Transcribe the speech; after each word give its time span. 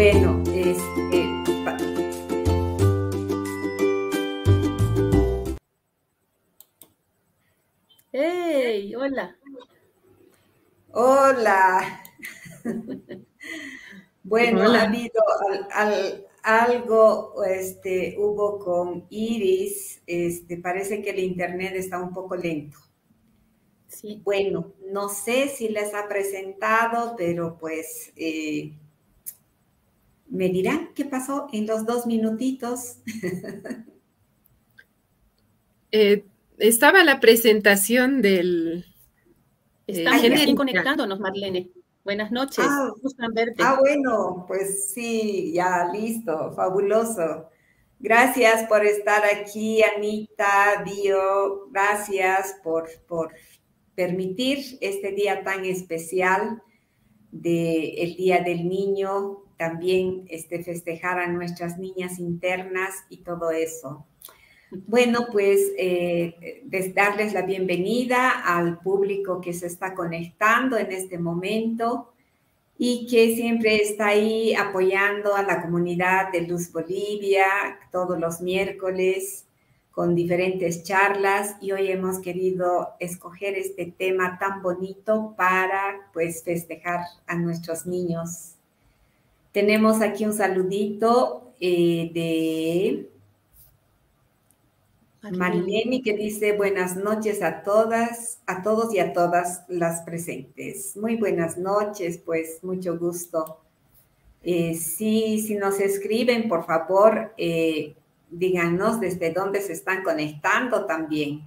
Este, 0.00 0.74
¡Hey! 8.10 8.94
Hola. 8.94 9.36
Hola. 10.92 12.02
bueno, 14.22 14.62
ha 14.62 14.82
habido 14.84 15.22
algo, 16.44 17.44
este, 17.44 18.16
hubo 18.18 18.58
con 18.58 19.06
Iris, 19.10 20.02
este, 20.06 20.56
parece 20.56 21.02
que 21.02 21.10
el 21.10 21.18
internet 21.18 21.74
está 21.76 21.98
un 21.98 22.14
poco 22.14 22.36
lento. 22.36 22.78
Sí. 23.86 24.22
Bueno, 24.24 24.72
no 24.90 25.10
sé 25.10 25.48
si 25.48 25.68
les 25.68 25.92
ha 25.92 26.08
presentado, 26.08 27.16
pero 27.18 27.58
pues 27.58 28.14
eh, 28.16 28.72
me 30.30 30.48
dirán 30.48 30.90
qué 30.94 31.04
pasó 31.04 31.48
en 31.52 31.66
los 31.66 31.84
dos 31.84 32.06
minutitos. 32.06 32.98
Eh, 35.92 36.24
estaba 36.58 37.02
la 37.02 37.18
presentación 37.18 38.22
del... 38.22 38.84
Estamos 39.88 40.22
eh, 40.22 40.54
conectándonos, 40.54 41.18
Marlene. 41.18 41.68
Buenas 42.04 42.30
noches. 42.30 42.64
Ah, 42.64 42.92
ah, 43.58 43.76
bueno, 43.80 44.44
pues 44.46 44.92
sí, 44.94 45.52
ya 45.52 45.90
listo, 45.92 46.52
fabuloso. 46.52 47.48
Gracias 47.98 48.68
por 48.68 48.86
estar 48.86 49.24
aquí, 49.24 49.82
Anita, 49.82 50.84
Dio, 50.84 51.68
gracias 51.72 52.56
por, 52.62 52.88
por 53.08 53.34
permitir 53.96 54.78
este 54.80 55.10
día 55.10 55.42
tan 55.42 55.64
especial 55.64 56.62
del 57.30 57.98
el 57.98 58.16
Día 58.16 58.42
del 58.42 58.68
Niño, 58.68 59.42
también 59.60 60.24
este, 60.30 60.64
festejar 60.64 61.18
a 61.18 61.26
nuestras 61.26 61.76
niñas 61.76 62.18
internas 62.18 62.94
y 63.10 63.18
todo 63.18 63.50
eso. 63.50 64.06
Bueno, 64.70 65.26
pues 65.30 65.72
eh, 65.76 66.62
darles 66.94 67.34
la 67.34 67.42
bienvenida 67.42 68.30
al 68.30 68.78
público 68.78 69.42
que 69.42 69.52
se 69.52 69.66
está 69.66 69.92
conectando 69.92 70.78
en 70.78 70.90
este 70.92 71.18
momento 71.18 72.14
y 72.78 73.06
que 73.06 73.36
siempre 73.36 73.76
está 73.82 74.06
ahí 74.06 74.54
apoyando 74.54 75.34
a 75.36 75.42
la 75.42 75.60
comunidad 75.60 76.32
de 76.32 76.40
Luz 76.46 76.72
Bolivia 76.72 77.44
todos 77.92 78.18
los 78.18 78.40
miércoles 78.40 79.44
con 79.90 80.14
diferentes 80.14 80.84
charlas 80.84 81.56
y 81.60 81.72
hoy 81.72 81.88
hemos 81.88 82.20
querido 82.20 82.94
escoger 82.98 83.58
este 83.58 83.84
tema 83.84 84.38
tan 84.38 84.62
bonito 84.62 85.34
para 85.36 86.10
pues 86.14 86.42
festejar 86.44 87.00
a 87.26 87.34
nuestros 87.34 87.84
niños. 87.84 88.49
Tenemos 89.52 90.00
aquí 90.00 90.24
un 90.24 90.32
saludito 90.32 91.52
eh, 91.60 92.10
de 92.14 93.10
Marileni 95.36 96.02
que 96.02 96.16
dice 96.16 96.56
buenas 96.56 96.96
noches 96.96 97.42
a 97.42 97.62
todas, 97.62 98.38
a 98.46 98.62
todos 98.62 98.94
y 98.94 99.00
a 99.00 99.12
todas 99.12 99.64
las 99.68 100.02
presentes. 100.02 100.96
Muy 100.96 101.16
buenas 101.16 101.58
noches, 101.58 102.18
pues 102.18 102.62
mucho 102.62 102.96
gusto. 102.98 103.58
Eh, 104.42 104.74
sí, 104.74 105.44
si 105.46 105.56
nos 105.56 105.80
escriben, 105.80 106.48
por 106.48 106.64
favor, 106.64 107.34
eh, 107.36 107.94
díganos 108.30 109.00
desde 109.00 109.32
dónde 109.32 109.60
se 109.60 109.74
están 109.74 110.02
conectando 110.02 110.86
también. 110.86 111.42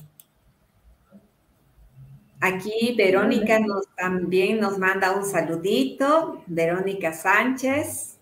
Aquí 2.45 2.93
Verónica 2.97 3.57
nos, 3.57 3.87
también 3.95 4.59
nos 4.59 4.77
manda 4.77 5.13
un 5.13 5.23
saludito, 5.23 6.43
Verónica 6.45 7.13
Sánchez. 7.13 8.17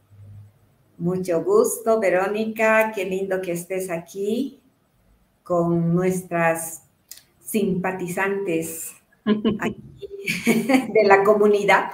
Mucho 0.99 1.43
gusto, 1.43 1.99
Verónica, 1.99 2.91
qué 2.93 3.05
lindo 3.05 3.41
que 3.41 3.53
estés 3.53 3.89
aquí 3.89 4.59
con 5.41 5.95
nuestras 5.95 6.83
simpatizantes 7.43 8.93
de 9.25 11.03
la 11.03 11.23
comunidad. 11.23 11.93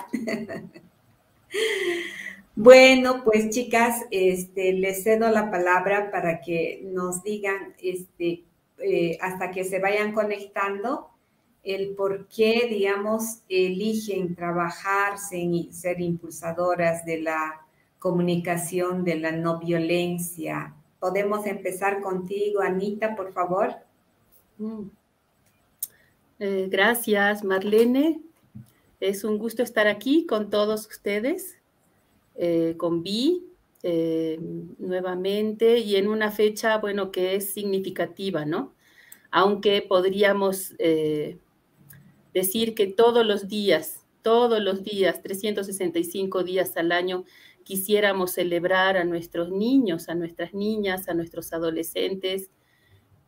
Bueno, 2.57 3.23
pues 3.23 3.51
chicas, 3.51 4.01
este, 4.11 4.73
les 4.73 5.01
cedo 5.01 5.29
la 5.29 5.49
palabra 5.49 6.11
para 6.11 6.41
que 6.41 6.81
nos 6.91 7.23
digan, 7.23 7.73
este, 7.81 8.43
eh, 8.79 9.17
hasta 9.21 9.49
que 9.49 9.63
se 9.63 9.79
vayan 9.79 10.11
conectando, 10.11 11.11
el 11.75 11.95
por 11.95 12.27
qué, 12.27 12.67
digamos, 12.69 13.41
eligen 13.49 14.35
trabajar, 14.35 15.17
ser 15.19 16.01
impulsadoras 16.01 17.05
de 17.05 17.21
la 17.21 17.65
comunicación, 17.99 19.03
de 19.03 19.15
la 19.15 19.31
no 19.31 19.59
violencia, 19.59 20.73
Podemos 20.99 21.45
empezar 21.45 22.01
contigo, 22.01 22.61
Anita, 22.61 23.15
por 23.15 23.31
favor. 23.31 23.75
Mm. 24.57 24.87
Eh, 26.39 26.67
gracias, 26.69 27.43
Marlene. 27.43 28.21
Es 28.99 29.23
un 29.23 29.37
gusto 29.37 29.61
estar 29.61 29.87
aquí 29.87 30.25
con 30.25 30.49
todos 30.49 30.87
ustedes, 30.87 31.59
eh, 32.35 32.73
con 32.77 33.03
Vi, 33.03 33.45
eh, 33.83 34.39
nuevamente, 34.79 35.77
y 35.79 35.97
en 35.97 36.07
una 36.07 36.31
fecha, 36.31 36.79
bueno, 36.79 37.11
que 37.11 37.35
es 37.35 37.53
significativa, 37.53 38.43
¿no? 38.43 38.73
Aunque 39.29 39.83
podríamos 39.83 40.73
decir 42.37 42.75
que 42.75 42.85
todos 42.85 43.25
los 43.25 43.47
días, 43.47 44.05
todos 44.21 44.61
los 44.61 44.83
días, 44.83 45.23
365 45.23 46.43
días 46.43 46.77
al 46.77 46.91
año, 46.91 47.25
quisiéramos 47.63 48.31
celebrar 48.31 48.95
a 48.95 49.03
nuestros 49.03 49.49
niños, 49.49 50.07
a 50.07 50.13
nuestras 50.13 50.53
niñas, 50.53 51.09
a 51.09 51.15
nuestros 51.15 51.51
adolescentes. 51.51 52.51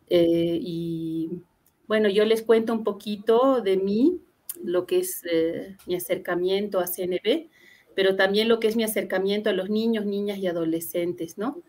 Eh, 0.10 0.60
y 0.62 1.42
bueno, 1.88 2.08
yo 2.08 2.24
les 2.24 2.44
cuento 2.44 2.72
un 2.72 2.84
poquito 2.84 3.62
de 3.62 3.78
mí, 3.78 4.22
lo 4.64 4.86
que 4.86 5.00
es 5.00 5.24
eh, 5.32 5.76
mi 5.88 5.96
acercamiento 5.96 6.80
a 6.80 6.86
CNB, 6.86 7.50
pero 7.96 8.16
también 8.16 8.48
lo 8.48 8.60
que 8.60 8.68
es 8.68 8.76
mi 8.76 8.84
acercamiento 8.84 9.50
a 9.50 9.54
los 9.54 9.72
niños, 9.72 10.06
niñas 10.06 10.38
y 10.38 10.46
adolescentes, 10.46 11.40
¿no? 11.40 11.64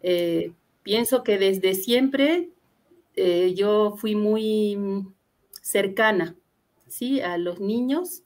Eh, 0.00 0.52
pienso 0.82 1.22
que 1.24 1.36
desde 1.36 1.74
siempre 1.74 2.48
yo 3.54 3.96
fui 3.98 4.14
muy 4.14 4.78
cercana, 5.60 6.34
¿sí? 6.90 7.20
A 7.20 7.38
los 7.38 7.60
niños, 7.60 8.22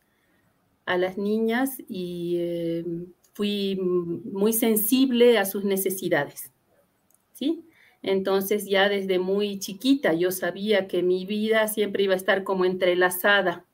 a 0.87 0.99
las 0.99 1.17
niñas 1.19 1.79
y 1.89 2.83
fui 3.33 3.77
muy 3.77 4.53
sensible 4.53 5.39
a 5.39 5.45
sus 5.45 5.65
necesidades, 5.65 6.53
¿sí? 7.33 7.65
Entonces 8.03 8.67
ya 8.67 8.89
desde 8.89 9.19
muy 9.19 9.59
chiquita 9.59 10.13
yo 10.13 10.31
sabía 10.31 10.89
que 10.89 11.03
mi 11.03 11.25
vida 11.25 11.69
siempre 11.69 12.05
iba 12.05 12.15
a 12.15 12.19
estar 12.19 12.45
como 12.45 12.65
entrelazada 12.65 13.65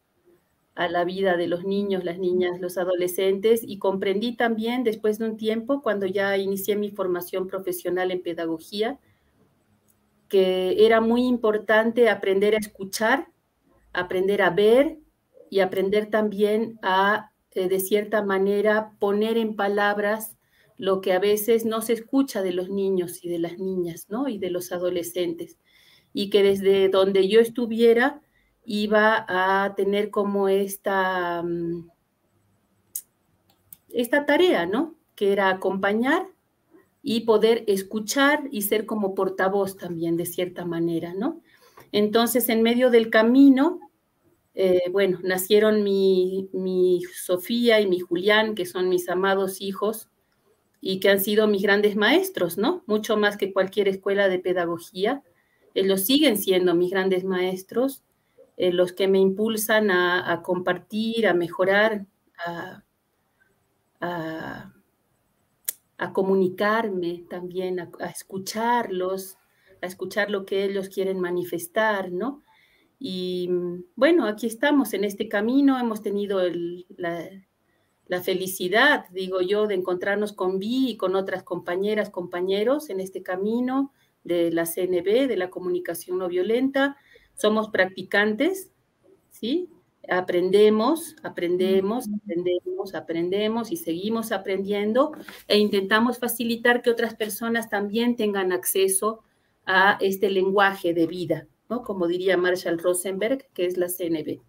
a 0.76 0.88
la 0.88 1.04
vida 1.04 1.36
de 1.36 1.48
los 1.48 1.64
niños, 1.64 2.04
las 2.04 2.18
niñas, 2.18 2.60
los 2.60 2.78
adolescentes 2.78 3.62
y 3.66 3.78
comprendí 3.78 4.36
también 4.36 4.84
después 4.84 5.18
de 5.18 5.26
un 5.26 5.36
tiempo, 5.36 5.82
cuando 5.82 6.06
ya 6.06 6.36
inicié 6.38 6.76
mi 6.76 6.90
formación 6.90 7.48
profesional 7.48 8.10
en 8.12 8.22
pedagogía, 8.22 8.98
que 10.28 10.86
era 10.86 11.00
muy 11.00 11.26
importante 11.26 12.08
aprender 12.08 12.54
a 12.54 12.58
escuchar, 12.58 13.29
aprender 13.92 14.42
a 14.42 14.50
ver 14.50 14.98
y 15.50 15.60
aprender 15.60 16.10
también 16.10 16.78
a 16.82 17.30
eh, 17.52 17.68
de 17.68 17.80
cierta 17.80 18.22
manera, 18.22 18.92
poner 19.00 19.36
en 19.36 19.56
palabras 19.56 20.36
lo 20.76 21.00
que 21.00 21.12
a 21.12 21.18
veces 21.18 21.64
no 21.64 21.82
se 21.82 21.94
escucha 21.94 22.42
de 22.42 22.52
los 22.52 22.70
niños 22.70 23.24
y 23.24 23.28
de 23.28 23.40
las 23.40 23.58
niñas, 23.58 24.06
¿no? 24.08 24.28
Y 24.28 24.38
de 24.38 24.50
los 24.50 24.72
adolescentes. 24.72 25.58
Y 26.12 26.30
que 26.30 26.42
desde 26.42 26.88
donde 26.88 27.28
yo 27.28 27.40
estuviera 27.40 28.22
iba 28.64 29.26
a 29.28 29.74
tener 29.74 30.10
como 30.10 30.48
esta, 30.48 31.42
mm, 31.42 31.90
esta 33.90 34.26
tarea, 34.26 34.66
¿no? 34.66 34.94
Que 35.16 35.32
era 35.32 35.50
acompañar 35.50 36.28
y 37.02 37.20
poder 37.20 37.64
escuchar 37.66 38.44
y 38.52 38.62
ser 38.62 38.86
como 38.86 39.14
portavoz 39.14 39.76
también, 39.76 40.16
de 40.16 40.26
cierta 40.26 40.64
manera, 40.64 41.14
¿no? 41.14 41.42
Entonces, 41.92 42.48
en 42.48 42.62
medio 42.62 42.90
del 42.90 43.10
camino, 43.10 43.80
eh, 44.54 44.90
bueno, 44.90 45.20
nacieron 45.22 45.82
mi, 45.82 47.02
Sofía 47.14 47.80
y 47.80 47.86
mi 47.86 48.00
Julián, 48.00 48.54
que 48.54 48.66
son 48.66 48.88
mis 48.88 49.08
amados 49.08 49.60
hijos 49.60 50.10
y 50.80 51.00
que 51.00 51.10
han 51.10 51.20
sido 51.20 51.46
mis 51.46 51.62
grandes 51.62 51.96
maestros, 51.96 52.58
¿no? 52.58 52.82
Mucho 52.86 53.16
más 53.16 53.36
que 53.36 53.52
cualquier 53.52 53.88
escuela 53.88 54.28
de 54.28 54.38
pedagogía. 54.38 55.22
Ellos 55.74 56.04
siguen 56.04 56.36
siendo 56.36 56.74
mis 56.74 56.90
grandes 56.90 57.24
maestros, 57.24 58.02
eh, 58.56 58.72
los 58.72 58.92
que 58.92 59.08
me 59.08 59.18
impulsan 59.18 59.90
a, 59.90 60.42
compartir, 60.42 61.26
a 61.26 61.34
mejorar, 61.34 62.06
a, 64.00 64.72
comunicarme 66.12 67.24
también, 67.30 67.80
a, 67.80 68.06
escucharlos, 68.06 69.38
a 69.82 69.86
escuchar 69.86 70.30
lo 70.30 70.44
que 70.44 70.64
ellos 70.64 70.88
quieren 70.88 71.20
manifestar, 71.20 72.12
¿no? 72.12 72.42
Y 72.98 73.48
mm, 73.50 73.84
bueno, 73.96 74.26
aquí 74.26 74.46
estamos 74.46 74.92
en 74.94 75.04
este 75.04 75.28
camino, 75.28 75.78
hemos 75.78 76.02
tenido 76.02 76.40
la, 76.96 77.28
la 78.10 78.20
felicidad, 78.20 79.04
digo 79.10 79.40
yo, 79.40 79.68
de 79.68 79.76
encontrarnos 79.76 80.32
con 80.32 80.58
Vi 80.58 80.90
y 80.90 80.96
con 80.96 81.14
otras 81.14 81.44
compañeras, 81.44 82.10
compañeros 82.10 82.90
en 82.90 82.98
este 82.98 83.22
camino 83.22 83.92
de 84.24 84.50
la 84.50 84.66
CNB, 84.66 85.28
de 85.28 85.36
la 85.36 85.48
comunicación 85.48 86.18
no 86.18 86.28
violenta. 86.28 86.96
Somos 87.34 87.68
practicantes, 87.70 88.72
¿sí? 89.30 89.70
Aprendemos, 90.08 91.14
aprendemos, 91.22 92.06
aprendemos, 92.12 92.94
aprendemos 92.94 93.70
y 93.70 93.76
seguimos 93.76 94.32
aprendiendo 94.32 95.12
e 95.46 95.58
intentamos 95.58 96.18
facilitar 96.18 96.82
que 96.82 96.90
otras 96.90 97.14
personas 97.14 97.68
también 97.68 98.16
tengan 98.16 98.50
acceso 98.50 99.22
a 99.66 99.98
este 100.00 100.30
lenguaje 100.30 100.94
de 100.94 101.06
vida, 101.06 101.46
¿no? 101.68 101.82
Como 101.82 102.06
diría 102.06 102.36
Marshall 102.36 102.78
Rosenberg, 102.78 103.46
que 103.52 103.66
es 103.66 103.76
la 103.76 103.88
CNB. 103.88 104.40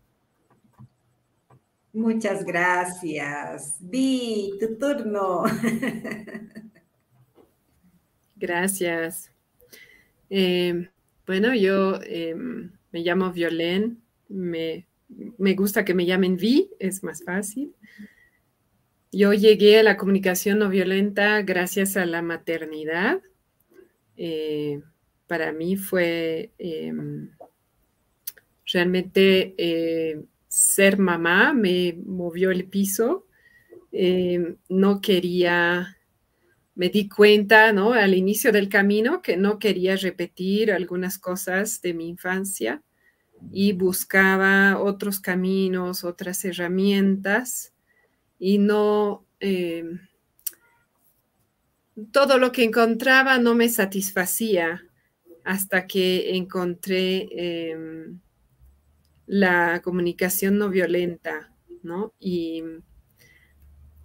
Muchas 1.94 2.46
gracias. 2.46 3.76
Vi, 3.82 4.54
tu 4.60 4.78
turno. 4.78 5.44
Gracias. 8.38 9.32
Eh, 10.30 10.90
bueno, 11.28 11.54
yo 11.54 12.00
em, 12.04 12.72
me 12.92 13.02
llamo 13.02 13.32
Violén, 13.32 14.02
me, 14.30 14.88
gusta 15.56 15.86
que 15.86 15.94
me 15.94 16.06
llamen 16.06 16.38
Vi, 16.38 16.72
es 16.80 17.04
más 17.04 17.24
fácil. 17.24 17.76
Yo 19.12 19.34
llegué 19.34 19.80
a 19.80 19.84
la 19.84 19.98
comunicación 19.98 20.60
no 20.60 20.70
violenta 20.70 21.42
gracias 21.42 21.98
a 21.98 22.06
la 22.06 22.22
maternidad. 22.22 23.22
Eh, 24.16 24.82
para 25.32 25.54
mí 25.54 25.78
fue 25.78 26.52
em, 26.58 27.30
realmente 28.66 29.56
eh, 29.58 30.22
ser 30.50 31.00
mamá 31.00 31.54
me 31.54 31.98
movió 32.06 32.52
el 32.52 32.66
piso. 32.66 33.28
Eh, 33.94 34.56
no 34.68 35.00
quería, 35.00 35.98
me 36.76 36.90
di 36.90 37.08
cuenta, 37.08 37.72
¿no? 37.72 37.94
Al 37.94 38.14
inicio 38.14 38.52
del 38.52 38.68
camino 38.68 39.22
que 39.22 39.38
no 39.38 39.58
quería 39.58 39.96
repetir 39.96 40.70
algunas 40.70 41.18
cosas 41.18 41.82
de 41.82 41.94
mi 41.94 42.10
infancia 42.10 42.84
y 43.54 43.72
buscaba 43.72 44.80
otros 44.80 45.22
caminos, 45.22 46.04
otras 46.04 46.44
herramientas 46.44 47.74
y 48.38 48.58
no, 48.58 49.26
eh, 49.40 49.86
todo 52.12 52.38
lo 52.38 52.52
que 52.52 52.66
encontraba 52.66 53.38
no 53.38 53.56
me 53.56 53.70
satisfacía 53.70 54.84
hasta 55.44 55.88
que 55.88 56.36
encontré 56.36 57.28
em, 57.72 58.20
la 59.26 59.82
comunicación 59.84 60.58
no 60.58 60.70
violenta, 60.70 61.54
¿no? 61.84 62.14
Y 62.20 62.64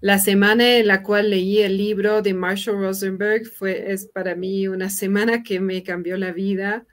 la 0.00 0.18
semana 0.18 0.76
en 0.76 0.86
la 0.86 1.02
cual 1.02 1.30
leí 1.30 1.58
el 1.58 1.76
libro 1.78 2.22
de 2.22 2.34
Marshall 2.34 2.80
Rosenberg 2.80 3.46
fue, 3.46 3.92
es 3.92 4.06
para 4.06 4.34
mí 4.34 4.68
una 4.68 4.90
semana 4.90 5.42
que 5.42 5.58
me 5.58 5.82
cambió 5.82 6.16
la 6.16 6.32
vida. 6.32 6.86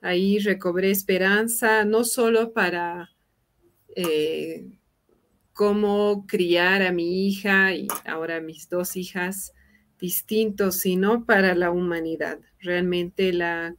Ahí 0.00 0.38
recobré 0.38 0.90
esperanza, 0.90 1.84
no 1.84 2.04
solo 2.04 2.52
para 2.52 3.10
eh, 3.96 4.78
cómo 5.52 6.26
criar 6.26 6.82
a 6.82 6.92
mi 6.92 7.26
hija 7.26 7.74
y 7.74 7.88
ahora 8.04 8.40
mis 8.40 8.68
dos 8.68 8.96
hijas 8.96 9.52
distintos, 10.02 10.80
sino 10.80 11.24
para 11.24 11.54
la 11.54 11.70
humanidad. 11.70 12.40
Realmente 12.58 13.32
la 13.32 13.76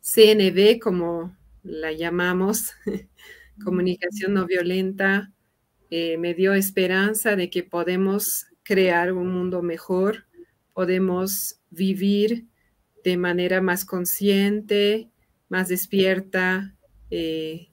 CNV, 0.00 0.78
como 0.80 1.36
la 1.64 1.92
llamamos 1.92 2.70
comunicación 3.64 4.34
no 4.34 4.46
violenta, 4.46 5.32
eh, 5.90 6.18
me 6.18 6.34
dio 6.34 6.54
esperanza 6.54 7.34
de 7.34 7.50
que 7.50 7.64
podemos 7.64 8.46
crear 8.62 9.12
un 9.12 9.32
mundo 9.32 9.60
mejor, 9.60 10.26
podemos 10.72 11.60
vivir 11.68 12.46
de 13.02 13.16
manera 13.16 13.60
más 13.60 13.84
consciente, 13.84 15.10
más 15.48 15.68
despierta 15.68 16.76
eh, 17.10 17.70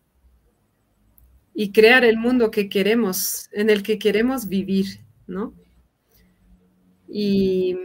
y 1.54 1.72
crear 1.72 2.06
el 2.06 2.18
mundo 2.18 2.50
que 2.50 2.70
queremos, 2.70 3.50
en 3.52 3.70
el 3.70 3.84
que 3.84 4.00
queremos 4.00 4.48
vivir, 4.48 5.02
¿no? 5.28 5.54
Y 7.14 7.76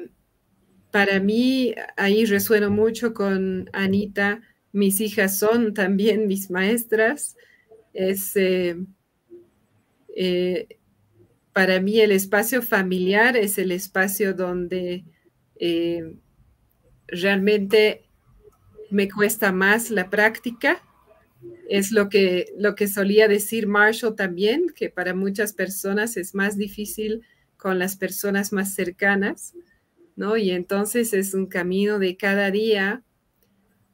para 0.92 1.18
mí 1.21 1.75
ahí 1.97 2.25
resueno 2.25 2.71
mucho 2.71 3.12
con 3.12 3.68
Anita 3.73 4.40
mis 4.76 5.00
hijas 5.00 5.38
son 5.38 5.73
también 5.73 6.26
mis 6.26 6.50
maestras. 6.50 7.35
Es, 7.95 8.37
eh, 8.37 8.76
eh, 10.14 10.68
para 11.54 11.80
mí 11.80 11.99
el 11.99 12.12
espacio 12.12 12.61
familiar 12.61 13.38
es 13.38 13.56
el 13.56 13.73
espacio 13.73 14.35
donde 14.35 15.04
eh, 15.59 16.14
realmente 17.09 18.04
me 18.90 19.09
cuesta 19.09 19.50
más 19.50 19.90
la 19.90 20.11
práctica. 20.11 20.83
Es 21.71 21.90
lo 21.90 22.11
que, 22.11 22.52
lo 22.59 22.75
que 22.75 22.87
solía 22.87 23.28
decir 23.28 23.66
Marshall 23.66 24.14
también, 24.14 24.66
que 24.75 24.90
para 24.90 25.14
muchas 25.14 25.54
personas 25.54 26.18
es 26.18 26.35
más 26.35 26.59
difícil 26.59 27.23
con 27.57 27.79
las 27.79 27.97
personas 27.97 28.53
más 28.53 28.75
cercanas, 28.75 29.55
¿no? 30.17 30.37
Y 30.37 30.51
entonces 30.51 31.13
es 31.13 31.35
un 31.35 31.47
camino 31.47 31.99
de 31.99 32.17
cada 32.17 32.51
día 32.51 33.03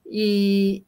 y, 0.08 0.84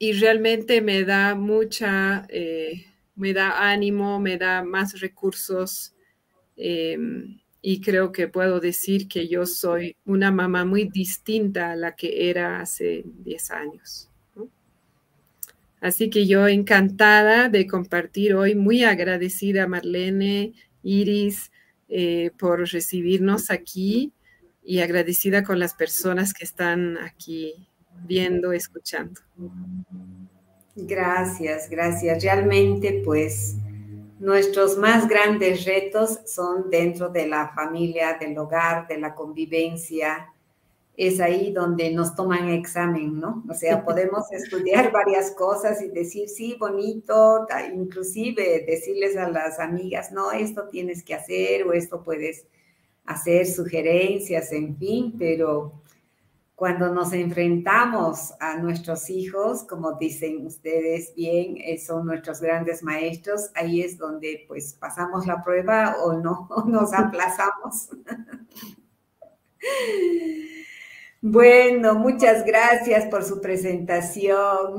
realmente 0.00 0.80
me 0.82 1.04
da 1.04 1.34
mucha, 1.34 2.26
eh, 2.28 2.86
me 3.14 3.32
da 3.32 3.70
ánimo, 3.70 4.20
me 4.20 4.36
da 4.38 4.62
más 4.62 5.00
recursos 5.00 5.94
em, 6.56 7.40
y 7.62 7.80
creo 7.80 8.12
que 8.12 8.28
puedo 8.28 8.60
decir 8.60 9.08
que 9.08 9.26
yo 9.28 9.46
soy 9.46 9.96
una 10.04 10.30
mamá 10.30 10.64
muy 10.64 10.84
distinta 10.84 11.72
a 11.72 11.76
la 11.76 11.96
que 11.96 12.30
era 12.30 12.60
hace 12.60 13.02
10 13.04 13.50
años. 13.50 14.10
Así 15.80 16.10
que 16.10 16.26
yo 16.26 16.48
encantada 16.48 17.48
de 17.48 17.66
compartir 17.66 18.34
hoy, 18.34 18.54
muy 18.54 18.84
agradecida 18.84 19.66
Marlene, 19.66 20.54
Iris, 20.82 21.50
eh, 21.88 22.30
por 22.38 22.60
recibirnos 22.70 23.50
aquí 23.50 24.12
y 24.62 24.80
agradecida 24.80 25.44
con 25.44 25.58
las 25.58 25.74
personas 25.74 26.34
que 26.34 26.44
están 26.44 26.98
aquí 26.98 27.68
viendo, 28.04 28.52
escuchando. 28.52 29.20
Gracias, 30.74 31.70
gracias. 31.70 32.22
Realmente, 32.22 33.02
pues, 33.04 33.56
nuestros 34.18 34.76
más 34.76 35.08
grandes 35.08 35.64
retos 35.64 36.20
son 36.26 36.70
dentro 36.70 37.08
de 37.08 37.28
la 37.28 37.48
familia, 37.54 38.16
del 38.18 38.36
hogar, 38.36 38.86
de 38.88 38.98
la 38.98 39.14
convivencia. 39.14 40.32
Es 40.96 41.20
ahí 41.20 41.52
donde 41.52 41.92
nos 41.92 42.14
toman 42.14 42.48
examen, 42.48 43.20
¿no? 43.20 43.44
O 43.48 43.54
sea, 43.54 43.84
podemos 43.84 44.24
estudiar 44.32 44.90
varias 44.92 45.32
cosas 45.32 45.82
y 45.82 45.88
decir, 45.88 46.28
sí, 46.28 46.56
bonito, 46.58 47.46
inclusive 47.74 48.64
decirles 48.66 49.16
a 49.16 49.28
las 49.28 49.58
amigas, 49.58 50.12
no, 50.12 50.32
esto 50.32 50.68
tienes 50.68 51.02
que 51.02 51.14
hacer 51.14 51.64
o 51.64 51.72
esto 51.72 52.02
puedes 52.02 52.46
hacer, 53.04 53.46
sugerencias, 53.46 54.52
en 54.52 54.76
fin, 54.76 55.14
pero 55.18 55.72
cuando 56.56 56.92
nos 56.92 57.12
enfrentamos 57.12 58.32
a 58.40 58.56
nuestros 58.56 59.10
hijos, 59.10 59.64
como 59.64 59.92
dicen 59.92 60.46
ustedes 60.46 61.14
bien, 61.14 61.58
eh, 61.58 61.78
son 61.78 62.06
nuestros 62.06 62.40
grandes 62.40 62.82
maestros, 62.82 63.50
ahí 63.54 63.82
es 63.82 63.98
donde 63.98 64.46
pues 64.48 64.72
pasamos 64.72 65.26
la 65.26 65.44
prueba 65.44 65.96
o 66.02 66.14
no, 66.14 66.48
nos 66.66 66.92
aplazamos. 66.94 67.90
Bueno, 71.20 71.94
muchas 71.94 72.44
gracias 72.44 73.06
por 73.06 73.24
su 73.24 73.40
presentación. 73.40 74.78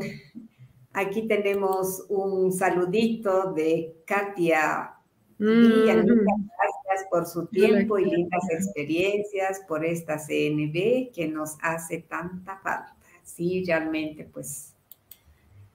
Aquí 0.93 1.27
tenemos 1.27 2.05
un 2.09 2.51
saludito 2.51 3.53
de 3.53 3.95
Katia. 4.05 4.93
Mm. 5.39 5.85
gracias 5.85 7.07
por 7.11 7.27
su 7.27 7.45
tiempo 7.45 7.99
y 7.99 8.05
lindas 8.05 8.43
experiencias, 8.49 9.61
por 9.67 9.85
esta 9.85 10.17
CNB 10.17 11.11
que 11.13 11.27
nos 11.31 11.57
hace 11.61 11.99
tanta 11.99 12.57
falta. 12.57 12.95
Sí, 13.23 13.63
realmente, 13.65 14.23
pues 14.23 14.73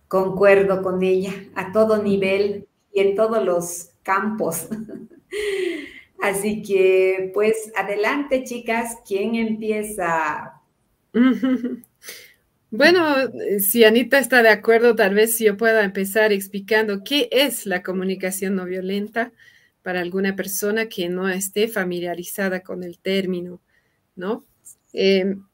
concuerdo 0.09 0.83
con 0.83 1.03
ella 1.03 1.33
a 1.55 1.71
todo 1.71 2.03
nivel 2.03 2.69
y 2.93 3.01
en 3.01 3.15
todos 3.15 3.45
los 3.45 3.91
campos. 4.03 4.69
Así 6.23 6.63
que, 6.63 7.33
pues, 7.35 7.73
adelante, 7.75 8.45
chicas, 8.45 8.99
¿quién 9.07 9.35
empieza? 9.35 10.63
Bueno, 12.75 13.05
si 13.59 13.85
Anita 13.85 14.19
está 14.19 14.43
de 14.43 14.49
acuerdo, 14.49 14.97
tal 14.97 15.13
vez 15.13 15.39
yo 15.39 15.59
pueda 15.59 15.85
empezar 15.85 16.33
explicando 16.33 17.05
qué 17.05 17.29
es 17.31 17.67
la 17.67 17.83
comunicación 17.83 18.55
no 18.55 18.65
violenta 18.65 19.31
para 19.83 20.01
alguna 20.01 20.37
persona 20.37 20.89
que 20.89 21.11
no 21.11 21.29
esté 21.29 21.69
familiarizada 21.69 22.61
con 22.63 22.83
el 22.83 22.99
término, 22.99 23.61
¿no? 24.17 24.47
Em, 24.95 25.45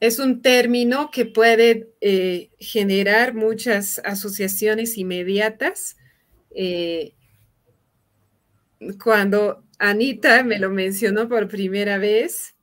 es 0.00 0.18
un 0.18 0.42
término 0.42 1.10
que 1.10 1.24
puede 1.24 1.94
eh, 2.02 2.50
generar 2.58 3.32
muchas 3.32 4.02
asociaciones 4.04 4.98
inmediatas, 4.98 5.96
eh, 6.50 7.14
cuando 9.02 9.64
Anita 9.78 10.42
me 10.44 10.58
lo 10.58 10.70
mencionó 10.70 11.28
por 11.28 11.48
primera 11.48 11.98
vez, 11.98 12.54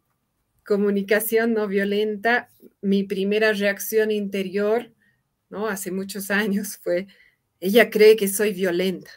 comunicación 0.66 1.54
no 1.54 1.68
violenta, 1.68 2.50
mi 2.82 3.04
primera 3.04 3.54
reacción 3.54 4.12
interior, 4.12 4.94
¿no? 5.50 5.68
Hace 5.68 5.92
muchos 5.92 6.32
años 6.32 6.78
fue, 6.78 7.08
ella 7.60 7.90
cree 7.90 8.16
que 8.16 8.28
soy 8.28 8.54
violenta, 8.54 9.12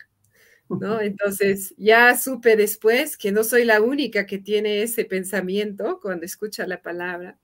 ¿no? 0.69 1.01
Entonces 1.03 1.75
ya 1.77 2.17
supe 2.17 2.57
después 2.57 3.17
que 3.17 3.33
no 3.33 3.45
soy 3.45 3.65
la 3.65 3.81
única 3.83 4.27
que 4.27 4.39
tiene 4.39 4.83
ese 4.83 5.05
pensamiento 5.05 6.01
cuando 6.01 6.27
escucha 6.27 6.67
la 6.67 6.83
palabra. 6.83 7.39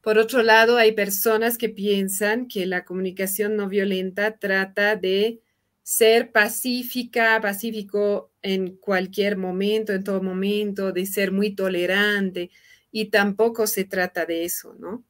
Por 0.00 0.18
otro 0.18 0.42
lado, 0.42 0.76
hay 0.76 0.92
personas 0.92 1.58
que 1.58 1.68
piensan 1.68 2.46
que 2.46 2.64
la 2.64 2.84
comunicación 2.84 3.56
no 3.56 3.68
violenta 3.68 4.38
trata 4.38 4.94
de 4.94 5.40
ser 5.88 6.32
pacífica, 6.32 7.40
pacífico 7.40 8.32
en 8.42 8.76
cualquier 8.76 9.36
momento, 9.36 9.92
en 9.92 10.02
todo 10.02 10.20
momento, 10.20 10.90
de 10.90 11.06
ser 11.06 11.30
muy 11.30 11.54
tolerante, 11.54 12.50
y 12.90 13.04
tampoco 13.04 13.68
se 13.68 13.84
trata 13.84 14.26
de 14.26 14.44
eso, 14.44 14.74
¿no? 14.80 15.04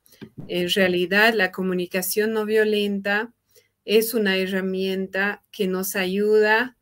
En 0.49 0.68
realidad, 0.68 1.33
la 1.33 1.50
comunicación 1.50 2.35
no 2.35 2.45
violenta 2.45 3.33
es 3.87 4.12
una 4.12 4.37
herramienta 4.37 5.42
que 5.50 5.66
nos 5.66 5.97
ayuda 5.97 6.76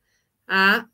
a 0.49 0.91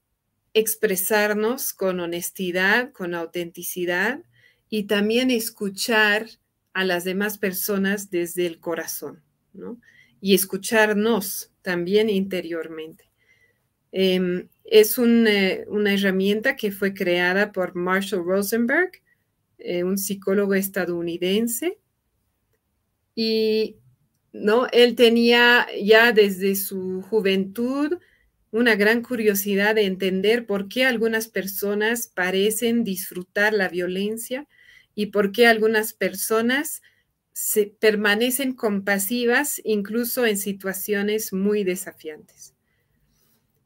expresarnos 0.52 1.72
con 1.72 2.00
honestidad, 2.00 2.92
con 2.92 3.14
autenticidad 3.14 4.22
y 4.68 4.82
también 4.82 5.30
escuchar 5.30 6.26
a 6.74 6.84
las 6.84 7.04
demás 7.04 7.38
personas 7.38 8.10
desde 8.10 8.44
el 8.44 8.60
corazón, 8.60 9.22
¿no? 9.54 9.80
Y 10.20 10.34
escucharnos 10.34 11.49
también 11.62 12.10
interiormente. 12.10 13.10
Em, 13.92 14.48
es 14.64 14.96
eh, 14.98 15.64
una 15.68 15.94
herramienta 15.94 16.56
que 16.56 16.70
fue 16.70 16.94
creada 16.94 17.52
por 17.52 17.74
Marshall 17.74 18.24
Rosenberg, 18.24 18.90
eh, 19.58 19.84
un 19.84 19.98
psicólogo 19.98 20.54
estadounidense, 20.54 21.78
y 23.14 23.76
¿no? 24.32 24.66
él 24.72 24.94
tenía 24.94 25.66
ya 25.82 26.12
desde 26.12 26.54
su 26.54 27.02
juventud 27.02 27.98
una 28.52 28.74
gran 28.74 29.02
curiosidad 29.02 29.74
de 29.74 29.84
entender 29.84 30.46
por 30.46 30.68
qué 30.68 30.84
algunas 30.84 31.28
personas 31.28 32.08
parecen 32.08 32.84
disfrutar 32.84 33.52
la 33.52 33.68
violencia 33.68 34.48
y 34.94 35.06
por 35.06 35.32
qué 35.32 35.46
algunas 35.46 35.92
personas 35.92 36.82
se 37.32 37.66
permanecen 37.66 38.54
compasivas 38.54 39.60
incluso 39.64 40.26
en 40.26 40.36
situaciones 40.36 41.32
muy 41.32 41.64
desafiantes. 41.64 42.54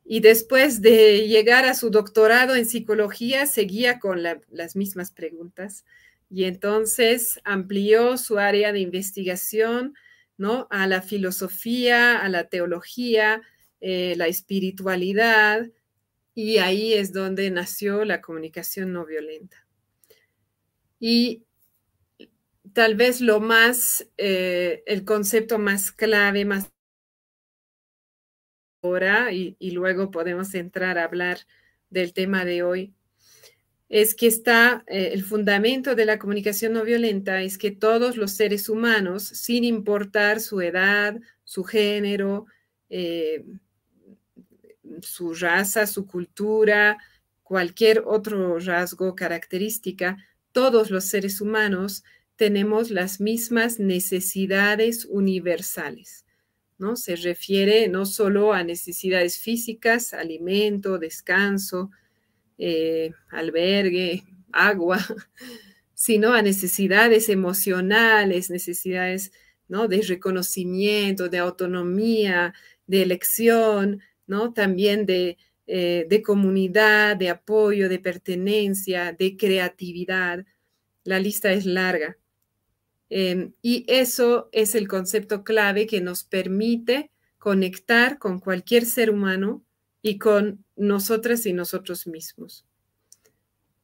Y 0.04 0.20
después 0.20 0.82
de 0.82 1.26
llegar 1.26 1.64
a 1.64 1.74
su 1.74 1.90
doctorado 1.90 2.54
en 2.54 2.66
psicología, 2.66 3.46
seguía 3.46 3.98
con 3.98 4.22
las 4.22 4.76
mismas 4.76 5.10
preguntas 5.10 5.84
y 6.30 6.44
entonces 6.44 7.40
amplió 7.44 8.18
su 8.18 8.38
área 8.38 8.72
de 8.72 8.80
investigación 8.80 9.94
¿no? 10.36 10.66
a 10.70 10.86
la 10.86 11.00
filosofía, 11.00 12.18
a 12.18 12.28
la 12.28 12.48
teología, 12.48 13.40
eh, 13.80 14.14
la 14.16 14.26
espiritualidad, 14.26 15.70
y 16.34 16.58
ahí 16.58 16.92
es 16.92 17.12
donde 17.12 17.50
nació 17.50 18.04
la 18.04 18.20
comunicación 18.20 18.92
no 18.92 19.06
violenta. 19.06 19.66
Y 20.98 21.44
tal 22.74 22.96
vez 22.96 23.20
lo 23.20 23.40
más, 23.40 24.06
eh, 24.18 24.82
el 24.86 25.04
concepto 25.04 25.58
más 25.58 25.92
clave, 25.92 26.44
más 26.44 26.70
ahora, 28.82 29.32
y, 29.32 29.56
luego 29.70 30.10
podemos 30.10 30.54
entrar 30.54 30.98
a 30.98 31.04
hablar 31.04 31.38
del 31.88 32.12
tema 32.12 32.44
de 32.44 32.62
hoy, 32.62 32.94
es 33.88 34.14
que 34.14 34.26
está 34.26 34.84
eh, 34.88 35.10
el 35.12 35.22
fundamento 35.22 35.94
de 35.94 36.04
la 36.04 36.18
comunicación 36.18 36.72
no 36.74 36.84
violenta, 36.84 37.42
es 37.42 37.56
que 37.56 37.70
todos 37.70 38.16
los 38.16 38.32
seres 38.32 38.68
humanos, 38.68 39.22
sin 39.22 39.64
importar 39.64 40.40
su 40.40 40.60
edad, 40.60 41.18
su 41.44 41.64
género, 41.64 42.46
eh, 42.90 43.44
su 45.00 45.32
raza, 45.34 45.86
su 45.86 46.06
cultura, 46.06 46.98
cualquier 47.42 48.02
otro 48.04 48.58
rasgo, 48.58 49.14
característica, 49.14 50.18
todos 50.52 50.90
los 50.90 51.04
seres 51.04 51.40
humanos 51.40 52.02
tenemos 52.36 52.90
las 52.90 53.20
mismas 53.20 53.78
necesidades 53.78 55.04
universales. 55.04 56.24
¿no? 56.78 56.96
Se 56.96 57.16
refiere 57.16 57.88
no 57.88 58.06
solo 58.06 58.52
a 58.52 58.64
necesidades 58.64 59.38
físicas, 59.38 60.12
alimento, 60.12 60.98
descanso, 60.98 61.90
eh, 62.58 63.12
albergue, 63.30 64.24
agua, 64.52 64.98
sino 65.94 66.32
a 66.32 66.42
necesidades 66.42 67.28
emocionales, 67.28 68.50
necesidades 68.50 69.32
¿no? 69.68 69.88
de 69.88 70.02
reconocimiento, 70.02 71.28
de 71.28 71.38
autonomía, 71.38 72.54
de 72.86 73.02
elección, 73.02 74.00
¿no? 74.26 74.52
también 74.52 75.06
de 75.06 75.38
eh, 75.66 76.04
de 76.10 76.22
comunidad, 76.22 77.16
de 77.16 77.30
apoyo, 77.30 77.88
de 77.88 77.98
pertenencia, 77.98 79.12
de 79.12 79.34
creatividad. 79.36 80.44
La 81.04 81.18
lista 81.18 81.52
es 81.52 81.64
larga. 81.64 82.18
Em, 83.10 83.52
y 83.62 83.84
eso 83.88 84.48
es 84.52 84.74
el 84.74 84.88
concepto 84.88 85.44
clave 85.44 85.86
que 85.86 86.00
nos 86.00 86.24
permite 86.24 87.10
conectar 87.38 88.18
con 88.18 88.38
cualquier 88.40 88.86
ser 88.86 89.10
humano 89.10 89.62
y 90.02 90.18
con 90.18 90.64
nosotras 90.76 91.46
y 91.46 91.52
nosotros 91.52 92.06
mismos. 92.06 92.66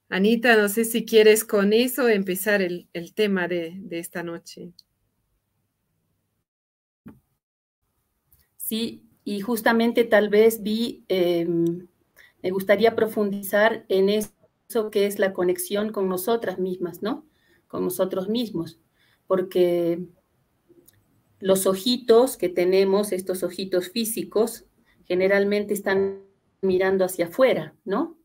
Anita, 0.09 0.57
no 0.57 0.69
sé 0.69 0.85
si 0.85 1.05
quieres 1.05 1.45
con 1.45 1.73
eso 1.73 2.09
empezar 2.09 2.63
el, 2.63 2.89
tema 3.15 3.47
de, 3.47 3.75
de 3.77 3.99
esta 4.01 4.23
noche. 4.23 4.73
Sí, 8.57 9.05
y 9.25 9.41
justamente 9.41 10.05
tal 10.05 10.29
vez 10.29 10.63
vi, 10.63 11.05
em, 11.09 11.87
me 12.43 12.51
gustaría 12.51 12.97
profundizar 12.97 13.85
en 13.89 14.09
eso 14.09 14.91
que 14.91 15.07
es 15.07 15.19
la 15.19 15.33
conexión 15.33 15.93
con 15.93 16.09
nosotras 16.09 16.59
mismas, 16.59 17.03
¿no? 17.03 17.27
Con 17.69 17.85
nosotros 17.85 18.29
mismos, 18.29 18.79
porque 19.31 20.09
los 21.39 21.69
ojitos 21.69 22.37
que 22.37 22.49
tenemos, 22.49 23.13
estos 23.13 23.45
ojitos 23.45 23.89
físicos, 23.89 24.65
generalmente 25.05 25.73
están 25.73 26.25
mirando 26.63 27.05
hacia 27.05 27.27
afuera, 27.27 27.77
¿no? 27.85 28.19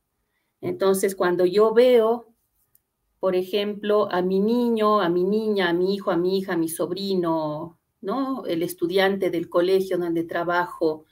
Entonces, 0.62 1.16
cuando 1.16 1.46
yo 1.46 1.76
veo, 1.76 2.34
por 3.20 3.36
ejemplo, 3.36 4.12
a 4.12 4.24
mi 4.24 4.40
niño, 4.40 5.00
a 5.00 5.10
mi 5.10 5.24
niña, 5.24 5.70
a 5.70 5.74
mi 5.74 5.94
hijo, 5.94 6.10
a 6.10 6.18
mi 6.18 6.40
hija, 6.40 6.54
a 6.54 6.58
mi 6.58 6.70
sobrino, 6.70 7.78
¿no? 8.02 8.44
El 8.48 8.64
estudiante 8.64 9.30
del 9.30 9.48
colegio 9.48 10.00
donde 10.00 10.24
trabajo, 10.24 11.06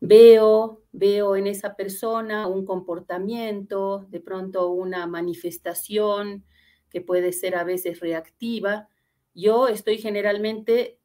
veo, 0.00 0.80
veo 0.92 1.36
en 1.36 1.46
esa 1.46 1.76
persona 1.76 2.46
un 2.46 2.64
comportamiento, 2.64 4.06
de 4.08 4.20
pronto 4.20 4.70
una 4.70 5.06
manifestación 5.06 6.46
que 6.88 7.02
puede 7.02 7.34
ser 7.34 7.54
a 7.54 7.64
veces 7.64 8.00
reactiva. 8.00 8.88
Yo 9.34 9.68
estoy 9.68 9.98
generalmente 9.98 11.00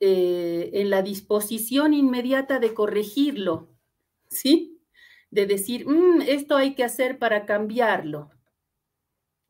eh, 0.00 0.70
en 0.74 0.90
la 0.90 1.02
disposición 1.02 1.94
inmediata 1.94 2.58
de 2.58 2.74
corregirlo, 2.74 3.68
¿sí? 4.28 4.82
De 5.30 5.46
decir, 5.46 5.86
mm, 5.88 6.22
esto 6.22 6.56
hay 6.56 6.74
que 6.74 6.84
hacer 6.84 7.18
para 7.18 7.46
cambiarlo. 7.46 8.30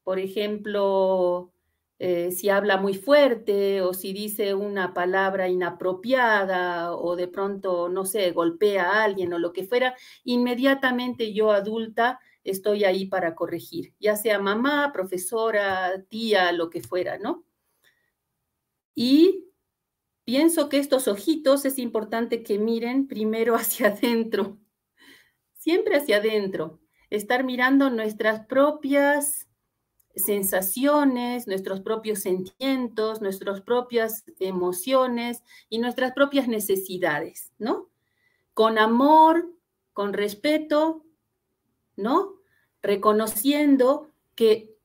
Por 0.04 0.20
ejemplo, 0.20 1.52
eh, 1.98 2.30
si 2.30 2.48
habla 2.48 2.76
muy 2.76 2.94
fuerte 2.94 3.82
o 3.82 3.92
si 3.92 4.12
dice 4.12 4.54
una 4.54 4.94
palabra 4.94 5.48
inapropiada 5.48 6.94
o 6.94 7.16
de 7.16 7.26
pronto, 7.26 7.88
no 7.88 8.04
sé, 8.04 8.30
golpea 8.30 8.84
a 8.84 9.04
alguien 9.04 9.32
o 9.32 9.38
lo 9.38 9.52
que 9.52 9.64
fuera, 9.64 9.96
inmediatamente 10.24 11.32
yo 11.32 11.50
adulta 11.50 12.20
estoy 12.46 12.84
ahí 12.84 13.06
para 13.06 13.34
corregir, 13.34 13.94
ya 14.00 14.16
sea 14.16 14.38
mamá, 14.38 14.92
profesora, 14.92 16.04
tía, 16.08 16.52
lo 16.52 16.70
que 16.70 16.80
fuera, 16.80 17.18
¿no? 17.18 17.44
Y 18.94 19.50
pienso 20.24 20.68
que 20.68 20.78
estos 20.78 21.08
ojitos 21.08 21.64
es 21.64 21.78
importante 21.78 22.42
que 22.42 22.58
miren 22.58 23.08
primero 23.08 23.54
hacia 23.56 23.88
adentro, 23.88 24.58
siempre 25.54 25.96
hacia 25.96 26.18
adentro, 26.18 26.80
estar 27.10 27.44
mirando 27.44 27.90
nuestras 27.90 28.46
propias 28.46 29.46
sensaciones, 30.14 31.46
nuestros 31.46 31.80
propios 31.80 32.20
sentimientos, 32.20 33.20
nuestras 33.20 33.60
propias 33.60 34.24
emociones 34.38 35.42
y 35.68 35.78
nuestras 35.78 36.12
propias 36.12 36.48
necesidades, 36.48 37.52
¿no? 37.58 37.90
Con 38.54 38.78
amor, 38.78 39.52
con 39.92 40.14
respeto, 40.14 41.04
¿no? 41.96 42.35
Reconociendo 42.82 44.10
que 44.34 44.76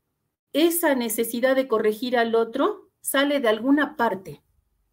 esa 0.54 0.96
necesidad 0.96 1.56
de 1.56 1.68
corregir 1.68 2.18
al 2.18 2.36
otro 2.36 2.90
sale 3.02 3.40
de 3.40 3.50
alguna 3.50 3.96
parte, 3.96 4.42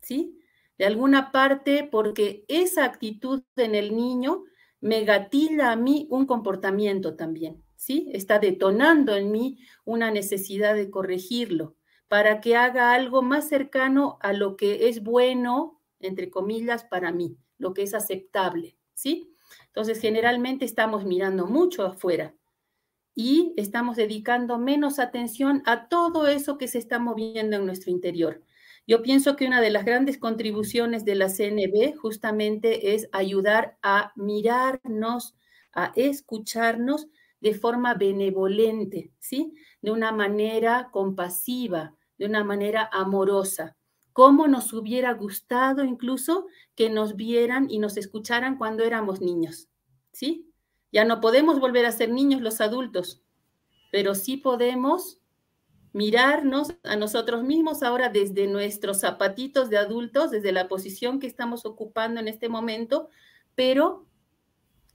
¿sí? 0.01 0.39
De 0.79 0.87
alguna 0.87 1.33
parte 1.33 1.89
porque 1.91 2.45
esa 2.49 2.85
actitud 2.85 3.43
en 3.57 3.75
el 3.75 3.97
niño 3.97 4.45
me 4.81 5.05
gatilla 5.05 5.73
a 5.73 5.77
mí 5.77 6.07
un 6.11 6.27
comportamiento 6.27 7.17
también, 7.17 7.65
¿sí? 7.77 8.09
Está 8.13 8.39
detonando 8.39 9.17
en 9.17 9.33
mí 9.33 9.59
una 9.85 10.11
necesidad 10.11 10.75
de 10.75 10.91
corregirlo 10.91 11.77
para 12.07 12.41
que 12.41 12.57
haga 12.57 12.93
algo 12.93 13.23
más 13.23 13.49
cercano 13.49 14.19
a 14.21 14.33
lo 14.33 14.57
que 14.57 14.89
es 14.89 15.03
bueno, 15.03 15.81
entre 16.01 16.31
comillas, 16.31 16.85
para 16.85 17.13
mí, 17.13 17.37
lo 17.59 17.75
que 17.75 17.83
es 17.83 17.93
aceptable, 17.93 18.79
¿sí? 18.95 19.35
Entonces, 19.67 20.01
generalmente 20.01 20.65
estamos 20.65 21.05
mirando 21.05 21.47
mucho 21.47 21.85
afuera 21.85 22.35
y 23.21 23.53
estamos 23.57 23.97
dedicando 23.97 24.61
menos 24.61 25.01
atención 25.01 25.61
a 25.67 25.89
todo 25.89 26.29
eso 26.29 26.57
que 26.57 26.69
se 26.69 26.79
está 26.79 27.01
moviendo 27.01 27.57
en 27.57 27.67
nuestro 27.67 27.91
interior. 27.91 28.45
Yo 28.87 29.03
pienso 29.03 29.35
que 29.35 29.45
una 29.45 29.61
de 29.61 29.71
las 29.71 29.85
grandes 29.85 30.19
contribuciones 30.19 31.05
de 31.05 31.17
la 31.17 31.29
CNB 31.29 31.97
justamente 31.97 32.95
es 32.95 33.09
ayudar 33.11 33.77
a 33.83 34.13
mirarnos, 34.15 35.35
a 35.73 35.91
escucharnos 35.97 37.09
de 37.41 37.55
forma 37.55 37.95
benevolente, 37.95 39.11
¿sí? 39.19 39.53
De 39.83 39.91
una 39.91 40.13
manera 40.13 40.89
compasiva, 40.93 41.97
de 42.19 42.27
una 42.27 42.45
manera 42.45 42.89
amorosa. 42.93 43.77
Cómo 44.13 44.47
nos 44.47 44.73
hubiera 44.73 45.13
gustado 45.15 45.83
incluso 45.85 46.47
que 46.77 46.89
nos 46.89 47.17
vieran 47.17 47.67
y 47.69 47.81
nos 47.81 47.97
escucharan 47.97 48.59
cuando 48.59 48.85
éramos 48.85 49.21
niños, 49.21 49.69
¿sí? 50.13 50.48
Ya 50.93 51.05
no 51.05 51.21
podemos 51.21 51.61
volver 51.61 51.87
a 51.87 51.93
ser 51.93 52.11
niños 52.11 52.41
los 52.41 52.61
adultos, 52.61 53.23
pero 53.91 54.15
sí 54.15 54.37
podemos 54.37 55.21
mirarnos 55.93 56.75
a 56.85 56.97
nosotros 56.97 57.43
mismos 57.43 57.83
ahora 57.83 58.09
desde 58.09 58.47
nuestros 58.47 59.01
zapatitos 59.01 59.71
de 59.71 59.79
adultos, 59.79 60.31
desde 60.31 60.53
la 60.53 60.69
posición 60.69 61.19
que 61.19 61.27
estamos 61.27 61.65
ocupando 61.65 62.21
en 62.21 62.29
este 62.29 62.49
momento, 62.49 63.09
pero 63.55 64.07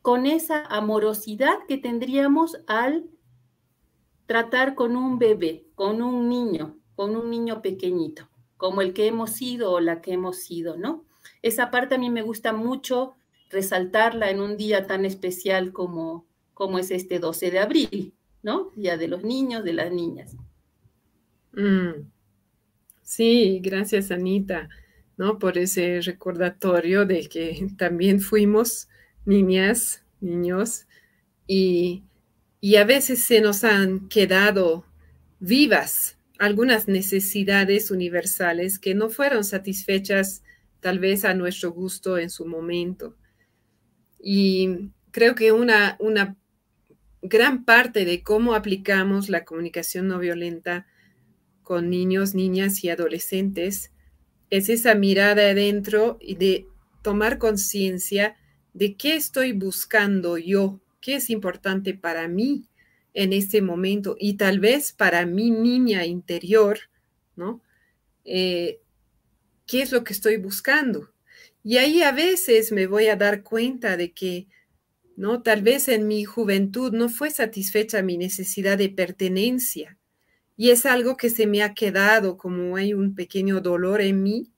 con 0.02 0.26
esa 0.26 0.66
amorosidad 0.66 1.60
que 1.68 1.78
tendríamos 1.78 2.58
al 2.68 3.10
tratar 4.26 4.76
con 4.76 4.96
un 4.96 5.20
bebé, 5.20 5.66
con 5.76 6.02
un 6.02 6.30
niño, 6.30 6.78
con 6.96 7.16
un 7.16 7.30
niño 7.30 7.62
pequeñito, 7.62 8.30
como 8.58 8.82
el 8.82 8.94
que 8.94 9.08
hemos 9.08 9.32
sido 9.32 9.72
o 9.72 9.80
la 9.80 10.02
que 10.02 10.14
hemos 10.14 10.38
sido, 10.38 10.78
¿no? 10.78 11.06
Esa 11.42 11.72
parte 11.72 11.96
a 11.96 11.98
mí 11.98 12.10
me 12.10 12.22
gusta 12.22 12.54
mucho 12.54 13.16
resaltarla 13.54 14.30
en 14.30 14.42
un 14.42 14.58
día 14.58 14.88
tan 14.88 15.06
especial 15.06 15.72
como, 15.72 16.26
como 16.54 16.80
es 16.80 16.92
este 16.92 17.20
12 17.20 17.52
de 17.52 17.60
abril, 17.60 18.14
¿no? 18.42 18.72
Día 18.76 18.98
de 18.98 19.08
los 19.08 19.24
niños, 19.24 19.64
de 19.64 19.74
las 19.74 19.92
niñas. 19.92 20.36
Mm. 21.54 22.10
Sí, 23.04 23.60
gracias 23.64 24.12
Anita, 24.12 24.70
¿no? 25.18 25.40
Por 25.40 25.58
ese 25.58 26.02
recordatorio 26.02 27.06
de 27.06 27.28
que 27.30 27.68
también 27.78 28.20
fuimos 28.20 28.90
niñas, 29.26 30.04
niños, 30.20 30.88
y, 31.46 32.04
y 32.60 32.78
a 32.78 32.86
veces 32.86 33.24
se 33.24 33.40
nos 33.40 33.64
han 33.64 34.08
quedado 34.10 34.86
vivas 35.40 36.18
algunas 36.40 36.88
necesidades 36.88 37.92
universales 37.92 38.80
que 38.80 38.96
no 38.96 39.10
fueron 39.10 39.44
satisfechas 39.44 40.44
tal 40.80 41.00
vez 41.00 41.24
a 41.26 41.34
nuestro 41.34 41.72
gusto 41.72 42.18
en 42.18 42.30
su 42.30 42.46
momento. 42.46 43.16
Y 44.26 44.92
creo 45.12 45.36
que 45.36 45.52
una, 45.52 45.98
una 46.00 46.38
gran 47.22 47.66
parte 47.66 48.06
de 48.06 48.24
cómo 48.24 48.56
aplicamos 48.56 49.28
la 49.28 49.44
comunicación 49.44 50.08
no 50.08 50.18
violenta 50.18 50.88
con 51.62 51.90
niños, 51.90 52.34
niñas 52.34 52.84
y 52.84 52.90
adolescentes 52.90 53.92
es 54.50 54.70
esa 54.70 54.96
mirada 54.96 55.50
adentro 55.50 56.18
y 56.22 56.36
de 56.36 56.68
tomar 57.02 57.38
conciencia 57.38 58.38
de 58.74 58.96
qué 58.96 59.16
estoy 59.16 59.52
buscando 59.52 60.38
yo, 60.38 60.80
qué 61.02 61.16
es 61.16 61.30
importante 61.30 61.94
para 61.94 62.28
mí 62.28 62.70
en 63.14 63.34
este 63.34 63.62
momento 63.62 64.16
y 64.18 64.36
tal 64.36 64.60
vez 64.60 64.94
para 64.94 65.26
mi 65.26 65.52
niña 65.52 66.06
interior, 66.06 66.80
¿no? 67.36 67.62
Eh, 68.24 68.80
¿Qué 69.68 69.82
es 69.82 69.92
lo 69.92 70.04
que 70.04 70.14
estoy 70.14 70.38
buscando? 70.38 71.13
Y 71.64 71.78
ahí 71.78 72.02
a 72.04 72.12
veces 72.12 72.72
me 72.72 72.88
voy 72.88 73.08
a 73.08 73.16
dar 73.16 73.44
cuenta 73.44 73.98
de 73.98 74.14
que, 74.14 74.48
¿no? 75.16 75.42
Tal 75.42 75.62
vez 75.62 75.88
en 75.88 76.08
mi 76.08 76.26
juventud 76.26 76.94
no 76.94 77.10
fue 77.10 77.32
satisfecha 77.32 78.02
mi 78.02 78.18
necesidad 78.18 78.78
de 78.78 78.90
pertenencia 78.90 79.98
y 80.56 80.70
es 80.72 80.86
algo 80.86 81.18
que 81.18 81.30
se 81.30 81.48
me 81.48 81.64
ha 81.64 81.74
quedado 81.74 82.38
como 82.38 82.76
hay 82.76 82.94
un 82.94 83.16
pequeño 83.16 83.62
dolor 83.62 84.02
en 84.02 84.24
mí. 84.24 84.52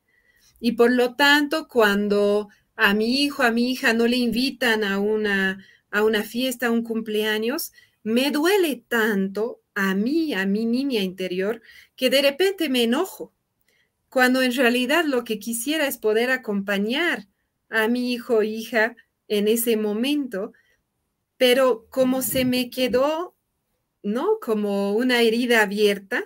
Y 0.60 0.74
por 0.74 0.92
lo 0.92 1.16
tanto, 1.16 1.68
cuando 1.68 2.50
a 2.76 2.94
mi 2.94 3.22
hijo, 3.22 3.44
a 3.44 3.52
mi 3.52 3.72
hija 3.72 3.94
no 3.94 4.08
le 4.08 4.18
invitan 4.18 4.84
a 4.84 5.00
una, 5.00 5.66
a 5.92 6.04
una 6.04 6.24
fiesta, 6.24 6.68
a 6.68 6.72
un 6.72 6.84
cumpleaños, 6.84 7.72
me 8.04 8.32
duele 8.32 8.84
tanto 8.88 9.62
a 9.74 9.96
mí, 9.96 10.34
a 10.34 10.46
mi 10.46 10.66
niña 10.66 11.02
interior, 11.02 11.62
que 11.96 12.10
de 12.10 12.22
repente 12.22 12.70
me 12.70 12.84
enojo, 12.84 13.34
cuando 14.16 14.42
en 14.42 14.56
realidad 14.56 15.04
lo 15.04 15.26
que 15.26 15.40
quisiera 15.40 15.88
es 15.88 15.98
poder 15.98 16.32
acompañar 16.32 17.28
a 17.68 17.90
mi 17.90 18.14
hijo 18.14 18.38
o 18.38 18.44
hija 18.44 18.96
en 19.28 19.50
ese 19.50 19.76
momento, 19.76 20.54
pero 21.36 21.86
como 21.90 22.22
se 22.22 22.46
me 22.46 22.70
quedó 22.70 23.36
¿no? 24.04 24.40
Como 24.40 24.94
una 24.94 25.22
herida 25.22 25.64
abierta. 25.64 26.24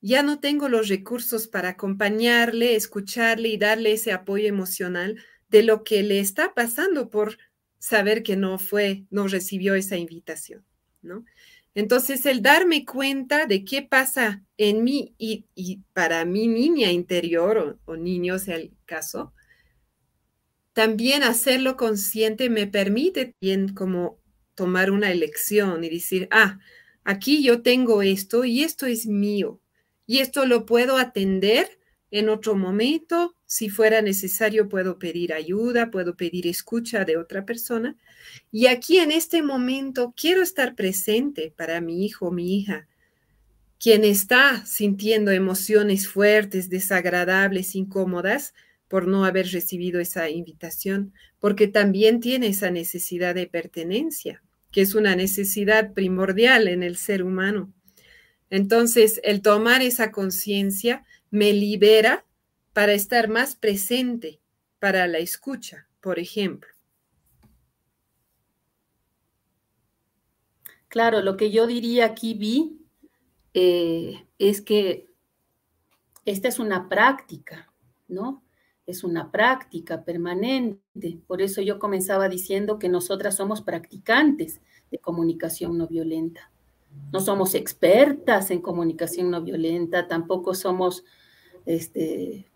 Ya 0.00 0.22
no 0.22 0.38
tengo 0.38 0.68
los 0.68 0.86
recursos 0.86 1.48
para 1.48 1.70
acompañarle, 1.70 2.76
escucharle 2.76 3.48
y 3.48 3.58
darle 3.58 3.94
ese 3.94 4.12
apoyo 4.12 4.46
emocional 4.46 5.20
de 5.48 5.64
lo 5.64 5.82
que 5.82 6.04
le 6.04 6.20
está 6.20 6.54
pasando 6.54 7.10
por 7.10 7.36
saber 7.80 8.22
que 8.22 8.36
no 8.36 8.60
fue, 8.60 9.06
no 9.10 9.26
recibió 9.26 9.74
esa 9.74 9.96
invitación, 9.96 10.64
¿no? 11.02 11.24
Entonces, 11.74 12.24
el 12.26 12.42
darme 12.42 12.84
cuenta 12.84 13.46
de 13.46 13.64
qué 13.64 13.82
pasa 13.82 14.44
en 14.56 14.84
mí 14.84 15.14
y, 15.18 15.46
para 15.92 16.24
mi 16.24 16.46
niña 16.46 16.92
interior 16.92 17.58
o, 17.58 17.92
o 17.92 17.96
niño, 17.96 18.38
sea 18.38 18.56
el 18.56 18.72
caso, 18.86 19.32
también 20.72 21.22
hacerlo 21.22 21.76
consciente 21.76 22.50
me 22.50 22.66
permite 22.66 23.34
bien 23.40 23.74
como 23.74 24.20
tomar 24.54 24.90
una 24.90 25.10
elección 25.10 25.84
y 25.84 25.90
decir, 25.90 26.28
ah, 26.30 26.58
aquí 27.04 27.42
yo 27.42 27.62
tengo 27.62 28.02
esto 28.02 28.44
y 28.44 28.62
esto 28.62 28.86
es 28.86 29.06
mío 29.06 29.60
y 30.06 30.18
esto 30.18 30.46
lo 30.46 30.66
puedo 30.66 30.96
atender 30.96 31.78
en 32.10 32.28
otro 32.28 32.54
momento. 32.54 33.36
Si 33.46 33.68
fuera 33.68 34.02
necesario, 34.02 34.68
puedo 34.68 34.98
pedir 34.98 35.32
ayuda, 35.32 35.90
puedo 35.90 36.16
pedir 36.16 36.46
escucha 36.46 37.04
de 37.04 37.16
otra 37.16 37.44
persona. 37.44 37.96
Y 38.50 38.66
aquí 38.66 38.98
en 38.98 39.12
este 39.12 39.42
momento 39.42 40.14
quiero 40.16 40.42
estar 40.42 40.74
presente 40.74 41.52
para 41.56 41.80
mi 41.80 42.04
hijo, 42.04 42.30
mi 42.30 42.58
hija, 42.58 42.88
quien 43.78 44.04
está 44.04 44.64
sintiendo 44.64 45.30
emociones 45.30 46.08
fuertes, 46.08 46.70
desagradables, 46.70 47.74
incómodas 47.74 48.54
por 48.88 49.06
no 49.06 49.24
haber 49.24 49.50
recibido 49.50 50.00
esa 50.00 50.30
invitación, 50.30 51.12
porque 51.38 51.68
también 51.68 52.20
tiene 52.20 52.48
esa 52.48 52.70
necesidad 52.70 53.34
de 53.34 53.46
pertenencia 53.46 54.42
que 54.74 54.80
es 54.80 54.96
una 54.96 55.14
necesidad 55.14 55.92
primordial 55.92 56.66
en 56.66 56.82
el 56.82 56.96
ser 56.96 57.22
humano. 57.22 57.72
Entonces, 58.50 59.20
el 59.22 59.40
tomar 59.40 59.82
esa 59.82 60.10
conciencia 60.10 61.04
me 61.30 61.52
libera 61.52 62.24
para 62.74 62.92
estar 62.92 63.28
más 63.28 63.56
presente 63.56 64.42
para 64.78 65.06
la 65.06 65.18
escucha, 65.18 65.88
por 66.02 66.18
ejemplo. 66.18 66.68
Claro, 70.88 71.22
lo 71.22 71.38
que 71.38 71.50
yo 71.50 71.66
diría 71.66 72.04
aquí, 72.04 72.34
Vi, 72.34 72.78
eh, 73.54 74.26
es 74.38 74.60
que 74.60 75.08
esta 76.26 76.48
es 76.48 76.58
una 76.58 76.88
práctica, 76.90 77.72
¿no? 78.06 78.44
es 78.86 79.04
una 79.04 79.30
práctica 79.30 80.04
permanente. 80.04 81.18
Por 81.26 81.40
eso 81.40 81.62
yo 81.62 81.78
comenzaba 81.78 82.28
diciendo 82.28 82.78
que 82.78 82.88
nosotras 82.88 83.36
somos 83.36 83.62
practicantes 83.62 84.60
de 84.90 84.98
comunicación 84.98 85.78
no 85.78 85.86
violenta. 85.86 86.50
No 87.12 87.20
somos 87.20 87.54
expertas 87.54 88.50
en 88.50 88.60
comunicación 88.60 89.30
no 89.30 89.42
violenta, 89.42 90.06
tampoco 90.06 90.54
somos 90.54 91.04
este, 91.66 92.46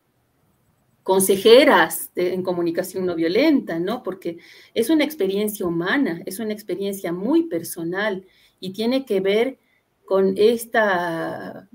consejeras 1.09 2.11
en 2.16 2.42
comunicación 2.42 3.07
no 3.07 3.14
violenta, 3.14 3.79
¿no? 3.79 4.03
Porque 4.03 4.37
es 4.75 4.90
una 4.90 5.05
experiencia 5.05 5.64
humana, 5.64 6.21
es 6.27 6.38
una 6.38 6.53
experiencia 6.53 7.14
muy 7.14 7.44
personal 7.44 8.27
y 8.61 8.75
tiene 8.75 9.07
que 9.07 9.21
ver 9.21 9.59
con 10.05 10.35
esta 10.37 11.66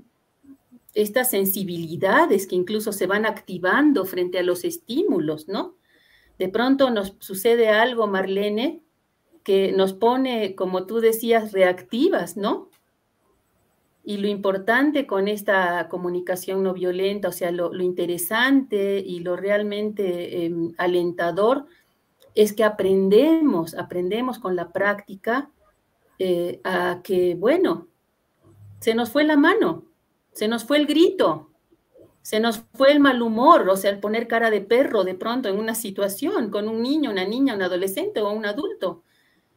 estas 0.94 1.30
sensibilidades 1.30 2.46
que 2.46 2.54
incluso 2.54 2.92
se 2.92 3.08
van 3.08 3.26
activando 3.26 4.04
frente 4.04 4.38
a 4.38 4.44
los 4.44 4.62
estímulos, 4.62 5.48
¿no? 5.48 5.78
De 6.38 6.48
pronto 6.48 6.90
nos 6.90 7.16
sucede 7.18 7.70
algo, 7.70 8.06
Marlene, 8.06 8.82
que 9.42 9.72
nos 9.72 9.94
pone, 9.94 10.54
como 10.54 10.86
tú 10.86 11.00
decías, 11.00 11.50
reactivas, 11.50 12.36
¿no? 12.36 12.70
Y 14.04 14.18
lo 14.18 14.28
importante 14.28 15.06
con 15.06 15.28
esta 15.28 15.88
comunicación 15.88 16.62
no 16.62 16.74
violenta, 16.74 17.28
o 17.28 17.32
sea, 17.32 17.50
lo, 17.50 17.72
interesante 17.80 18.98
y 18.98 19.20
lo 19.20 19.34
realmente 19.34 20.44
em, 20.44 20.74
alentador, 20.76 21.66
es 22.34 22.52
que 22.52 22.64
aprendemos, 22.64 23.74
aprendemos 23.74 24.38
con 24.38 24.56
la 24.56 24.72
práctica 24.72 25.50
eh, 26.18 26.60
a 26.64 27.00
que, 27.02 27.34
bueno, 27.34 27.88
se 28.80 28.94
nos 28.94 29.10
fue 29.10 29.24
la 29.24 29.36
mano, 29.36 29.84
se 30.32 30.48
nos 30.48 30.64
fue 30.64 30.76
el 30.76 30.86
grito, 30.86 31.50
se 32.20 32.40
nos 32.40 32.62
fue 32.74 32.92
el 32.92 33.00
mal 33.00 33.22
humor, 33.22 33.68
o 33.68 33.76
sea, 33.76 33.90
el 33.90 34.00
poner 34.00 34.28
cara 34.28 34.50
de 34.50 34.60
perro 34.60 35.04
de 35.04 35.14
pronto 35.14 35.48
en 35.48 35.58
una 35.58 35.74
situación 35.74 36.50
con 36.50 36.68
un 36.68 36.82
niño, 36.82 37.10
una 37.10 37.24
niña, 37.24 37.54
un 37.54 37.62
adolescente 37.62 38.20
o 38.20 38.30
un 38.30 38.44
adulto. 38.44 39.02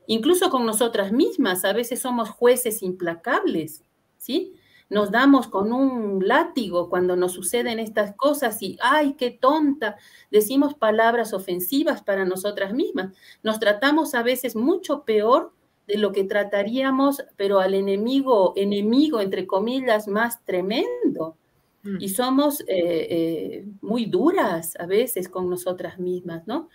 Incluso 0.06 0.50
con 0.50 0.66
nosotras 0.66 1.12
mismas, 1.12 1.66
a 1.66 1.74
veces 1.74 2.00
somos 2.00 2.30
jueces 2.30 2.84
implacables, 2.84 3.84
¿sí? 4.18 4.54
Nos 4.90 5.12
damos 5.12 5.48
con 5.48 5.74
un 5.74 6.26
látigo 6.26 6.90
cuando 6.90 7.16
nos 7.18 7.34
suceden 7.34 7.80
estas 7.80 8.16
cosas 8.16 8.62
y, 8.62 8.78
ay, 8.82 9.16
qué 9.16 9.32
tonta, 9.32 9.98
decimos 10.32 10.76
palabras 10.76 11.34
ofensivas 11.34 12.02
para 12.02 12.24
nosotras 12.24 12.74
mismas. 12.74 13.14
Nos 13.44 13.60
tratamos 13.60 14.16
a 14.16 14.24
veces 14.24 14.56
mucho 14.56 15.04
peor 15.04 15.52
de 15.88 15.98
lo 15.98 16.14
que 16.14 16.24
trataríamos, 16.24 17.24
pero 17.36 17.60
al 17.60 17.74
enemigo, 17.74 18.54
enemigo, 18.56 19.20
entre 19.20 19.46
comillas, 19.46 20.08
más 20.08 20.44
tremendo. 20.46 21.36
Mm. 21.84 21.98
Y 22.00 22.10
somos 22.10 22.62
eh, 22.62 22.66
eh, 22.68 23.66
muy 23.82 24.06
duras 24.06 24.74
a 24.80 24.86
veces 24.86 25.28
con 25.28 25.50
nosotras 25.50 26.00
mismas, 26.00 26.48
¿no? 26.48 26.70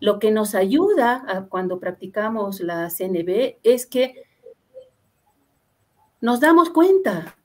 Lo 0.00 0.20
que 0.20 0.30
nos 0.30 0.54
ayuda 0.54 1.48
cuando 1.48 1.80
practicamos 1.80 2.60
la 2.60 2.88
CNB 2.88 3.56
es 3.64 3.84
que 3.84 4.27
nos 6.20 6.40
damos 6.40 6.70
cuenta, 6.70 7.36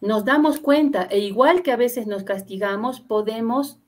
nos 0.00 0.24
damos 0.24 0.58
cuenta, 0.58 1.02
e 1.04 1.18
igual 1.18 1.62
que 1.62 1.72
a 1.72 1.76
veces 1.76 2.06
nos 2.06 2.22
castigamos, 2.22 3.00
podemos 3.00 3.78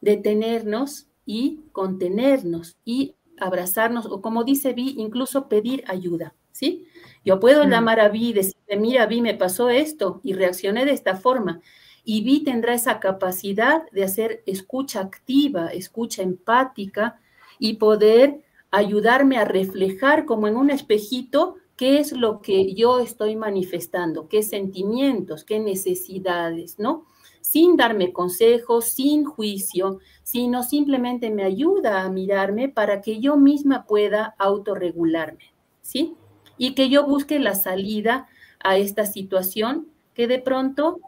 detenernos 0.00 1.08
y 1.24 1.60
contenernos 1.72 2.76
y 2.84 3.16
abrazarnos, 3.38 4.06
o 4.06 4.20
como 4.20 4.44
dice 4.44 4.72
Vi, 4.72 4.94
incluso 4.98 5.48
pedir 5.48 5.84
ayuda, 5.86 6.34
¿sí? 6.52 6.86
Yo 7.24 7.40
puedo 7.40 7.64
mm. 7.64 7.70
llamar 7.70 8.00
a 8.00 8.08
Vi 8.08 8.30
y 8.30 8.32
decirle, 8.32 8.76
mira, 8.76 9.06
Vi, 9.06 9.20
me 9.20 9.34
pasó 9.34 9.70
esto 9.70 10.20
y 10.22 10.32
reaccioné 10.32 10.84
de 10.84 10.92
esta 10.92 11.16
forma. 11.16 11.60
Y 12.04 12.22
Vi 12.22 12.42
tendrá 12.42 12.74
esa 12.74 13.00
capacidad 13.00 13.88
de 13.90 14.04
hacer 14.04 14.42
escucha 14.46 15.00
activa, 15.00 15.68
escucha 15.68 16.22
empática 16.22 17.20
y 17.58 17.74
poder 17.74 18.42
ayudarme 18.70 19.38
a 19.38 19.44
reflejar 19.44 20.24
como 20.24 20.48
en 20.48 20.56
un 20.56 20.70
espejito 20.70 21.56
qué 21.78 21.98
es 21.98 22.12
lo 22.12 22.42
que 22.42 22.74
yo 22.74 22.98
estoy 23.00 23.36
manifestando, 23.36 24.28
qué 24.28 24.42
sentimientos, 24.42 25.44
qué 25.44 25.58
necesidades, 25.58 26.78
¿no? 26.78 27.06
Sin 27.40 27.76
darme 27.76 28.12
consejos, 28.12 28.84
sin 28.84 29.24
juicio, 29.24 30.00
sino 30.22 30.62
simplemente 30.62 31.30
me 31.30 31.44
ayuda 31.44 32.02
a 32.02 32.10
mirarme 32.10 32.68
para 32.68 33.00
que 33.00 33.20
yo 33.20 33.38
misma 33.38 33.86
pueda 33.86 34.34
autorregularme, 34.38 35.54
¿sí? 35.80 36.14
y 36.58 36.74
que 36.74 36.90
yo 36.90 37.06
busque 37.06 37.38
la 37.38 37.54
salida 37.54 38.26
a 38.60 38.76
esta 38.76 39.06
situación 39.06 39.88
que 40.12 40.26
de 40.26 40.40
pronto 40.40 41.00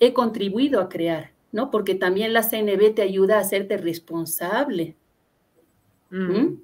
he 0.00 0.12
contribuido 0.12 0.80
a 0.80 0.88
crear, 0.88 1.32
¿no? 1.52 1.70
Porque 1.70 1.94
también 1.94 2.32
la 2.32 2.42
CNB 2.42 2.94
te 2.94 3.02
ayuda 3.02 3.38
a 3.38 3.40
hacerte 3.40 3.76
responsable. 3.78 4.96
¿Mm? 6.10 6.56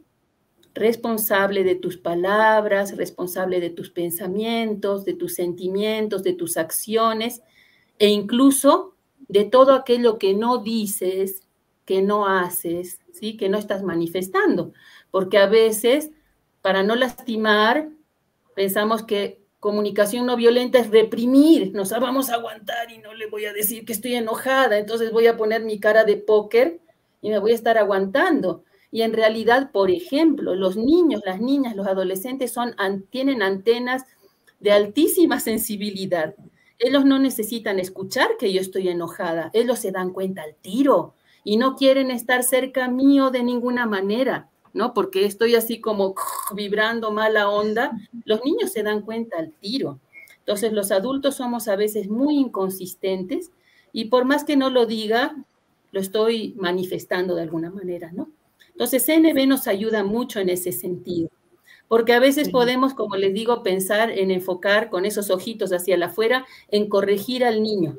Responsable 0.74 1.64
de 1.64 1.76
tus 1.76 1.96
palabras, 1.96 2.96
responsable 2.96 3.60
de 3.60 3.70
tus 3.70 3.90
pensamientos, 3.90 5.04
de 5.04 5.14
tus 5.14 5.34
sentimientos, 5.34 6.22
de 6.22 6.32
tus 6.32 6.56
acciones 6.56 7.42
e 7.98 8.08
incluso 8.08 8.94
de 9.28 9.44
todo 9.44 9.74
aquello 9.74 10.18
que 10.18 10.34
no 10.34 10.58
dices, 10.58 11.42
que 11.84 12.02
no 12.02 12.26
haces, 12.26 13.00
¿sí? 13.12 13.36
Que 13.36 13.48
no 13.48 13.58
estás 13.58 13.82
manifestando. 13.82 14.72
Porque 15.10 15.38
a 15.38 15.46
veces, 15.46 16.10
para 16.60 16.82
no 16.82 16.96
lastimar, 16.96 17.88
pensamos 18.54 19.02
que 19.02 19.44
comunicación 19.60 20.26
no 20.26 20.36
violenta 20.36 20.78
es 20.78 20.90
reprimir, 20.90 21.72
nos 21.72 21.90
vamos 21.90 22.28
a 22.28 22.34
aguantar 22.34 22.90
y 22.90 22.98
no 22.98 23.14
le 23.14 23.28
voy 23.28 23.46
a 23.46 23.52
decir 23.54 23.86
que 23.86 23.94
estoy 23.94 24.14
enojada, 24.14 24.76
entonces 24.76 25.10
voy 25.10 25.26
a 25.26 25.38
poner 25.38 25.64
mi 25.64 25.80
cara 25.80 26.04
de 26.04 26.18
póker 26.18 26.80
y 27.22 27.30
me 27.30 27.38
voy 27.38 27.52
a 27.52 27.54
estar 27.54 27.78
aguantando. 27.78 28.64
Y 28.94 29.02
en 29.02 29.12
realidad, 29.12 29.72
por 29.72 29.90
ejemplo, 29.90 30.54
los 30.54 30.76
niños, 30.76 31.20
las 31.26 31.40
niñas, 31.40 31.74
los 31.74 31.88
adolescentes 31.88 32.54
tienen 33.10 33.42
antenas 33.42 34.04
de 34.60 34.70
altísima 34.70 35.40
sensibilidad. 35.40 36.36
Ellos 36.78 37.04
no 37.04 37.18
necesitan 37.18 37.80
escuchar 37.80 38.36
que 38.38 38.52
yo 38.52 38.60
estoy 38.60 38.86
enojada, 38.88 39.50
ellos 39.52 39.80
se 39.80 39.90
dan 39.90 40.12
cuenta 40.12 40.42
al 40.42 40.54
tiro 40.54 41.14
y 41.42 41.56
no 41.56 41.74
quieren 41.74 42.12
estar 42.12 42.44
cerca 42.44 42.86
mío 42.86 43.30
de 43.30 43.42
ninguna 43.42 43.84
manera. 43.84 44.48
¿no? 44.74 44.94
Porque 44.94 45.24
estoy 45.24 45.56
así 45.56 45.80
como 45.80 46.14
vibrando 46.54 47.10
mala 47.10 47.50
onda, 47.50 47.98
los 48.24 48.44
niños 48.44 48.70
se 48.70 48.84
dan 48.84 49.00
cuenta 49.00 49.38
al 49.40 49.50
tiro. 49.54 49.98
Entonces 50.38 50.72
los 50.72 50.92
adultos 50.92 51.34
somos 51.34 51.66
a 51.66 51.74
veces 51.74 52.08
muy 52.08 52.38
inconsistentes 52.38 53.50
y 53.92 54.04
por 54.04 54.24
más 54.24 54.44
que 54.44 54.56
no 54.56 54.70
lo 54.70 54.86
diga, 54.86 55.34
lo 55.90 55.98
estoy 55.98 56.54
manifestando 56.56 57.34
de 57.34 57.42
alguna 57.42 57.70
manera, 57.70 58.12
¿no? 58.12 58.28
Entonces 58.74 59.04
CNB 59.06 59.46
nos 59.46 59.66
ayuda 59.66 60.04
mucho 60.04 60.40
en 60.40 60.50
ese 60.50 60.72
sentido, 60.72 61.30
porque 61.88 62.12
a 62.12 62.20
veces 62.20 62.50
podemos, 62.50 62.94
como 62.94 63.16
les 63.16 63.32
digo, 63.32 63.62
pensar 63.62 64.10
en 64.10 64.30
enfocar 64.30 64.90
con 64.90 65.04
esos 65.04 65.30
ojitos 65.30 65.72
hacia 65.72 66.04
afuera, 66.04 66.46
en 66.70 66.88
corregir 66.88 67.44
al 67.44 67.62
niño. 67.62 67.98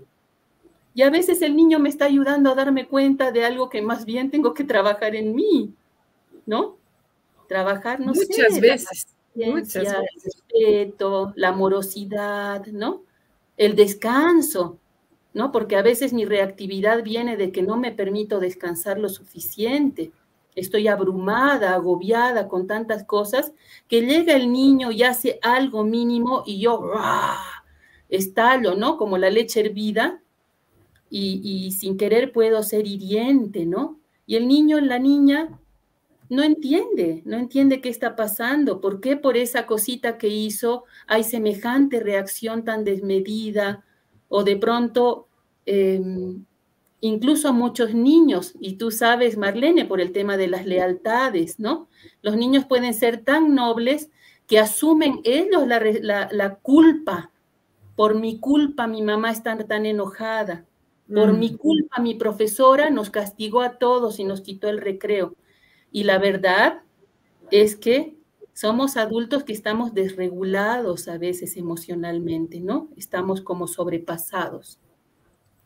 Y 0.94 1.02
a 1.02 1.10
veces 1.10 1.42
el 1.42 1.56
niño 1.56 1.80
me 1.80 1.90
está 1.90 2.06
ayudando 2.06 2.52
a 2.52 2.56
darme 2.56 2.88
cuenta 2.88 3.32
de 3.32 3.44
algo 3.44 3.70
que 3.70 3.82
más 3.82 4.06
bien 4.06 4.32
tengo 4.32 4.54
que 4.54 4.64
trabajar 4.64 5.16
en 5.16 5.36
mí. 5.36 5.74
¿no? 6.46 6.78
Trabajar, 7.48 8.00
no 8.00 8.14
muchas 8.14 8.60
Veces, 8.60 9.08
muchas 9.36 9.84
veces. 9.84 9.94
El 9.94 10.24
respeto, 10.24 11.34
la 11.36 11.50
amorosidad, 11.50 12.66
¿no? 12.68 13.04
El 13.58 13.76
descanso, 13.76 14.80
¿no? 15.34 15.52
Porque 15.52 15.76
a 15.76 15.82
veces 15.82 16.14
mi 16.14 16.26
reactividad 16.26 17.04
viene 17.04 17.38
de 17.38 17.52
que 17.52 17.62
no 17.62 17.78
me 17.78 17.92
permito 17.92 18.40
descansar 18.40 19.00
lo 19.00 19.10
suficiente. 19.10 20.12
Estoy 20.56 20.88
abrumada, 20.88 21.76
agobiada 21.76 22.48
con 22.48 22.66
tantas 22.66 23.04
cosas, 23.04 23.54
que 23.88 24.02
llega 24.02 24.34
el 24.34 24.52
niño 24.52 24.92
y 24.92 25.04
hace 25.04 25.40
algo 25.42 25.84
mínimo 25.84 26.44
y 26.46 26.60
yo 26.60 26.92
estallo, 28.10 28.76
¿no? 28.76 28.98
Como 28.98 29.18
la 29.18 29.30
leche 29.30 29.60
hervida 29.60 30.22
y, 31.10 31.42
y 31.44 31.72
sin 31.72 31.98
querer 31.98 32.32
puedo 32.32 32.64
ser 32.64 32.88
hiriente, 32.88 33.66
¿no? 33.66 34.00
Y 34.26 34.38
el 34.38 34.48
niño, 34.48 34.80
la 34.80 34.98
niña, 34.98 35.60
no 36.30 36.44
entiende, 36.44 37.22
no 37.26 37.38
entiende 37.38 37.82
qué 37.82 37.90
está 37.90 38.16
pasando, 38.16 38.82
por 38.82 39.00
qué 39.00 39.16
por 39.16 39.38
esa 39.38 39.66
cosita 39.66 40.18
que 40.18 40.28
hizo 40.28 40.86
hay 41.08 41.24
semejante 41.24 42.00
reacción 42.00 42.64
tan 42.64 42.84
desmedida 42.84 43.84
o 44.28 44.44
de 44.44 44.58
pronto 44.58 45.28
em, 45.66 46.46
incluso 47.02 47.54
muchos 47.54 47.94
niños, 47.94 48.54
y 48.60 48.74
tú 48.74 48.92
sabes, 48.92 49.38
Marlene, 49.38 49.86
por 49.86 50.02
el 50.02 50.12
tema 50.12 50.38
de 50.38 50.48
las 50.48 50.66
lealtades, 50.66 51.60
¿no? 51.60 51.88
Los 52.22 52.36
niños 52.36 52.66
pueden 52.66 52.94
ser 52.94 53.24
tan 53.24 53.54
nobles 53.56 54.10
que 54.48 54.60
asumen 54.60 55.22
ellos 55.24 55.68
la, 55.68 56.30
la, 56.32 56.56
culpa. 56.56 57.32
Por 57.96 58.20
mi 58.20 58.40
culpa 58.40 58.88
mi 58.88 59.02
mamá 59.02 59.32
está 59.32 59.58
tan 59.58 59.86
enojada. 59.86 60.66
Por 61.14 61.34
mi 61.34 61.52
mm. 61.52 61.58
culpa 61.58 62.02
mi 62.02 62.16
profesora 62.16 62.90
nos 62.90 63.10
castigó 63.10 63.62
a 63.62 63.78
todos 63.78 64.20
y 64.20 64.24
nos 64.24 64.42
quitó 64.42 64.70
el 64.70 64.80
recreo. 64.80 65.36
Y 65.92 66.04
la 66.04 66.18
verdad 66.18 66.82
es 67.52 67.76
que 67.76 68.18
somos 68.54 68.98
adultos 68.98 69.44
que 69.44 69.54
estamos 69.54 69.94
desregulados 69.94 71.08
a 71.08 71.18
veces 71.18 71.58
emocionalmente, 71.58 72.60
¿no? 72.60 72.90
Estamos 72.96 73.42
como 73.42 73.68
sobrepasados. 73.68 74.80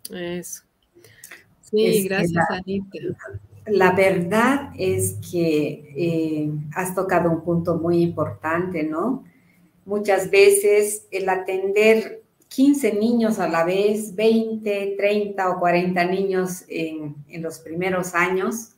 Eso. 0.09 0.63
Sí, 1.61 2.03
gracias, 2.07 2.45
Anita. 2.49 2.99
La 3.67 3.91
verdad 3.91 4.71
es 4.77 5.17
que 5.31 5.93
eh, 5.95 6.51
has 6.73 6.95
tocado 6.95 7.29
un 7.29 7.43
punto 7.43 7.77
muy 7.77 8.01
importante, 8.01 8.83
¿no? 8.83 9.23
Muchas 9.85 10.31
veces 10.31 11.07
el 11.11 11.29
atender 11.29 12.23
15 12.47 12.93
niños 12.93 13.39
a 13.39 13.47
la 13.47 13.63
vez, 13.63 14.15
20, 14.15 14.95
30 14.97 15.49
o 15.49 15.59
40 15.59 16.03
niños 16.05 16.65
en, 16.67 17.15
en 17.27 17.41
los 17.43 17.59
primeros 17.59 18.15
años, 18.15 18.71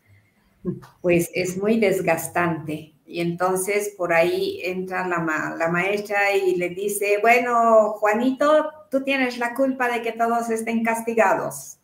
pues 1.02 1.30
es 1.34 1.58
muy 1.58 1.80
desgastante. 1.80 2.94
Y 3.06 3.20
entonces 3.20 3.94
por 3.98 4.14
ahí 4.14 4.62
entra 4.64 5.08
la, 5.08 5.56
la, 5.58 5.68
maestra 5.70 6.36
y 6.36 6.56
le 6.56 6.70
dice, 6.70 7.18
bueno, 7.22 7.94
Juanito, 7.94 8.70
tú 8.90 9.04
tienes 9.04 9.38
la 9.38 9.54
culpa 9.54 9.90
de 9.90 10.02
que 10.02 10.14
todos 10.14 10.50
estén 10.50 10.84
castigados. 10.84 11.81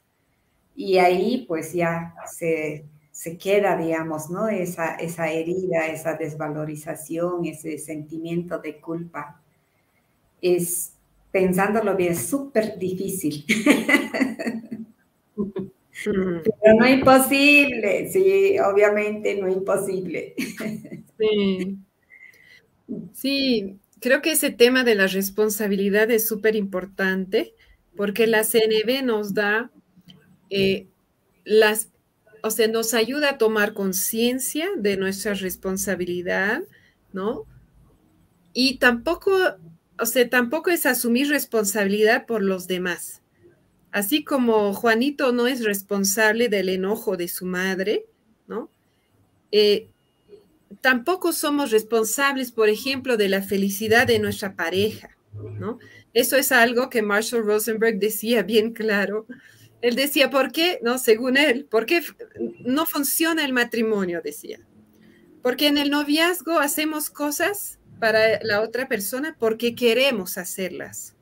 Y 0.80 1.00
ahí 1.00 1.44
pues 1.48 1.74
ya 1.74 2.14
se, 2.32 2.86
se 3.12 3.36
queda, 3.36 3.76
digamos, 3.76 4.30
¿no? 4.30 4.48
Esa, 4.48 4.94
esa 4.94 5.32
herida, 5.32 5.88
esa 5.88 6.14
desvalorización, 6.14 7.46
ese 7.46 7.80
sentimiento 7.80 8.60
de 8.60 8.80
culpa. 8.80 9.42
Es, 10.40 10.94
pensándolo 11.32 11.96
bien, 11.96 12.16
súper 12.16 12.78
difícil. 12.78 13.44
Pero 16.06 16.76
no 16.80 16.88
imposible, 16.88 18.08
sí, 18.12 18.60
obviamente 18.60 19.36
no 19.42 19.50
imposible. 19.50 20.36
Sí. 21.18 21.80
sí, 23.14 23.80
creo 24.00 24.22
que 24.22 24.34
ese 24.34 24.52
tema 24.52 24.84
de 24.84 24.94
la 24.94 25.08
responsabilidad 25.08 26.12
es 26.12 26.28
súper 26.28 26.56
importante 26.56 27.56
porque 27.96 28.28
la 28.28 28.44
CNB 28.44 29.04
nos 29.04 29.34
da 29.34 29.72
eh, 30.50 30.88
las, 31.44 31.90
o 32.44 32.52
sea, 32.52 32.68
nos 32.68 32.94
ayuda 32.94 33.32
a 33.32 33.38
tomar 33.38 33.74
conciencia 33.74 34.70
de 34.78 34.98
nuestra 34.98 35.34
responsabilidad, 35.34 36.64
¿no? 37.14 37.46
Y 38.54 38.78
tampoco, 38.78 39.32
o 40.00 40.06
sea, 40.06 40.30
tampoco 40.30 40.70
es 40.70 40.86
asumir 40.86 41.30
responsabilidad 41.30 42.26
por 42.26 42.42
los 42.42 42.68
demás. 42.68 43.22
Así 43.92 44.24
como 44.24 44.74
Juanito 44.74 45.32
no 45.32 45.48
es 45.48 45.64
responsable 45.64 46.50
del 46.50 46.70
enojo 46.70 47.18
de 47.18 47.28
su 47.28 47.46
madre, 47.46 48.06
¿no? 48.48 48.70
Eh, 49.52 49.88
tampoco 50.82 51.34
somos 51.34 51.72
responsables, 51.72 52.52
por 52.52 52.70
ejemplo, 52.70 53.18
de 53.18 53.30
la 53.30 53.42
felicidad 53.42 54.08
de 54.08 54.20
nuestra 54.20 54.56
pareja, 54.56 55.18
¿no? 55.60 55.80
Eso 56.14 56.36
es 56.36 56.52
algo 56.52 56.90
que 56.90 57.02
Marshall 57.02 57.46
Rosenberg 57.46 58.00
decía 58.00 58.44
bien 58.44 58.74
claro. 58.74 59.26
Él 59.82 59.96
decía, 59.96 60.30
¿por 60.30 60.52
qué? 60.52 60.80
No, 60.82 60.98
según 60.98 61.38
él, 61.38 61.66
¿por 61.66 61.86
qué 61.86 62.04
no 62.62 62.86
funciona 62.86 63.46
el 63.46 63.54
matrimonio? 63.54 64.22
Decía. 64.24 64.60
Porque 65.42 65.68
en 65.68 65.78
el 65.78 65.92
noviazgo 65.92 66.60
hacemos 66.60 67.10
cosas 67.10 67.80
para 68.00 68.44
la 68.44 68.62
otra 68.62 68.88
persona 68.88 69.36
porque 69.40 69.76
queremos 69.76 70.38
hacerlas. 70.38 71.16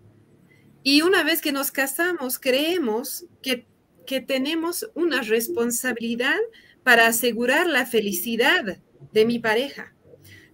Y 0.83 1.01
una 1.01 1.23
vez 1.23 1.41
que 1.41 1.51
nos 1.51 1.71
casamos, 1.71 2.39
creemos 2.39 3.25
que, 3.41 3.65
que 4.05 4.21
tenemos 4.21 4.89
una 4.93 5.21
responsabilidad 5.21 6.37
para 6.83 7.07
asegurar 7.07 7.67
la 7.67 7.85
felicidad 7.85 8.77
de 9.11 9.25
mi 9.25 9.39
pareja, 9.39 9.93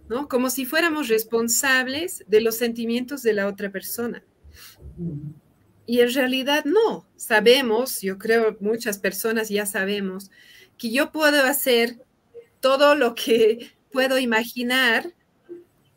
¿no? 0.07 0.27
Como 0.27 0.49
si 0.49 0.65
fuéramos 0.65 1.09
responsables 1.09 2.23
de 2.27 2.41
los 2.41 2.55
sentimientos 2.57 3.23
de 3.23 3.33
la 3.33 3.47
otra 3.47 3.71
persona. 3.71 4.23
Y 5.91 5.99
en 5.99 6.13
realidad 6.13 6.63
no, 6.63 7.05
sabemos, 7.17 7.99
yo 7.99 8.17
creo 8.17 8.55
muchas 8.61 8.97
personas 8.97 9.49
ya 9.49 9.65
sabemos, 9.65 10.31
que 10.77 10.89
yo 10.89 11.11
puedo 11.11 11.43
hacer 11.43 11.97
todo 12.61 12.95
lo 12.95 13.13
que 13.13 13.71
puedo 13.91 14.17
imaginar 14.17 15.13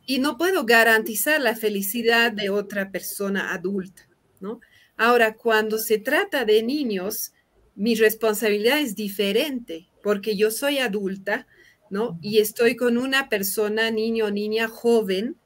y 0.04 0.18
no 0.18 0.36
puedo 0.36 0.66
garantizar 0.66 1.40
la 1.40 1.54
felicidad 1.54 2.32
de 2.32 2.50
otra 2.50 2.90
persona 2.90 3.54
adulta, 3.54 4.08
¿no? 4.40 4.58
Ahora, 4.96 5.36
cuando 5.36 5.78
se 5.78 5.98
trata 5.98 6.44
de 6.44 6.64
niños, 6.64 7.32
mi 7.76 7.94
responsabilidad 7.94 8.80
es 8.80 8.96
diferente 8.96 9.86
porque 10.02 10.34
yo 10.34 10.50
soy 10.50 10.78
adulta, 10.78 11.46
¿no? 11.88 12.18
Y 12.20 12.40
estoy 12.40 12.74
con 12.74 12.98
una 12.98 13.28
persona, 13.28 13.92
niño 13.92 14.24
o 14.24 14.30
niña 14.32 14.66
joven, 14.66 15.36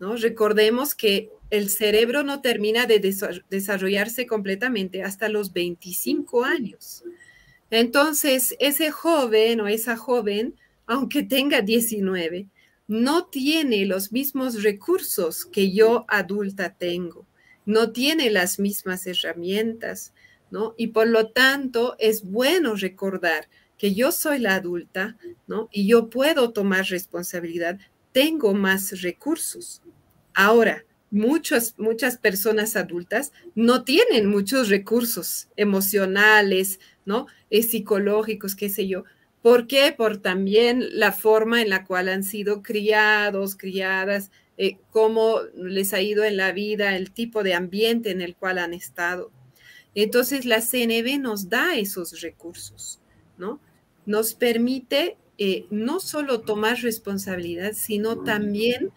¿no? 0.00 0.16
Recordemos 0.16 0.96
que 0.96 1.30
el 1.52 1.68
cerebro 1.68 2.22
no 2.22 2.40
termina 2.40 2.86
de 2.86 2.98
desarrollarse 3.50 4.26
completamente 4.26 5.02
hasta 5.02 5.28
los 5.28 5.52
25 5.52 6.44
años. 6.44 7.04
Entonces, 7.70 8.56
ese 8.58 8.90
joven 8.90 9.60
o 9.60 9.68
esa 9.68 9.98
joven, 9.98 10.54
aunque 10.86 11.22
tenga 11.22 11.60
19, 11.60 12.46
no 12.88 13.26
tiene 13.26 13.84
los 13.84 14.12
mismos 14.12 14.62
recursos 14.62 15.44
que 15.44 15.72
yo 15.72 16.06
adulta 16.08 16.74
tengo, 16.74 17.26
no 17.66 17.92
tiene 17.92 18.30
las 18.30 18.58
mismas 18.58 19.06
herramientas, 19.06 20.14
¿no? 20.50 20.74
Y 20.78 20.86
por 20.86 21.06
lo 21.06 21.32
tanto, 21.32 21.96
es 21.98 22.24
bueno 22.24 22.76
recordar 22.76 23.50
que 23.76 23.92
yo 23.92 24.10
soy 24.10 24.38
la 24.38 24.54
adulta, 24.54 25.18
¿no? 25.46 25.68
Y 25.70 25.86
yo 25.86 26.08
puedo 26.08 26.54
tomar 26.54 26.86
responsabilidad, 26.86 27.78
tengo 28.12 28.54
más 28.54 29.02
recursos. 29.02 29.82
Ahora, 30.32 30.86
muchas, 31.12 31.74
muchas 31.78 32.16
personas 32.16 32.74
adultas 32.74 33.32
no 33.54 33.84
tienen 33.84 34.26
muchos 34.26 34.70
recursos 34.70 35.48
emocionales, 35.56 36.80
¿no? 37.04 37.26
Es 37.50 37.70
psicológicos, 37.70 38.56
qué 38.56 38.68
sé 38.68 38.88
yo. 38.88 39.04
¿Por 39.42 39.66
qué? 39.66 39.94
Por 39.96 40.18
también 40.18 40.98
la 40.98 41.12
forma 41.12 41.60
en 41.60 41.68
la 41.68 41.84
cual 41.84 42.08
han 42.08 42.24
sido 42.24 42.62
criados, 42.62 43.56
criadas, 43.56 44.30
eh, 44.56 44.78
cómo 44.90 45.40
les 45.54 45.92
ha 45.92 46.00
ido 46.00 46.24
en 46.24 46.36
la 46.36 46.52
vida, 46.52 46.96
el 46.96 47.12
tipo 47.12 47.42
de 47.42 47.54
ambiente 47.54 48.10
en 48.10 48.22
el 48.22 48.34
cual 48.34 48.58
han 48.58 48.72
estado. 48.72 49.30
Entonces, 49.94 50.46
la 50.46 50.60
CNB 50.62 51.20
nos 51.20 51.50
da 51.50 51.76
esos 51.76 52.22
recursos, 52.22 53.00
¿no? 53.36 53.60
Nos 54.06 54.32
permite 54.32 55.18
eh, 55.36 55.66
no 55.70 56.00
solo 56.00 56.40
tomar 56.40 56.78
responsabilidad, 56.80 57.72
sino 57.74 58.22
también 58.22 58.92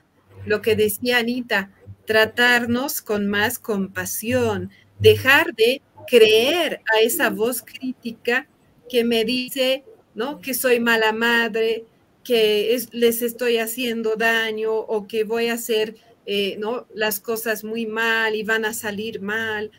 lo 0.46 0.62
que 0.62 0.76
decía 0.76 1.18
Anita, 1.18 1.72
tratarnos 2.06 3.02
con 3.02 3.28
más 3.28 3.60
compasión, 3.60 4.72
dejar 5.00 5.54
de 5.56 5.82
creer 6.08 6.82
a 6.94 7.02
esa 7.02 7.30
voz 7.30 7.62
crítica 7.62 8.48
que 8.90 9.04
me 9.04 9.26
dice, 9.26 9.84
¿no? 10.14 10.40
Que 10.40 10.54
soy 10.54 10.80
mala 10.80 11.12
madre, 11.12 11.86
que 12.24 12.78
les 12.92 13.22
estoy 13.22 13.58
haciendo 13.58 14.16
daño 14.16 14.74
o 14.74 15.08
que 15.08 15.24
voy 15.24 15.48
a 15.48 15.54
hacer, 15.54 15.96
eh, 16.26 16.58
¿no? 16.60 16.88
Las 16.94 17.20
cosas 17.20 17.64
muy 17.64 17.86
mal 17.86 18.36
y 18.36 18.44
van 18.44 18.66
a 18.66 18.74
salir 18.74 19.22
mal. 19.22 19.72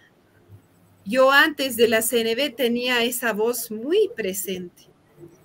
Yo 1.05 1.31
antes 1.31 1.77
de 1.77 1.89
la 1.89 2.03
CNB 2.03 2.55
tenía 2.55 3.05
esa 3.05 3.33
voz 3.33 3.71
muy 3.71 4.11
presente. 4.17 4.85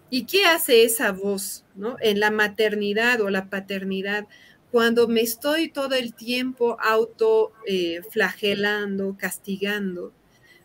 ¿Y 0.09 0.25
qué 0.25 0.45
hace 0.45 0.83
esa 0.83 1.11
voz, 1.11 1.63
¿no? 1.75 1.95
En 2.01 2.19
la 2.19 2.31
maternidad 2.31 3.21
o 3.21 3.29
la 3.29 3.49
paternidad 3.49 4.27
cuando 4.71 5.07
me 5.07 5.21
estoy 5.21 5.69
todo 5.69 5.95
el 5.95 6.13
tiempo 6.13 6.77
auto 6.79 7.51
eh, 7.67 8.01
castigando, 9.17 10.13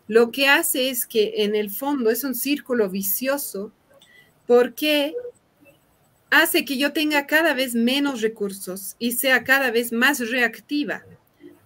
lo 0.09 0.31
que 0.31 0.49
hace 0.49 0.90
es 0.90 1.07
que 1.07 1.35
en 1.38 1.57
el 1.57 1.71
fondo 1.71 2.11
es 2.11 2.23
un 2.23 2.35
círculo 2.35 2.88
vicioso 2.88 3.73
porque 4.47 5.14
hace 6.31 6.64
que 6.64 6.79
yo 6.79 6.92
tenga 6.92 7.27
cada 7.27 7.55
vez 7.55 7.75
menos 7.75 8.21
recursos 8.21 8.95
y 8.99 9.12
sea 9.12 9.42
cada 9.42 9.71
vez 9.71 9.92
más 9.92 10.31
reactiva. 10.31 11.05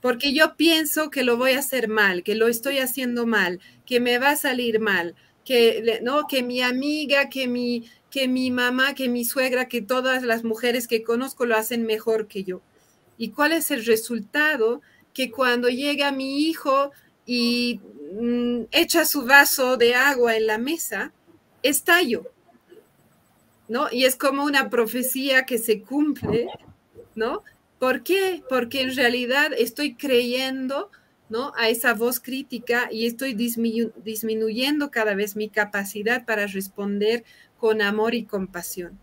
Porque 0.01 0.33
yo 0.33 0.57
pienso 0.57 1.11
que 1.11 1.25
lo 1.25 1.37
voy 1.37 1.53
a 1.53 1.59
hacer 1.59 1.89
mal, 1.89 2.23
que 2.23 2.35
lo 2.35 2.49
estoy 2.49 2.79
haciendo 2.79 3.27
mal, 3.27 3.61
que 3.85 4.01
me 4.01 4.19
va 4.19 4.31
a 4.31 4.37
salir 4.37 4.81
mal, 4.81 5.15
que, 5.45 6.01
no, 6.03 6.27
que 6.27 6.43
mi 6.43 6.63
amiga, 6.63 7.29
que 7.29 7.47
mi, 7.47 7.85
que 8.11 8.29
mi 8.29 8.51
mamá, 8.51 8.95
que 8.95 9.09
mi 9.09 9.25
suegra, 9.25 9.69
que 9.69 9.83
todas 9.83 10.23
las 10.23 10.45
mujeres 10.45 10.89
que 10.89 11.03
conozco 11.03 11.47
lo 11.47 11.57
hacen 11.57 11.85
mejor 11.85 12.27
que 12.27 12.45
yo. 12.45 12.61
¿Y 13.17 13.31
cuál 13.31 13.53
es 13.53 13.71
el 13.71 13.85
resultado? 13.85 14.83
Que 15.15 15.31
cuando 15.31 15.69
llega 15.69 16.13
mi 16.13 16.43
hijo 16.43 16.91
y 17.27 17.81
mm, 18.21 18.63
echa 18.73 19.05
su 19.05 19.25
vaso 19.25 19.77
de 19.77 19.95
agua 19.95 20.37
en 20.37 20.47
la 20.47 20.59
mesa, 20.59 21.13
estallo, 21.63 22.25
¿no? 23.69 23.89
Y 23.93 24.05
es 24.05 24.17
como 24.17 24.45
una 24.45 24.71
profecía 24.71 25.47
que 25.47 25.59
se 25.59 25.83
cumple, 25.83 26.49
¿no? 27.15 27.45
¿Por 27.79 28.03
qué? 28.03 28.43
Porque 28.49 28.83
en 28.83 28.95
realidad 28.95 29.53
estoy 29.57 29.95
creyendo 29.95 30.91
¿no? 31.31 31.53
a 31.57 31.69
esa 31.69 31.95
voz 31.95 32.21
crítica 32.21 32.89
y 32.91 33.07
estoy 33.07 33.35
disminuyendo 33.35 34.91
cada 34.91 35.15
vez 35.15 35.37
mi 35.37 35.49
capacidad 35.49 36.27
para 36.27 36.47
responder 36.47 37.25
con 37.61 37.83
amor 37.83 38.15
y 38.15 38.25
compasión. 38.25 38.99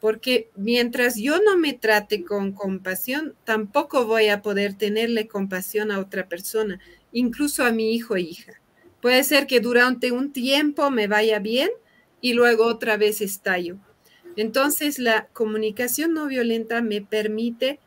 Porque 0.00 0.48
mientras 0.54 1.16
yo 1.16 1.40
no 1.40 1.56
me 1.56 1.72
trate 1.72 2.24
con 2.24 2.52
compasión, 2.52 3.34
tampoco 3.44 4.06
voy 4.06 4.28
a 4.28 4.42
poder 4.42 4.74
tenerle 4.74 5.26
compasión 5.26 5.90
a 5.90 5.98
otra 5.98 6.28
persona, 6.28 6.78
incluso 7.12 7.64
a 7.64 7.72
mi 7.72 7.94
hijo 7.94 8.14
e 8.14 8.20
hija. 8.20 8.52
Puede 9.02 9.24
ser 9.24 9.46
que 9.46 9.60
durante 9.60 10.12
un 10.12 10.32
tiempo 10.32 10.90
me 10.90 11.08
vaya 11.08 11.40
bien 11.40 11.70
y 12.20 12.34
luego 12.34 12.66
otra 12.66 12.96
vez 12.96 13.20
estallo. 13.20 13.76
Entonces 14.36 14.98
la 14.98 15.26
comunicación 15.32 16.14
no 16.14 16.26
violenta 16.26 16.82
me 16.82 17.00
permite 17.00 17.80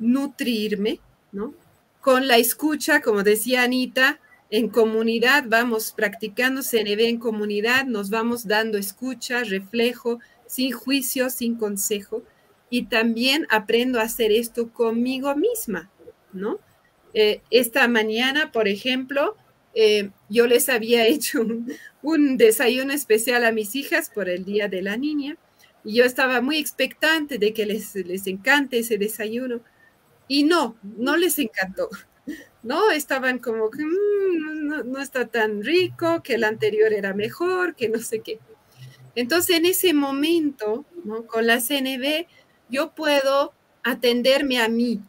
nutrirme, 0.00 0.98
¿no? 1.30 1.54
Con 2.00 2.26
la 2.26 2.38
escucha, 2.38 3.00
como 3.00 3.22
decía 3.22 3.62
Anita, 3.62 4.18
en 4.52 4.68
comunidad, 4.68 5.44
vamos 5.46 5.94
practicando 5.96 6.60
CNB 6.62 7.00
en 7.08 7.18
comunidad, 7.18 7.86
nos 7.86 8.10
vamos 8.10 8.46
dando 8.46 8.76
escucha, 8.76 9.44
reflejo, 9.44 10.20
sin 10.46 10.72
juicio, 10.72 11.30
sin 11.30 11.56
consejo. 11.56 12.22
Y 12.68 12.84
también 12.84 13.46
aprendo 13.48 13.98
a 13.98 14.02
hacer 14.02 14.30
esto 14.30 14.70
conmigo 14.70 15.34
misma, 15.34 15.90
¿no? 16.34 16.60
Eh, 17.14 17.40
esta 17.50 17.88
mañana, 17.88 18.52
por 18.52 18.68
ejemplo, 18.68 19.38
eh, 19.74 20.10
yo 20.28 20.46
les 20.46 20.68
había 20.68 21.06
hecho 21.08 21.46
un, 22.02 22.36
desayuno 22.36 22.92
especial 22.92 23.46
a 23.46 23.52
mis 23.52 23.74
hijas 23.74 24.10
por 24.10 24.28
el 24.28 24.44
Día 24.44 24.68
de 24.68 24.82
la 24.82 24.98
Niña 24.98 25.38
y 25.82 25.94
yo 25.94 26.04
estaba 26.04 26.42
muy 26.42 26.58
expectante 26.58 27.38
de 27.38 27.54
que 27.54 27.64
les, 27.64 27.94
les 27.94 28.26
encante 28.26 28.80
ese 28.80 28.98
desayuno 28.98 29.62
y 30.28 30.44
no, 30.44 30.76
no 30.82 31.16
les 31.16 31.38
encantó. 31.38 31.88
¿No? 32.62 32.90
Estaban 32.90 33.38
como 33.38 33.70
que, 33.70 33.84
mm, 33.84 34.90
no, 34.90 35.00
está 35.00 35.26
tan 35.26 35.62
rico, 35.62 36.22
que 36.22 36.34
el 36.34 36.44
anterior 36.44 36.92
era 36.92 37.14
mejor, 37.14 37.74
que 37.74 37.88
no 37.88 37.98
sé 37.98 38.20
qué. 38.20 38.38
Entonces, 39.14 39.56
en 39.56 39.66
ese 39.66 39.92
momento, 39.92 40.84
¿no? 41.04 41.26
Con 41.26 41.46
la 41.46 41.60
CNB, 41.60 42.26
yo 42.68 42.94
puedo 42.94 43.52
atenderme 43.82 44.58
a 44.60 44.68
mí, 44.68 45.00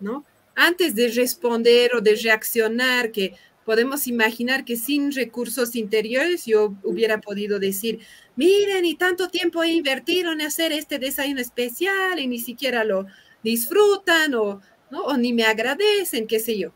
¿no? 0.00 0.24
Antes 0.54 0.94
de 0.94 1.08
responder 1.08 1.94
o 1.94 2.00
de 2.00 2.14
reaccionar, 2.16 3.12
que 3.12 3.34
podemos 3.64 4.06
imaginar 4.06 4.64
que 4.64 4.76
sin 4.76 5.12
recursos 5.12 5.76
interiores 5.76 6.46
yo 6.46 6.74
hubiera 6.82 7.20
podido 7.20 7.58
decir, 7.58 8.00
miren, 8.36 8.84
y 8.84 8.94
tanto 8.96 9.28
tiempo 9.28 9.62
he 9.62 9.72
invertido 9.72 10.32
en 10.32 10.40
hacer 10.40 10.72
este 10.72 10.98
desayuno 10.98 11.40
especial 11.40 12.18
y 12.18 12.26
ni 12.26 12.38
siquiera 12.38 12.84
lo 12.84 13.06
disfrutan 13.42 14.34
o, 14.34 14.60
¿no? 14.90 15.02
o 15.04 15.16
ni 15.16 15.32
me 15.32 15.44
agradecen, 15.44 16.26
qué 16.26 16.40
sé 16.40 16.58
yo. 16.58 16.72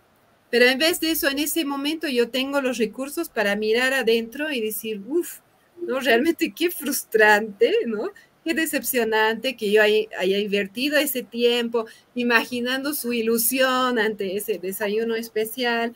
Pero 0.50 0.66
en 0.66 0.78
vez 0.78 1.00
de 1.00 1.10
eso, 1.10 1.28
en 1.28 1.40
ese 1.40 1.64
momento 1.64 2.06
yo 2.08 2.30
tengo 2.30 2.60
los 2.60 2.78
recursos 2.78 3.28
para 3.28 3.56
mirar 3.56 3.92
adentro 3.92 4.52
y 4.52 4.60
decir, 4.60 5.02
uff, 5.06 5.40
¿no? 5.82 5.98
Realmente 6.00 6.52
qué 6.54 6.70
frustrante, 6.70 7.74
¿no? 7.86 8.10
Qué 8.44 8.54
decepcionante 8.54 9.56
que 9.56 9.72
yo 9.72 9.82
haya, 9.82 10.38
invertido 10.38 10.98
ese 10.98 11.22
tiempo 11.22 11.86
imaginando 12.14 12.92
su 12.92 13.12
ilusión 13.12 13.98
ante 13.98 14.36
ese 14.36 14.58
desayuno 14.58 15.14
especial 15.14 15.94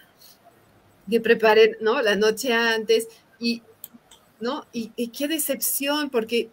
que 1.08 1.20
preparé, 1.20 1.76
¿no? 1.80 2.00
La 2.02 2.16
noche 2.16 2.52
antes 2.52 3.06
y, 3.38 3.62
¿no? 4.40 4.66
Y, 4.72 4.92
y 4.96 5.08
qué 5.08 5.28
decepción, 5.28 6.10
porque, 6.10 6.48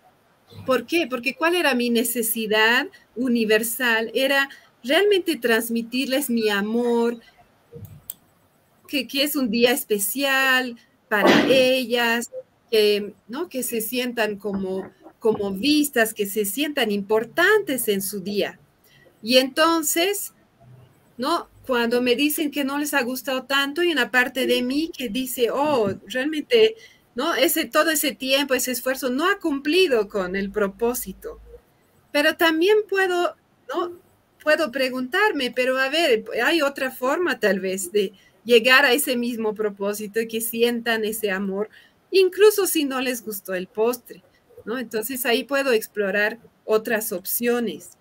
¿por 0.65 0.85
qué? 0.85 1.07
Porque 1.09 1.33
¿cuál 1.33 1.55
era 1.55 1.73
mi 1.73 1.89
necesidad 1.89 2.87
universal? 3.15 4.11
Era 4.13 4.49
realmente 4.85 5.35
transmitirles 5.35 6.29
mi 6.29 6.49
amor, 6.49 7.19
que, 8.87 9.07
es 9.13 9.35
un 9.35 9.49
día 9.49 9.71
especial 9.71 10.77
para 11.09 11.47
ellas, 11.47 12.31
que, 12.71 13.13
¿no? 13.27 13.49
que 13.49 13.63
se 13.63 13.81
sientan 13.81 14.37
como, 14.37 14.89
como 15.19 15.51
vistas, 15.51 16.13
que 16.13 16.25
se 16.27 16.45
sientan 16.45 16.91
importantes 16.91 17.87
en 17.87 18.01
su 18.01 18.21
día. 18.21 18.59
Y 19.21 19.37
entonces, 19.37 20.33
¿no? 21.17 21.49
Cuando 21.65 22.01
me 22.01 22.15
dicen 22.15 22.51
que 22.51 22.63
no 22.63 22.77
les 22.77 22.93
ha 22.93 23.01
gustado 23.01 23.43
tanto, 23.43 23.81
hay 23.81 23.91
una 23.91 24.11
parte 24.11 24.45
de 24.45 24.61
mí 24.61 24.91
que 24.95 25.09
dice, 25.09 25.49
oh, 25.49 25.93
realmente, 26.05 26.75
¿no? 27.15 27.33
Ese, 27.33 27.65
todo 27.65 27.89
ese 27.89 28.13
tiempo, 28.13 28.53
ese 28.53 28.71
esfuerzo 28.71 29.09
no 29.09 29.27
ha 29.27 29.39
cumplido 29.39 30.07
con 30.07 30.35
el 30.35 30.51
propósito. 30.51 31.39
Pero 32.11 32.37
también 32.37 32.77
puedo, 32.87 33.35
¿no? 33.73 34.04
Puedo 34.45 34.71
preguntarme, 34.71 35.51
pero 35.51 35.77
a 35.77 35.89
ver, 35.89 36.23
hay 36.41 36.61
otra 36.61 36.89
forma 36.89 37.41
tal 37.41 37.59
vez 37.59 37.91
de 37.91 38.13
llegar 38.45 38.85
a 38.85 38.93
ese 38.93 39.17
mismo 39.17 39.53
propósito 39.53 40.21
y 40.21 40.27
que 40.29 40.39
sientan 40.39 41.03
ese 41.03 41.31
amor 41.31 41.69
incluso 42.11 42.67
si 42.67 42.85
no 42.85 43.01
les 43.01 43.23
gustó 43.23 43.53
el 43.53 43.67
postre, 43.67 44.23
¿no? 44.63 44.79
Entonces 44.79 45.25
ahí 45.25 45.43
puedo 45.43 45.71
explorar 45.71 46.39
otras 46.63 47.11
opciones. 47.11 47.97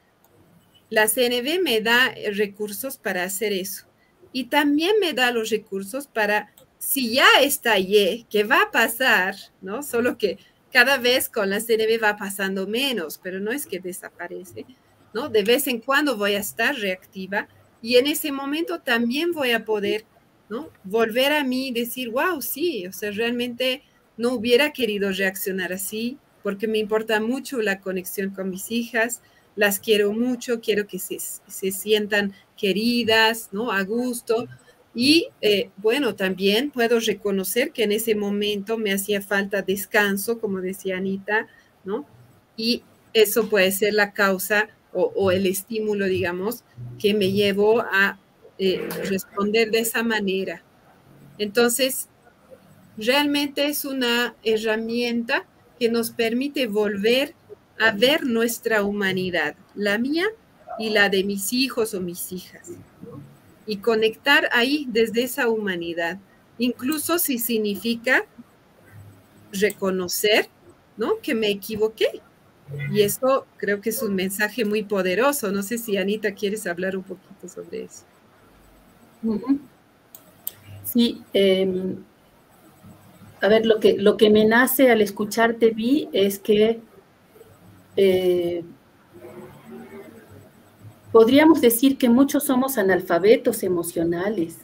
La 0.90 1.08
CNV 1.08 1.62
me 1.62 1.80
da 1.80 2.08
eh, 2.08 2.30
recursos 2.30 2.96
para 2.96 3.24
hacer 3.24 3.52
eso 3.52 3.86
y 4.32 4.44
también 4.44 5.00
me 5.00 5.12
da 5.12 5.30
los 5.30 5.50
recursos 5.50 6.06
para, 6.06 6.52
si 6.78 7.14
ya 7.14 7.26
estallé, 7.40 8.26
que 8.30 8.44
va 8.44 8.62
a 8.62 8.70
pasar, 8.70 9.34
¿no? 9.60 9.82
Solo 9.82 10.18
que 10.18 10.38
cada 10.72 10.98
vez 10.98 11.28
con 11.28 11.50
la 11.50 11.60
CNV 11.60 12.02
va 12.02 12.16
pasando 12.16 12.66
menos, 12.66 13.18
pero 13.22 13.40
no 13.40 13.50
es 13.50 13.66
que 13.66 13.80
desaparece, 13.80 14.66
¿no? 15.14 15.30
De 15.30 15.42
vez 15.42 15.66
en 15.66 15.80
cuando 15.80 16.18
voy 16.18 16.34
a 16.34 16.40
estar 16.40 16.76
reactiva 16.76 17.48
y 17.80 17.96
en 17.96 18.06
ese 18.06 18.32
momento 18.32 18.80
también 18.80 19.32
voy 19.32 19.52
a 19.52 19.64
poder. 19.64 20.04
Volver 20.84 21.32
a 21.32 21.42
mí 21.42 21.68
y 21.68 21.72
decir, 21.72 22.10
wow, 22.10 22.40
sí, 22.40 22.86
o 22.86 22.92
sea, 22.92 23.10
realmente 23.10 23.82
no 24.16 24.34
hubiera 24.34 24.72
querido 24.72 25.10
reaccionar 25.10 25.72
así 25.72 26.18
porque 26.44 26.68
me 26.68 26.78
importa 26.78 27.18
mucho 27.20 27.60
la 27.62 27.80
conexión 27.80 28.30
con 28.30 28.50
mis 28.50 28.70
hijas, 28.70 29.22
las 29.56 29.80
quiero 29.80 30.12
mucho, 30.12 30.60
quiero 30.60 30.86
que 30.86 30.98
se, 30.98 31.18
sientan 31.72 32.34
queridas, 32.56 33.48
¿no? 33.50 33.72
A 33.72 33.82
gusto. 33.82 34.46
Y 34.94 35.28
eh, 35.40 35.70
bueno, 35.78 36.14
también 36.14 36.70
puedo 36.70 37.00
reconocer 37.00 37.72
que 37.72 37.84
en 37.84 37.92
ese 37.92 38.14
momento 38.14 38.76
me 38.76 38.92
hacía 38.92 39.22
falta 39.22 39.62
descanso, 39.62 40.38
como 40.38 40.60
decía 40.60 40.98
Anita, 40.98 41.48
¿no? 41.82 42.06
Y 42.56 42.82
eso 43.14 43.48
puede 43.48 43.72
ser 43.72 43.94
la 43.94 44.12
causa 44.12 44.68
o, 44.94 45.30
el 45.30 45.46
estímulo, 45.46 46.06
digamos, 46.06 46.62
que 46.98 47.14
me 47.14 47.32
llevó 47.32 47.80
a 47.80 48.18
eh, 48.58 48.88
responder 49.08 49.70
de 49.70 49.80
esa 49.80 50.02
manera. 50.02 50.62
Entonces, 51.38 52.08
realmente 52.96 53.66
es 53.66 53.84
una 53.84 54.36
herramienta 54.44 55.46
que 55.78 55.88
nos 55.88 56.10
permite 56.10 56.66
volver 56.68 57.34
a 57.80 57.90
ver 57.90 58.24
nuestra 58.24 58.84
humanidad, 58.84 59.56
la 59.74 59.98
mía 59.98 60.26
y 60.78 60.90
la 60.90 61.08
de 61.08 61.24
mis 61.24 61.52
hijos 61.52 61.94
o 61.94 62.00
mis 62.00 62.30
hijas, 62.30 62.70
y 63.66 63.78
conectar 63.78 64.48
ahí 64.52 64.86
desde 64.88 65.24
esa 65.24 65.48
humanidad, 65.48 66.18
incluso 66.58 67.18
si 67.18 67.38
significa 67.38 68.24
reconocer, 69.50 70.48
¿no? 70.96 71.18
Que 71.20 71.34
me 71.34 71.48
equivoqué. 71.48 72.20
Y 72.90 73.02
eso 73.02 73.46
creo 73.56 73.80
que 73.80 73.90
es 73.90 74.02
un 74.02 74.14
mensaje 74.14 74.64
muy 74.64 74.82
poderoso. 74.82 75.52
No 75.52 75.62
sé 75.62 75.78
si 75.78 75.96
Anita 75.96 76.32
quieres 76.32 76.66
hablar 76.66 76.96
un 76.96 77.02
poquito 77.02 77.48
sobre 77.48 77.84
eso. 77.84 78.04
Sí, 80.84 81.22
eh, 81.32 81.96
a 83.40 83.48
ver, 83.48 83.66
lo 83.66 83.80
que, 83.80 83.96
lo 83.98 84.16
que 84.16 84.30
me 84.30 84.44
nace 84.44 84.90
al 84.90 85.00
escucharte, 85.02 85.70
Vi, 85.70 86.08
es 86.12 86.38
que 86.38 86.80
eh, 87.96 88.64
podríamos 91.12 91.60
decir 91.60 91.98
que 91.98 92.08
muchos 92.08 92.44
somos 92.44 92.78
analfabetos 92.78 93.62
emocionales, 93.62 94.58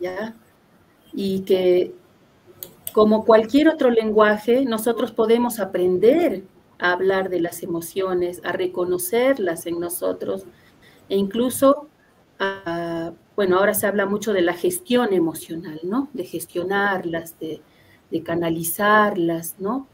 ¿ya? 0.00 0.34
Y 1.12 1.40
que 1.40 1.92
como 2.92 3.24
cualquier 3.24 3.68
otro 3.68 3.90
lenguaje, 3.90 4.64
nosotros 4.64 5.12
podemos 5.12 5.60
aprender 5.60 6.42
a 6.80 6.92
hablar 6.92 7.28
de 7.28 7.40
las 7.40 7.62
emociones, 7.62 8.40
a 8.44 8.52
reconocerlas 8.52 9.66
en 9.66 9.80
nosotros 9.80 10.44
e 11.08 11.16
incluso 11.16 11.88
bueno, 13.36 13.58
ahora 13.58 13.74
se 13.74 13.86
habla 13.86 14.06
mucho 14.06 14.32
de 14.32 14.42
la 14.42 14.54
gestión 14.54 15.12
emocional, 15.12 15.80
¿no? 15.82 16.08
De 16.12 16.24
gestionarlas, 16.24 17.38
de, 17.38 17.62
canalizarlas, 18.22 19.56
¿no? 19.58 19.86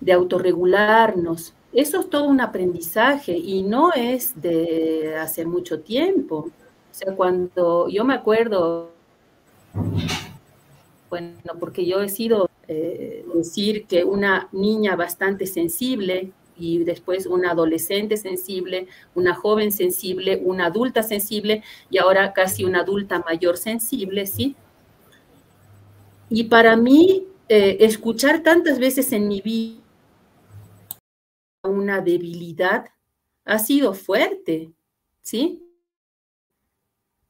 De 0.00 0.12
autorregularnos. 0.12 1.54
Eso 1.72 2.00
es 2.00 2.10
todo 2.10 2.24
un 2.24 2.40
aprendizaje 2.40 3.36
y 3.36 3.62
no 3.62 3.92
es 3.92 4.40
de 4.40 5.16
hace 5.16 5.44
mucho 5.46 5.80
tiempo. 5.80 6.50
O 6.90 6.94
sea, 6.94 7.14
cuando 7.14 7.88
yo 7.88 8.04
me 8.04 8.14
acuerdo, 8.14 8.90
bueno, 11.08 11.38
porque 11.58 11.86
yo 11.86 12.02
he 12.02 12.08
sido 12.08 12.49
eh, 12.72 13.24
decir 13.34 13.86
que 13.86 14.04
una 14.04 14.48
niña 14.52 14.94
bastante 14.94 15.44
sensible, 15.46 16.30
y 16.56 16.84
después 16.84 17.26
una 17.26 17.50
adolescente 17.50 18.16
sensible, 18.16 18.86
una 19.16 19.34
joven 19.34 19.72
sensible, 19.72 20.40
una 20.44 20.66
adulta 20.66 21.02
sensible 21.02 21.64
y 21.90 21.98
ahora 21.98 22.32
casi 22.32 22.64
una 22.64 22.82
adulta 22.82 23.24
mayor 23.26 23.56
sensible, 23.56 24.26
¿sí? 24.26 24.54
Y 26.28 26.44
para 26.44 26.76
mí, 26.76 27.26
eh, 27.48 27.78
escuchar 27.80 28.44
tantas 28.44 28.78
veces 28.78 29.10
en 29.12 29.26
mi 29.26 29.40
vida 29.40 29.80
una 31.64 32.00
debilidad 32.00 32.84
ha 33.44 33.58
sido 33.58 33.94
fuerte, 33.94 34.70
¿sí? 35.22 35.66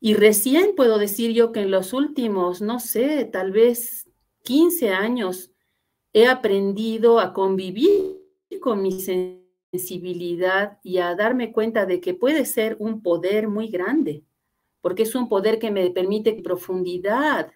Y 0.00 0.14
recién 0.14 0.74
puedo 0.76 0.98
decir 0.98 1.32
yo 1.32 1.52
que 1.52 1.60
en 1.60 1.70
los 1.70 1.94
últimos, 1.94 2.60
no 2.60 2.78
sé, 2.80 3.24
tal 3.24 3.52
vez 3.52 4.09
15 4.42 4.90
años, 4.90 5.50
he 6.12 6.26
aprendido 6.26 7.20
a 7.20 7.32
convivir 7.32 8.20
con 8.60 8.82
mi 8.82 9.00
sensibilidad 9.72 10.78
y 10.82 10.98
a 10.98 11.14
darme 11.14 11.52
cuenta 11.52 11.86
de 11.86 12.00
que 12.00 12.14
puede 12.14 12.44
ser 12.44 12.76
un 12.80 13.02
poder 13.02 13.48
muy 13.48 13.68
grande, 13.68 14.24
porque 14.80 15.04
es 15.04 15.14
un 15.14 15.28
poder 15.28 15.58
que 15.58 15.70
me 15.70 15.90
permite 15.90 16.32
profundidad 16.42 17.52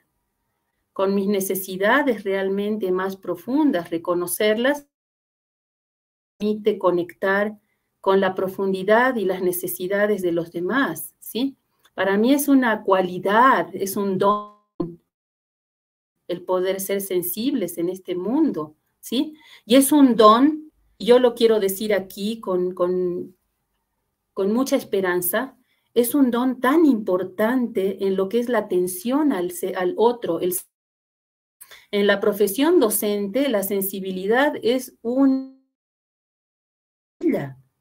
con 0.93 1.15
mis 1.15 1.27
necesidades 1.27 2.23
realmente 2.23 2.93
más 2.93 3.17
profundas, 3.17 3.91
reconocerlas, 3.91 4.87
permite 6.39 6.79
conectar 6.79 7.59
con 8.01 8.21
la 8.21 8.35
profundidad 8.35 9.17
y 9.17 9.25
las 9.25 9.43
necesidades 9.43 10.23
de 10.23 10.31
los 10.31 10.53
demás, 10.53 11.15
¿sí? 11.19 11.57
Para 11.95 12.17
mí 12.17 12.33
es 12.33 12.49
una 12.49 12.83
cualidad, 12.83 13.69
es 13.75 13.97
un 13.97 14.19
don 14.19 14.54
el 16.29 16.43
poder 16.43 16.81
ser 16.81 17.01
sensibles 17.01 17.79
en 17.79 17.89
este 17.89 18.15
mundo, 18.15 18.77
¿sí? 19.01 19.35
Y 19.65 19.77
es 19.77 19.93
un 19.93 20.17
don 20.17 20.65
yo 20.99 21.19
lo 21.19 21.35
quiero 21.35 21.61
decir 21.61 21.95
aquí 21.95 22.41
con, 22.41 22.75
con, 22.75 23.37
mucha 24.37 24.77
esperanza, 24.77 25.57
es 25.93 26.15
un 26.15 26.31
don 26.31 26.61
tan 26.61 26.87
importante 26.87 28.05
en 28.07 28.17
lo 28.17 28.29
que 28.29 28.41
es 28.41 28.49
la 28.49 28.59
atención 28.59 29.33
al, 29.33 29.53
al 29.77 29.95
otro. 29.97 30.41
El, 30.41 30.57
en 31.91 32.07
la 32.07 32.21
profesión 32.21 32.81
docente, 32.81 33.49
la 33.49 33.63
sensibilidad 33.63 34.55
es 34.63 34.97
un... 35.03 35.55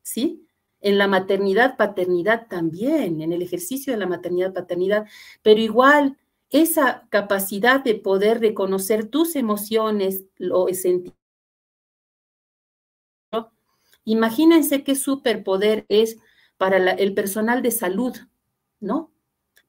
¿Sí? 0.01 0.47
En 0.79 0.97
la 0.97 1.07
maternidad, 1.07 1.77
paternidad 1.77 2.47
también, 2.47 3.21
en 3.21 3.31
el 3.31 3.41
ejercicio 3.41 3.93
de 3.93 3.99
la 3.99 4.07
maternidad, 4.07 4.53
paternidad, 4.53 5.07
pero 5.41 5.59
igual 5.59 6.17
esa 6.53 7.07
capacidad 7.09 7.83
de 7.83 7.95
poder 7.95 8.39
reconocer 8.39 9.09
tus 9.09 9.35
emociones, 9.35 10.23
lo 10.37 10.67
sentir. 10.67 11.13
Imagínense 14.05 14.83
qué 14.83 14.95
superpoder 14.95 15.85
es 15.89 16.17
para 16.57 16.77
el 16.77 17.13
personal 17.13 17.61
de 17.61 17.71
salud, 17.71 18.15
¿no? 18.79 19.11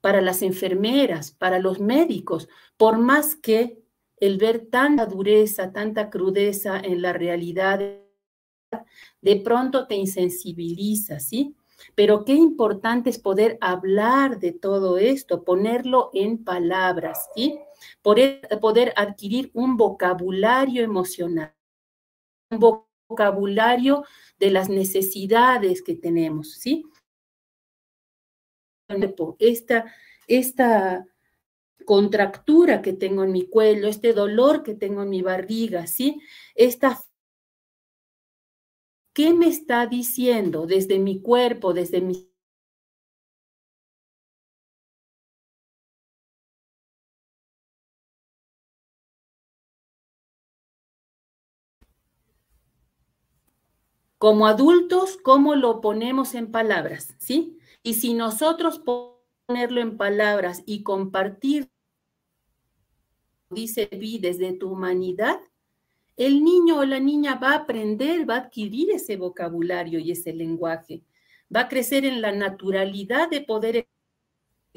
Para 0.00 0.20
las 0.20 0.42
enfermeras, 0.42 1.30
para 1.30 1.58
los 1.58 1.80
médicos, 1.80 2.48
por 2.76 2.98
más 2.98 3.34
que 3.34 3.82
el 4.18 4.36
ver 4.36 4.66
tanta 4.70 5.06
dureza, 5.06 5.72
tanta 5.72 6.10
crudeza 6.10 6.78
en 6.78 7.00
la 7.00 7.12
realidad, 7.12 7.80
de 9.22 9.36
pronto 9.36 9.86
te 9.86 9.94
insensibiliza, 9.94 11.18
¿sí? 11.20 11.56
Pero 11.94 12.24
qué 12.24 12.32
importante 12.32 13.10
es 13.10 13.18
poder 13.18 13.58
hablar 13.60 14.38
de 14.40 14.52
todo 14.52 14.98
esto, 14.98 15.44
ponerlo 15.44 16.10
en 16.12 16.44
palabras, 16.44 17.28
¿sí? 17.34 17.58
Poder, 18.02 18.92
adquirir 18.96 19.50
un 19.54 19.76
vocabulario 19.76 20.82
emocional, 20.82 21.54
un 22.50 22.84
vocabulario 23.08 24.04
de 24.38 24.50
las 24.50 24.68
necesidades 24.68 25.82
que 25.82 25.94
tenemos, 25.94 26.52
¿sí? 26.52 26.84
Esta, 29.38 29.92
esta 30.26 31.06
contractura 31.84 32.82
que 32.82 32.92
tengo 32.92 33.24
en 33.24 33.32
mi 33.32 33.48
cuello, 33.48 33.88
este 33.88 34.12
dolor 34.12 34.62
que 34.62 34.74
tengo 34.74 35.02
en 35.02 35.10
mi 35.10 35.22
barriga, 35.22 35.86
¿sí? 35.86 36.20
Esta 36.54 37.02
¿Qué 39.14 39.32
me 39.32 39.46
está 39.46 39.86
diciendo 39.86 40.66
desde 40.66 40.98
mi 40.98 41.22
cuerpo, 41.22 41.72
desde 41.72 42.00
mi 42.00 42.28
como 54.18 54.46
adultos, 54.48 55.16
¿cómo 55.22 55.54
lo 55.54 55.80
ponemos 55.80 56.34
en 56.34 56.50
palabras? 56.50 57.14
¿Sí? 57.18 57.58
Y 57.84 57.94
si 57.94 58.14
nosotros 58.14 58.80
ponerlo 58.80 59.80
en 59.80 59.96
palabras 59.96 60.64
y 60.66 60.82
compartir, 60.82 61.70
dice 63.50 63.88
Vi, 63.92 64.18
desde 64.18 64.54
tu 64.54 64.72
humanidad, 64.72 65.40
el 66.16 66.44
niño 66.44 66.78
o 66.78 66.84
la 66.84 67.00
niña 67.00 67.36
va 67.36 67.52
a 67.52 67.56
aprender, 67.56 68.28
va 68.28 68.36
a 68.36 68.38
adquirir 68.38 68.90
ese 68.90 69.16
vocabulario 69.16 69.98
y 69.98 70.12
ese 70.12 70.32
lenguaje, 70.32 71.02
va 71.54 71.62
a 71.62 71.68
crecer 71.68 72.04
en 72.04 72.20
la 72.20 72.32
naturalidad 72.32 73.28
de 73.28 73.40
poder 73.40 73.86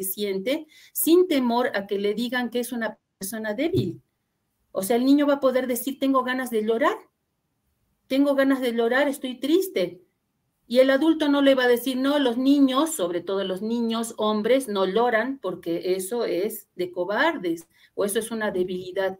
siente 0.04 0.68
sin 0.94 1.28
temor 1.28 1.72
a 1.74 1.88
que 1.88 1.98
le 1.98 2.14
digan 2.14 2.50
que 2.50 2.60
es 2.60 2.72
una 2.72 2.98
persona 3.18 3.54
débil. 3.54 4.02
O 4.72 4.84
sea, 4.84 4.96
el 4.96 5.06
niño 5.06 5.26
va 5.26 5.36
a 5.36 5.40
poder 5.40 5.68
decir, 5.68 5.98
tengo 6.00 6.24
ganas 6.24 6.50
de 6.50 6.64
llorar, 6.64 6.98
tengo 8.08 8.36
ganas 8.36 8.62
de 8.62 8.74
llorar, 8.74 9.08
estoy 9.08 9.40
triste. 9.40 10.02
Y 10.68 10.80
el 10.80 10.90
adulto 10.90 11.30
no 11.30 11.42
le 11.42 11.56
va 11.56 11.64
a 11.64 11.68
decir, 11.68 11.98
no, 11.98 12.20
los 12.20 12.38
niños, 12.38 12.92
sobre 12.92 13.22
todo 13.22 13.44
los 13.44 13.62
niños 13.62 14.14
hombres, 14.18 14.68
no 14.68 14.86
lloran 14.86 15.40
porque 15.40 15.96
eso 15.96 16.26
es 16.26 16.68
de 16.76 16.92
cobardes 16.92 17.68
o 17.96 18.06
eso 18.06 18.20
es 18.20 18.32
una 18.32 18.52
debilidad. 18.52 19.18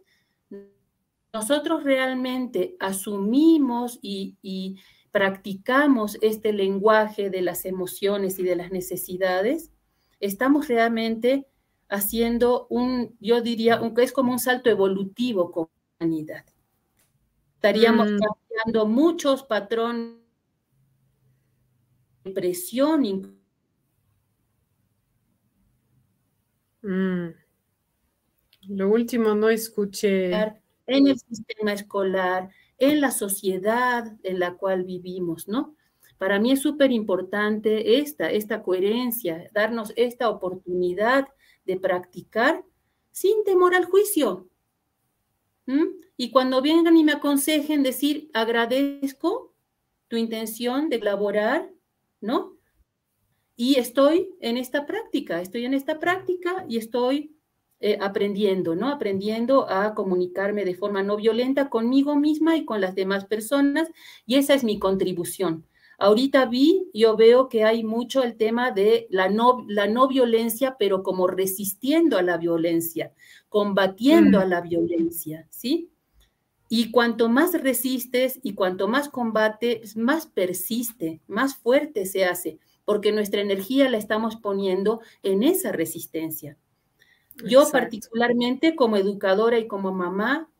Nosotros 1.32 1.84
realmente 1.84 2.76
asumimos 2.80 3.98
y, 4.02 4.36
y 4.42 4.76
practicamos 5.10 6.18
este 6.22 6.52
lenguaje 6.52 7.30
de 7.30 7.42
las 7.42 7.64
emociones 7.64 8.38
y 8.38 8.42
de 8.42 8.56
las 8.56 8.70
necesidades, 8.70 9.70
estamos 10.20 10.68
realmente 10.68 11.46
haciendo 11.88 12.66
un, 12.70 13.16
yo 13.20 13.40
diría, 13.40 13.80
un, 13.80 13.98
es 14.00 14.12
como 14.12 14.32
un 14.32 14.38
salto 14.38 14.70
evolutivo 14.70 15.50
con 15.50 15.68
la 16.00 16.06
humanidad 16.06 16.44
estaríamos 17.58 18.12
mm. 18.12 18.18
cambiando 18.18 18.86
muchos 18.86 19.42
patrones 19.42 20.14
de 22.22 22.30
presión. 22.30 23.36
Mm. 26.82 27.28
Lo 28.68 28.90
último 28.90 29.34
no 29.34 29.48
escuché. 29.48 30.60
En 30.88 31.06
el 31.06 31.18
sistema 31.18 31.72
escolar, 31.72 32.50
en 32.78 33.00
la 33.00 33.12
sociedad 33.12 34.16
en 34.24 34.40
la 34.40 34.54
cual 34.54 34.84
vivimos, 34.84 35.46
¿no? 35.46 35.76
Para 36.18 36.40
mí 36.40 36.50
es 36.50 36.60
súper 36.60 36.90
importante 36.90 38.00
esta, 38.00 38.30
esta 38.30 38.62
coherencia, 38.62 39.48
darnos 39.52 39.92
esta 39.94 40.28
oportunidad 40.28 41.28
de 41.64 41.78
practicar 41.78 42.64
sin 43.12 43.44
temor 43.44 43.74
al 43.74 43.84
juicio. 43.84 44.48
Y 46.16 46.30
cuando 46.30 46.62
vengan 46.62 46.96
y 46.96 47.04
me 47.04 47.12
aconsejen, 47.12 47.82
decir, 47.82 48.30
agradezco 48.32 49.54
tu 50.08 50.16
intención 50.16 50.88
de 50.88 50.98
colaborar, 50.98 51.70
¿no? 52.20 52.56
Y 53.54 53.78
estoy 53.78 54.34
en 54.40 54.56
esta 54.56 54.86
práctica, 54.86 55.40
estoy 55.40 55.66
en 55.66 55.74
esta 55.74 55.98
práctica 55.98 56.64
y 56.68 56.78
estoy 56.78 57.37
eh, 57.80 57.96
aprendiendo, 58.00 58.74
¿no? 58.74 58.88
Aprendiendo 58.88 59.70
a 59.70 59.94
comunicarme 59.94 60.64
de 60.64 60.74
forma 60.74 61.02
no 61.04 61.16
violenta 61.16 61.70
conmigo 61.70 62.16
misma 62.16 62.56
y 62.56 62.64
con 62.64 62.80
las 62.80 62.96
demás 62.96 63.26
personas, 63.26 63.88
y 64.26 64.34
esa 64.34 64.54
es 64.54 64.64
mi 64.64 64.78
contribución. 64.78 65.64
Ahorita 66.00 66.46
vi, 66.46 66.88
yo 66.92 67.16
veo 67.16 67.48
que 67.48 67.64
hay 67.64 67.82
mucho 67.82 68.22
el 68.22 68.36
tema 68.36 68.70
de 68.70 69.06
la 69.10 69.28
no, 69.28 69.64
la 69.68 69.88
no 69.88 70.06
violencia, 70.06 70.76
pero 70.78 71.02
como 71.02 71.26
resistiendo 71.26 72.18
a 72.18 72.22
la 72.22 72.36
violencia, 72.36 73.12
combatiendo 73.48 74.38
mm. 74.38 74.42
a 74.42 74.44
la 74.46 74.60
violencia, 74.60 75.46
¿sí? 75.50 75.90
Y 76.68 76.90
cuanto 76.90 77.28
más 77.28 77.52
resistes 77.60 78.38
y 78.42 78.54
cuanto 78.54 78.88
más 78.88 79.08
combates, 79.08 79.96
más 79.96 80.26
persiste, 80.26 81.20
más 81.26 81.56
fuerte 81.56 82.06
se 82.06 82.24
hace, 82.24 82.58
porque 82.84 83.10
nuestra 83.10 83.40
energía 83.40 83.88
la 83.88 83.98
estamos 83.98 84.36
poniendo 84.36 85.00
en 85.22 85.42
esa 85.42 85.72
resistencia. 85.72 86.56
Yo 87.46 87.70
particularmente 87.70 88.74
como 88.74 88.96
educadora 88.96 89.58
y 89.58 89.68
como 89.68 89.92
mamá, 89.92 90.50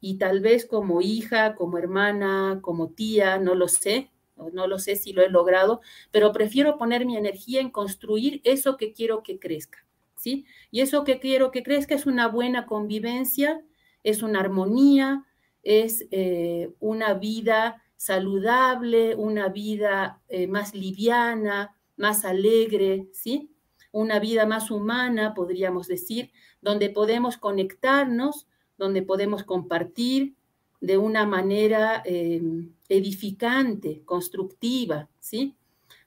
y 0.00 0.18
tal 0.18 0.40
vez 0.40 0.66
como 0.66 1.00
hija, 1.00 1.54
como 1.54 1.78
hermana, 1.78 2.60
como 2.62 2.90
tía, 2.90 3.38
no 3.38 3.54
lo 3.54 3.68
sé, 3.68 4.10
no 4.52 4.66
lo 4.66 4.78
sé 4.78 4.96
si 4.96 5.12
lo 5.12 5.22
he 5.22 5.30
logrado, 5.30 5.80
pero 6.10 6.32
prefiero 6.32 6.76
poner 6.76 7.06
mi 7.06 7.16
energía 7.16 7.60
en 7.60 7.70
construir 7.70 8.40
eso 8.44 8.76
que 8.76 8.92
quiero 8.92 9.22
que 9.22 9.38
crezca, 9.38 9.84
¿sí? 10.16 10.44
Y 10.70 10.80
eso 10.80 11.04
que 11.04 11.18
quiero 11.18 11.50
que 11.50 11.62
crezca 11.62 11.94
es 11.94 12.06
una 12.06 12.28
buena 12.28 12.66
convivencia, 12.66 13.64
es 14.02 14.22
una 14.22 14.40
armonía, 14.40 15.24
es 15.62 16.06
eh, 16.10 16.70
una 16.80 17.14
vida 17.14 17.82
saludable, 17.96 19.14
una 19.14 19.48
vida 19.48 20.20
eh, 20.28 20.46
más 20.46 20.74
liviana, 20.74 21.74
más 21.96 22.24
alegre, 22.24 23.08
¿sí? 23.12 23.55
Una 23.96 24.18
vida 24.18 24.44
más 24.44 24.70
humana, 24.70 25.32
podríamos 25.32 25.86
decir, 25.86 26.30
donde 26.60 26.90
podemos 26.90 27.38
conectarnos, 27.38 28.46
donde 28.76 29.00
podemos 29.00 29.42
compartir 29.42 30.34
de 30.82 30.98
una 30.98 31.24
manera 31.24 32.02
eh, 32.04 32.42
edificante, 32.88 34.02
constructiva, 34.04 35.08
¿sí? 35.18 35.56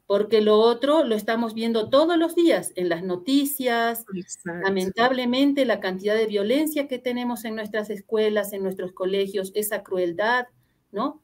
porque 0.06 0.42
lo 0.42 0.58
otro 0.58 1.04
lo 1.04 1.16
estamos 1.16 1.54
viendo 1.54 1.90
todos 1.90 2.18
los 2.18 2.36
días 2.36 2.74
en 2.76 2.90
las 2.90 3.04
noticias. 3.04 4.06
Lamentablemente 4.44 5.66
la 5.66 5.80
cantidad 5.80 6.16
de 6.16 6.26
violencia 6.26 6.88
que 6.88 6.98
tenemos 6.98 7.46
en 7.46 7.54
nuestras 7.54 7.92
escuelas, 7.92 8.52
en 8.54 8.64
nuestros 8.64 8.92
colegios, 8.92 9.52
esa 9.54 9.84
crueldad, 9.84 10.46
¿no? 10.92 11.22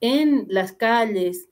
En 0.00 0.46
las 0.48 0.72
calles, 0.72 1.48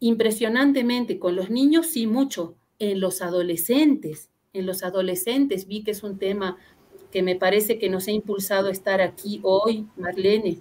impresionantemente 0.00 1.18
con 1.18 1.36
los 1.36 1.50
niños, 1.50 1.86
sí 1.88 2.06
mucho, 2.06 2.56
en 2.78 3.00
los 3.00 3.22
adolescentes, 3.22 4.30
en 4.52 4.66
los 4.66 4.82
adolescentes 4.82 5.66
vi 5.66 5.82
que 5.82 5.92
es 5.92 6.02
un 6.02 6.18
tema 6.18 6.56
que 7.10 7.22
me 7.22 7.36
parece 7.36 7.78
que 7.78 7.88
nos 7.88 8.06
ha 8.08 8.12
impulsado 8.12 8.68
a 8.68 8.72
estar 8.72 9.00
aquí 9.00 9.40
hoy, 9.42 9.86
Marlene 9.96 10.58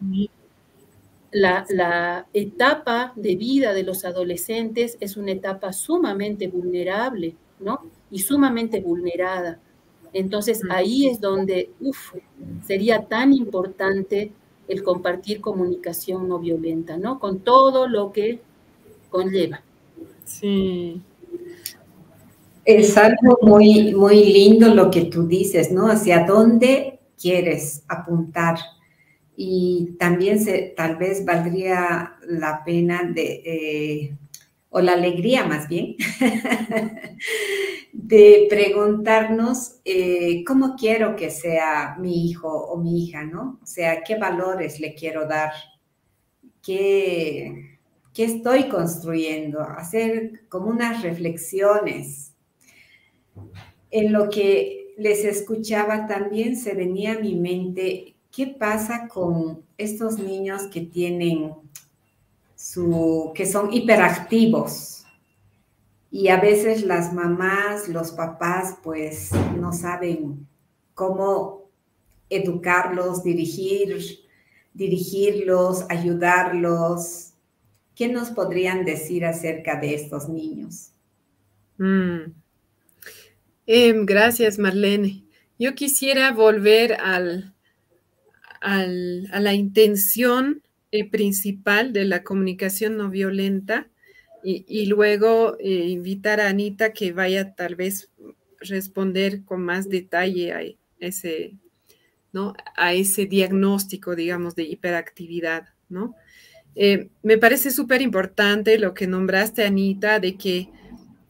la, 1.31 2.27
etapa 2.33 3.13
de 3.15 3.35
vida 3.35 3.73
de 3.73 3.83
los 3.83 4.05
adolescentes 4.05 4.97
es 4.99 5.17
una 5.17 5.31
etapa 5.31 5.73
sumamente 5.73 6.47
vulnerable, 6.47 7.35
¿no? 7.59 7.81
Y 8.11 8.19
sumamente 8.19 8.79
vulnerada. 8.81 9.59
Entonces 10.13 10.61
ahí 10.69 11.07
es 11.07 11.19
donde 11.19 11.69
sería 12.65 13.05
tan 13.05 13.33
importante 13.33 14.31
el 14.67 14.83
compartir 14.83 15.41
comunicación 15.41 16.27
no 16.27 16.39
violenta, 16.39 16.97
¿no? 16.97 17.19
Con 17.19 17.39
todo 17.39 17.87
lo 17.87 18.11
que 18.11 18.41
conlleva. 19.09 19.61
Sí. 20.25 21.01
Es 22.67 22.97
algo 22.97 23.39
muy, 23.43 23.95
muy 23.95 24.25
lindo 24.25 24.75
lo 24.75 24.91
que 24.91 25.05
tú 25.05 25.25
dices, 25.25 25.71
¿no? 25.71 25.89
Hacia 25.89 26.25
dónde 26.25 26.99
quieres 27.17 27.85
apuntar. 27.87 28.57
Y 29.37 29.95
también 29.97 30.43
se, 30.43 30.73
tal 30.75 30.97
vez 30.97 31.23
valdría 31.23 32.17
la 32.27 32.65
pena 32.65 33.09
de, 33.09 33.41
eh, 33.45 34.17
o 34.69 34.81
la 34.81 34.95
alegría 34.95 35.45
más 35.45 35.69
bien, 35.69 35.95
de 37.93 38.47
preguntarnos 38.49 39.79
eh, 39.85 40.43
cómo 40.43 40.75
quiero 40.75 41.15
que 41.15 41.29
sea 41.29 41.95
mi 41.97 42.29
hijo 42.29 42.49
o 42.49 42.75
mi 42.75 43.05
hija, 43.05 43.23
¿no? 43.23 43.59
O 43.63 43.65
sea, 43.65 44.03
qué 44.03 44.17
valores 44.17 44.81
le 44.81 44.93
quiero 44.93 45.25
dar, 45.25 45.53
qué, 46.61 47.79
qué 48.13 48.25
estoy 48.25 48.67
construyendo, 48.67 49.61
hacer 49.61 50.41
como 50.49 50.67
unas 50.67 51.01
reflexiones. 51.01 52.26
En 53.91 54.11
lo 54.11 54.29
que 54.29 54.93
les 54.97 55.23
escuchaba 55.23 56.07
también 56.07 56.55
se 56.55 56.73
venía 56.73 57.13
a 57.13 57.19
mi 57.19 57.35
mente, 57.35 58.15
¿qué 58.31 58.47
pasa 58.47 59.07
con 59.07 59.63
estos 59.77 60.17
niños 60.17 60.63
que 60.63 60.81
tienen 60.81 61.53
su, 62.55 63.31
que 63.35 63.45
son 63.45 63.71
hiperactivos? 63.71 65.05
Y 66.09 66.29
a 66.29 66.39
veces 66.39 66.83
las 66.83 67.13
mamás, 67.13 67.89
los 67.89 68.11
papás, 68.11 68.77
pues 68.81 69.31
no 69.59 69.73
saben 69.73 70.47
cómo 70.93 71.69
educarlos, 72.29 73.23
dirigir, 73.23 74.19
dirigirlos, 74.73 75.85
ayudarlos. 75.89 77.33
¿Qué 77.95 78.07
nos 78.07 78.29
podrían 78.29 78.85
decir 78.85 79.25
acerca 79.25 79.79
de 79.79 79.95
estos 79.95 80.29
niños? 80.29 80.91
Mm. 81.77 82.31
Em, 83.67 84.05
gracias, 84.05 84.57
Marlene. 84.59 85.25
Yo 85.59 85.75
quisiera 85.75 86.31
volver 86.31 86.93
al, 87.01 87.53
a 88.61 89.39
la 89.39 89.53
intención 89.53 90.63
eh, 90.91 91.09
principal 91.09 91.91
de 91.91 92.05
la 92.05 92.23
comunicación 92.23 92.95
no 92.95 93.09
violenta 93.09 93.89
y, 94.43 94.85
luego 94.85 95.57
eh, 95.59 95.87
invitar 95.89 96.39
a 96.39 96.47
Anita 96.47 96.93
que 96.93 97.11
vaya 97.11 97.53
tal 97.55 97.75
vez 97.75 98.09
responder 98.61 99.43
con 99.43 99.61
más 99.61 99.89
detalle 99.89 100.53
a 100.53 100.61
ese, 100.99 101.57
¿no? 102.31 102.53
a 102.77 102.93
ese 102.93 103.25
diagnóstico, 103.25 104.15
digamos, 104.15 104.55
de 104.55 104.63
hiperactividad. 104.63 105.67
¿no? 105.89 106.15
Eh, 106.75 107.09
me 107.23 107.37
parece 107.37 107.71
súper 107.71 108.01
importante 108.01 108.79
lo 108.79 108.93
que 108.93 109.07
nombraste, 109.07 109.65
Anita, 109.65 110.21
de 110.21 110.37
que 110.37 110.69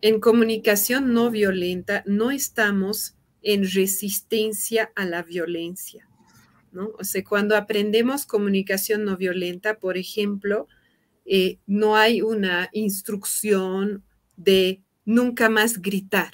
en 0.01 0.19
comunicación 0.19 1.13
no 1.13 1.31
violenta 1.31 2.03
no 2.05 2.31
estamos 2.31 3.15
en 3.41 3.69
resistencia 3.69 4.91
a 4.95 5.05
la 5.05 5.23
violencia, 5.23 6.07
¿no? 6.71 6.91
O 6.99 7.03
sea, 7.03 7.23
cuando 7.23 7.55
aprendemos 7.55 8.25
comunicación 8.25 9.05
no 9.05 9.17
violenta, 9.17 9.79
por 9.79 9.97
ejemplo, 9.97 10.67
eh, 11.25 11.59
no 11.65 11.95
hay 11.95 12.21
una 12.21 12.69
instrucción 12.73 14.03
de 14.35 14.81
nunca 15.05 15.49
más 15.49 15.81
gritar, 15.81 16.31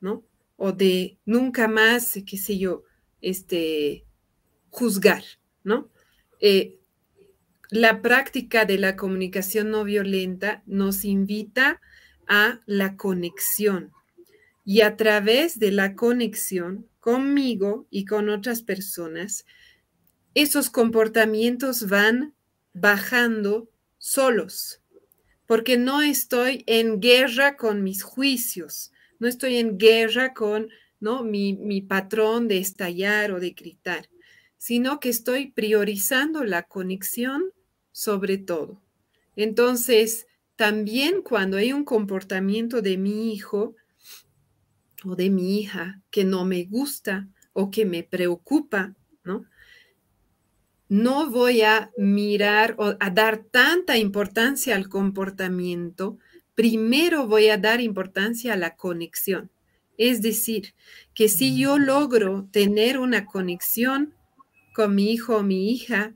¿no? 0.00 0.24
O 0.56 0.72
de 0.72 1.18
nunca 1.24 1.68
más, 1.68 2.18
qué 2.26 2.38
sé 2.38 2.58
yo, 2.58 2.84
este, 3.20 4.04
juzgar, 4.70 5.24
¿no? 5.62 5.90
Eh, 6.40 6.78
la 7.70 8.02
práctica 8.02 8.64
de 8.64 8.78
la 8.78 8.96
comunicación 8.96 9.70
no 9.70 9.84
violenta 9.84 10.62
nos 10.66 11.04
invita 11.04 11.70
a 11.70 11.80
la 12.66 12.96
conexión. 12.96 13.92
Y 14.64 14.80
a 14.80 14.96
través 14.96 15.58
de 15.58 15.72
la 15.72 15.94
conexión 15.94 16.88
conmigo 17.00 17.86
y 17.90 18.06
con 18.06 18.28
otras 18.28 18.62
personas, 18.62 19.44
esos 20.34 20.70
comportamientos 20.70 21.88
van 21.88 22.34
bajando 22.72 23.68
solos, 23.98 24.80
porque 25.46 25.76
no 25.76 26.02
estoy 26.02 26.64
en 26.66 27.00
guerra 27.00 27.56
con 27.56 27.82
mis 27.82 28.02
juicios, 28.02 28.90
no 29.18 29.28
estoy 29.28 29.56
en 29.56 29.78
guerra 29.78 30.34
con 30.34 30.68
¿no? 30.98 31.22
mi, 31.22 31.52
mi 31.52 31.82
patrón 31.82 32.48
de 32.48 32.58
estallar 32.58 33.30
o 33.32 33.40
de 33.40 33.50
gritar, 33.50 34.08
sino 34.56 34.98
que 34.98 35.10
estoy 35.10 35.52
priorizando 35.52 36.42
la 36.42 36.62
conexión 36.62 37.52
sobre 37.92 38.38
todo. 38.38 38.82
Entonces, 39.36 40.26
también 40.56 41.22
cuando 41.22 41.56
hay 41.56 41.72
un 41.72 41.84
comportamiento 41.84 42.82
de 42.82 42.96
mi 42.96 43.32
hijo 43.32 43.74
o 45.04 45.16
de 45.16 45.30
mi 45.30 45.58
hija 45.58 46.00
que 46.10 46.24
no 46.24 46.44
me 46.44 46.64
gusta 46.64 47.28
o 47.52 47.70
que 47.70 47.84
me 47.84 48.02
preocupa, 48.02 48.94
¿no? 49.24 49.44
No 50.88 51.30
voy 51.30 51.62
a 51.62 51.90
mirar 51.96 52.74
o 52.78 52.94
a 53.00 53.10
dar 53.10 53.38
tanta 53.38 53.96
importancia 53.96 54.76
al 54.76 54.88
comportamiento, 54.88 56.18
primero 56.54 57.26
voy 57.26 57.48
a 57.48 57.58
dar 57.58 57.80
importancia 57.80 58.52
a 58.52 58.56
la 58.56 58.76
conexión. 58.76 59.50
Es 59.96 60.22
decir, 60.22 60.74
que 61.14 61.28
si 61.28 61.58
yo 61.58 61.78
logro 61.78 62.48
tener 62.50 62.98
una 62.98 63.26
conexión 63.26 64.14
con 64.74 64.94
mi 64.94 65.12
hijo 65.12 65.36
o 65.36 65.42
mi 65.42 65.70
hija, 65.70 66.14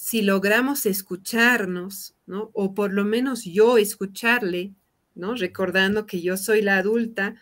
si 0.00 0.22
logramos 0.22 0.86
escucharnos, 0.86 2.14
¿no? 2.24 2.50
O 2.54 2.72
por 2.74 2.90
lo 2.90 3.04
menos 3.04 3.44
yo 3.44 3.76
escucharle, 3.76 4.72
¿no? 5.14 5.34
Recordando 5.34 6.06
que 6.06 6.22
yo 6.22 6.38
soy 6.38 6.62
la 6.62 6.78
adulta 6.78 7.34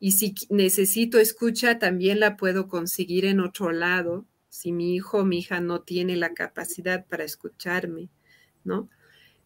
y 0.00 0.12
si 0.12 0.34
necesito 0.48 1.18
escucha, 1.18 1.78
también 1.78 2.18
la 2.18 2.38
puedo 2.38 2.68
conseguir 2.68 3.26
en 3.26 3.38
otro 3.40 3.70
lado, 3.70 4.24
si 4.48 4.72
mi 4.72 4.94
hijo 4.94 5.18
o 5.18 5.24
mi 5.26 5.40
hija 5.40 5.60
no 5.60 5.82
tiene 5.82 6.16
la 6.16 6.32
capacidad 6.32 7.04
para 7.04 7.24
escucharme, 7.24 8.08
¿no? 8.64 8.88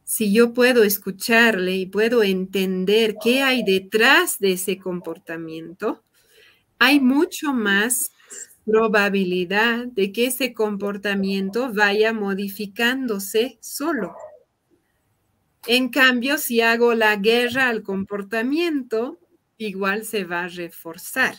Si 0.04 0.32
yo 0.32 0.54
puedo 0.54 0.84
escucharle 0.84 1.74
y 1.74 1.86
puedo 1.86 2.22
entender 2.22 3.16
qué 3.20 3.42
hay 3.42 3.64
detrás 3.64 4.38
de 4.38 4.52
ese 4.52 4.78
comportamiento, 4.78 6.04
hay 6.78 7.00
mucho 7.00 7.52
más 7.52 8.12
probabilidad 8.70 9.86
de 9.86 10.12
que 10.12 10.26
ese 10.26 10.54
comportamiento 10.54 11.72
vaya 11.72 12.12
modificándose 12.12 13.58
solo. 13.60 14.14
En 15.66 15.90
cambio, 15.90 16.38
si 16.38 16.60
hago 16.60 16.94
la 16.94 17.16
guerra 17.16 17.68
al 17.68 17.82
comportamiento, 17.82 19.18
igual 19.58 20.04
se 20.04 20.24
va 20.24 20.44
a 20.44 20.48
reforzar, 20.48 21.34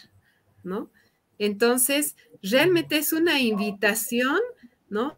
¿no? 0.64 0.92
Entonces, 1.40 2.16
realmente 2.44 2.98
es 2.98 3.14
una 3.14 3.40
invitación, 3.42 4.40
¿no? 4.90 5.18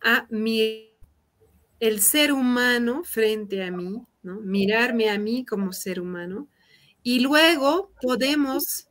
A 0.00 0.26
mi, 0.30 0.96
el 1.80 2.00
ser 2.00 2.32
humano 2.32 3.02
frente 3.04 3.64
a 3.64 3.70
mí, 3.72 4.02
¿no? 4.22 4.40
Mirarme 4.40 5.10
a 5.10 5.18
mí 5.18 5.44
como 5.44 5.72
ser 5.72 6.00
humano. 6.00 6.48
Y 7.02 7.20
luego 7.20 7.92
podemos 8.00 8.88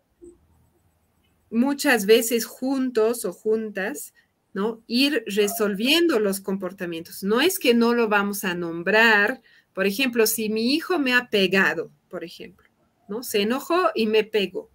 muchas 1.54 2.06
veces 2.06 2.45
juntos 2.45 3.26
o 3.26 3.32
juntas, 3.32 4.14
¿no? 4.54 4.84
Ir 4.88 5.24
resolviendo 5.28 6.20
los 6.20 6.39
comportamientos. 6.41 7.24
No 7.24 7.41
es 7.41 7.60
que 7.60 7.74
no 7.74 7.93
lo 7.93 8.10
vamos 8.10 8.43
a 8.43 8.56
nombrar. 8.56 9.41
Por 9.74 9.86
ejemplo, 9.86 10.28
si 10.28 10.49
mi 10.49 10.74
hijo 10.74 10.99
me 10.99 11.14
ha 11.14 11.30
pegado, 11.30 11.91
por 12.10 12.24
ejemplo, 12.24 12.68
¿no? 13.08 13.24
Se 13.24 13.41
enojó 13.41 13.91
y 13.95 14.08
me 14.08 14.24
pegó. 14.24 14.70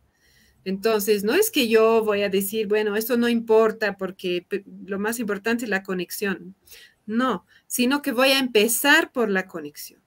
Entonces, 0.65 1.25
no 1.25 1.35
es 1.35 1.51
que 1.51 1.69
yo 1.69 2.05
voy 2.05 2.23
a 2.23 2.29
decir, 2.29 2.67
bueno, 2.67 2.97
esto 2.97 3.17
no 3.17 3.29
importa 3.29 3.97
porque 3.97 4.47
lo 4.85 4.99
más 4.99 5.19
importante 5.19 5.65
es 5.65 5.71
la 5.71 5.83
conexión. 5.83 6.55
No, 7.07 7.47
sino 7.67 8.03
que 8.03 8.13
voy 8.13 8.29
a 8.31 8.39
empezar 8.39 9.13
por 9.13 9.31
la 9.31 9.47
conexión. 9.47 10.03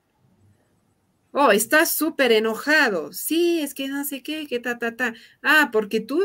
Oh, 1.34 1.52
estás 1.52 1.94
súper 1.94 2.32
enojado. 2.34 3.14
Sí, 3.14 3.62
es 3.62 3.74
que 3.74 3.88
no 3.88 4.04
sé 4.04 4.22
qué, 4.22 4.48
que 4.48 4.60
ta, 4.60 4.78
ta, 4.78 4.96
ta. 4.98 5.14
Ah, 5.42 5.70
porque 5.72 6.02
tú 6.02 6.24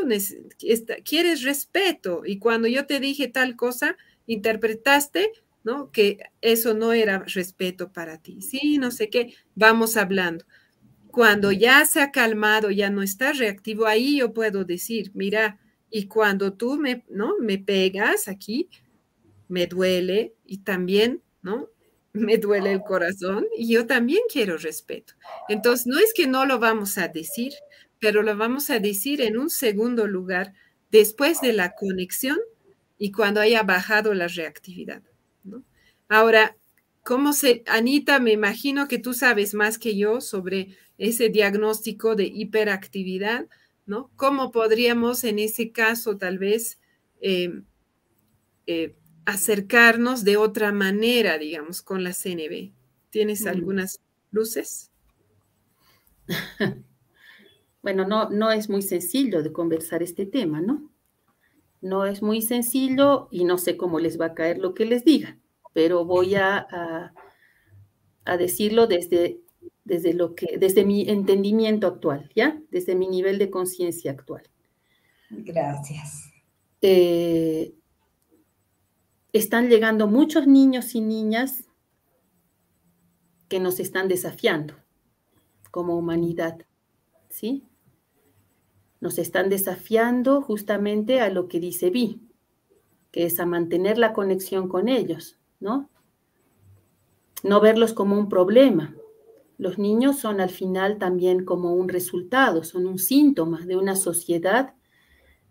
quieres 1.05 1.43
respeto. 1.43 2.23
Y 2.25 2.39
cuando 2.39 2.67
yo 2.67 2.85
te 2.85 2.99
dije 2.99 3.29
tal 3.29 3.55
cosa, 3.55 3.95
interpretaste, 4.25 5.31
¿no? 5.63 5.91
Que 5.91 6.19
eso 6.41 6.73
no 6.73 6.91
era 6.91 7.19
respeto 7.19 7.91
para 7.93 8.17
ti. 8.21 8.41
Sí, 8.41 8.77
no 8.79 8.91
sé 8.91 9.09
qué. 9.09 9.33
Vamos 9.55 9.95
hablando. 9.95 10.45
Cuando 11.07 11.51
ya 11.51 11.85
se 11.85 12.01
ha 12.01 12.11
calmado, 12.11 12.71
ya 12.71 12.89
no 12.89 13.01
está 13.03 13.33
reactivo, 13.33 13.87
ahí 13.87 14.17
yo 14.19 14.33
puedo 14.33 14.65
decir, 14.65 15.11
mira, 15.15 15.59
y 15.89 16.07
cuando 16.07 16.53
tú 16.53 16.77
me, 16.77 17.05
¿no? 17.09 17.35
Me 17.39 17.57
pegas 17.57 18.27
aquí, 18.27 18.69
me 19.47 19.67
duele 19.67 20.35
y 20.45 20.59
también, 20.59 21.23
¿no? 21.41 21.69
Me 22.17 22.37
duele 22.37 22.71
el 22.73 22.81
corazón 22.81 23.45
y 23.57 23.73
yo 23.73 23.85
también 23.87 24.21
quiero 24.31 24.57
respeto. 24.57 25.13
Entonces, 25.49 25.87
no 25.87 25.99
es 25.99 26.13
que 26.13 26.27
no 26.27 26.45
lo 26.45 26.59
vamos 26.59 26.97
a 26.97 27.07
decir, 27.07 27.53
pero 27.99 28.21
lo 28.21 28.35
vamos 28.37 28.69
a 28.69 28.79
decir 28.79 29.21
en 29.21 29.37
un 29.37 29.49
segundo 29.49 30.07
lugar 30.07 30.53
después 30.91 31.41
de 31.41 31.53
la 31.53 31.73
conexión 31.75 32.37
y 32.97 33.11
cuando 33.11 33.41
haya 33.41 33.63
bajado 33.63 34.13
la 34.13 34.27
reactividad. 34.27 35.01
Ahora, 36.09 36.55
¿cómo 37.03 37.33
se, 37.33 37.63
Anita, 37.67 38.19
me 38.19 38.31
imagino 38.31 38.87
que 38.87 38.97
tú 38.97 39.13
sabes 39.13 39.53
más 39.53 39.77
que 39.77 39.97
yo 39.97 40.21
sobre 40.21 40.77
ese 40.97 41.29
diagnóstico 41.29 42.15
de 42.15 42.25
hiperactividad, 42.25 43.47
¿no? 43.85 44.09
¿Cómo 44.15 44.51
podríamos 44.51 45.23
en 45.23 45.39
ese 45.39 45.71
caso 45.71 46.17
tal 46.17 46.37
vez 46.37 46.79
em, 47.21 47.65
eh, 48.67 48.95
acercarnos 49.27 50.23
de 50.23 50.37
otra 50.37 50.71
manera, 50.71 51.37
digamos, 51.37 51.81
con 51.81 52.03
la 52.03 52.13
CNB? 52.13 52.71
¿Tienes 53.09 53.43
mm. 53.43 53.47
algunas 53.49 53.99
luces? 54.31 54.89
Bueno, 57.83 58.05
no, 58.05 58.29
no 58.29 58.51
es 58.51 58.69
muy 58.69 58.81
sencillo 58.81 59.41
de 59.41 59.53
conversar 59.53 60.03
este 60.03 60.25
tema, 60.25 60.59
¿no? 60.59 60.91
No 61.79 62.05
es 62.05 62.21
muy 62.21 62.41
sencillo 62.41 63.29
y 63.31 63.45
no 63.45 63.57
sé 63.57 63.77
cómo 63.77 63.99
les 63.99 64.19
va 64.19 64.25
a 64.25 64.33
caer 64.33 64.57
lo 64.57 64.73
que 64.73 64.85
les 64.85 65.05
diga, 65.05 65.37
pero 65.71 66.03
voy 66.03 66.35
a, 66.35 66.67
a, 68.25 68.37
decirlo 68.37 68.87
desde, 68.87 69.39
desde, 69.85 70.13
lo 70.13 70.35
que, 70.35 70.57
desde 70.57 70.83
mi 70.83 71.07
entendimiento 71.07 71.87
actual, 71.87 72.29
¿ya? 72.35 72.61
Desde 72.71 72.93
mi 72.93 73.07
nivel 73.07 73.37
de 73.37 73.49
conciencia 73.49 74.11
actual. 74.11 74.43
Gracias. 75.29 76.29
Eh, 76.81 77.73
están 79.33 79.69
llegando 79.69 80.07
muchos 80.07 80.47
niños 80.47 80.95
y 80.95 81.01
niñas 81.01 81.65
que 83.47 83.59
nos 83.59 83.79
están 83.79 84.07
desafiando 84.07 84.75
como 85.71 85.97
humanidad, 85.97 86.65
¿sí? 87.29 87.63
Nos 88.99 89.19
están 89.19 89.49
desafiando 89.49 90.41
justamente 90.41 91.21
a 91.21 91.29
lo 91.29 91.47
que 91.47 91.59
dice 91.59 91.89
Vi, 91.89 92.21
que 93.11 93.25
es 93.25 93.39
a 93.39 93.45
mantener 93.45 93.97
la 93.97 94.13
conexión 94.13 94.67
con 94.67 94.89
ellos, 94.89 95.39
¿no? 95.59 95.89
No 97.43 97.61
verlos 97.61 97.93
como 97.93 98.17
un 98.17 98.27
problema. 98.27 98.95
Los 99.57 99.77
niños 99.77 100.19
son 100.19 100.39
al 100.41 100.49
final 100.49 100.97
también 100.97 101.45
como 101.45 101.73
un 101.73 101.89
resultado, 101.89 102.63
son 102.63 102.85
un 102.85 102.99
síntoma 102.99 103.65
de 103.65 103.77
una 103.77 103.95
sociedad 103.95 104.73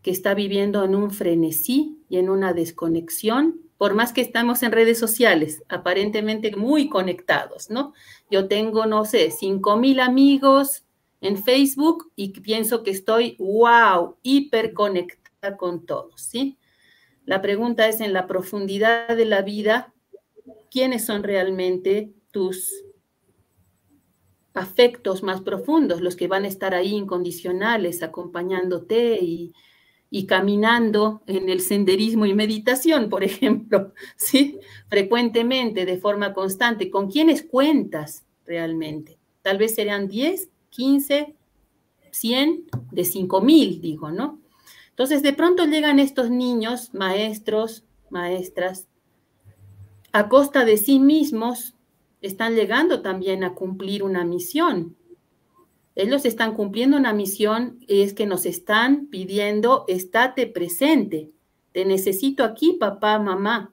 que 0.03 0.11
está 0.11 0.35
viviendo 0.35 0.85
en 0.85 0.95
un 0.95 1.11
frenesí 1.11 2.03
y 2.09 2.19
en 2.19 2.31
una 2.31 2.53
desconexión 2.53 3.66
por 3.79 3.95
más 3.95 4.13
que 4.13 4.21
estamos 4.21 4.63
en 4.63 4.73
redes 4.73 4.99
sociales, 4.99 5.63
aparentemente 5.69 6.55
muy 6.57 6.89
conectados, 6.89 7.71
¿no? 7.71 7.93
Yo 8.31 8.49
tengo, 8.49 8.87
no 8.87 9.05
sé, 9.05 9.31
5 9.31 9.77
mil 9.77 10.01
amigos 10.01 10.85
en 11.21 11.43
Facebook 11.43 12.11
y 12.17 12.29
pienso 12.41 12.83
que 12.83 12.91
estoy, 12.91 13.37
wow, 13.39 14.17
hiperconectada 14.23 15.57
con 15.57 15.85
todos, 15.85 16.21
¿sí? 16.21 16.59
La 17.25 17.43
pregunta 17.43 17.89
es 17.89 18.01
en 18.01 18.13
la 18.13 18.27
profundidad 18.27 19.17
de 19.17 19.25
la 19.25 19.43
vida, 19.43 19.93
¿quiénes 20.71 21.05
son 21.05 21.23
realmente 21.23 22.13
tus 22.31 22.73
afectos 24.55 25.23
más 25.23 25.43
profundos, 25.43 26.01
los 26.01 26.17
que 26.17 26.29
van 26.29 26.45
a 26.45 26.49
estar 26.49 26.75
ahí 26.75 26.95
incondicionales, 26.95 28.03
acompañándote 28.03 29.19
y, 29.21 29.53
y 30.11 30.27
caminando 30.27 31.23
en 31.27 31.49
el 31.49 31.61
senderismo 31.61 32.27
y 32.27 32.35
meditación, 32.35 33.09
por 33.09 33.25
ejemplo, 33.25 33.93
¿sí? 34.17 34.59
Frecuentemente, 34.89 35.85
de 35.85 35.99
forma 35.99 36.33
constante, 36.33 36.91
¿con 36.91 37.11
quiénes 37.11 37.43
cuentas 37.43 38.25
realmente? 38.45 39.19
Tal 39.43 39.59
vez 39.59 39.75
serán 39.75 40.09
10, 40.09 40.49
15, 40.71 41.35
100, 42.11 42.67
de 42.91 43.05
5 43.05 43.41
mil, 43.41 43.81
digo, 43.81 44.11
¿no? 44.11 44.41
Entonces, 44.91 45.23
de 45.23 45.33
pronto 45.33 45.67
llegan 45.67 45.99
estos 45.99 46.31
niños, 46.31 46.95
maestros, 46.95 47.85
maestras, 48.09 48.89
a 50.13 50.29
costa 50.29 50.65
de 50.65 50.79
sí 50.79 50.99
mismos, 50.99 51.75
están 52.23 52.55
llegando 52.55 53.03
también 53.03 53.45
a 53.45 53.55
cumplir 53.55 54.03
una 54.03 54.25
misión, 54.25 54.97
ellos 55.97 56.27
están 56.27 56.55
cumpliendo 56.55 56.99
una 56.99 57.15
misión 57.15 57.79
y 57.81 58.03
es 58.03 58.13
que 58.13 58.27
nos 58.27 58.45
están 58.45 59.07
pidiendo, 59.07 59.87
estate 59.89 60.47
presente. 60.47 61.31
Te 61.73 61.87
necesito 61.87 62.45
aquí, 62.45 62.75
papá, 62.75 63.19
mamá. 63.19 63.73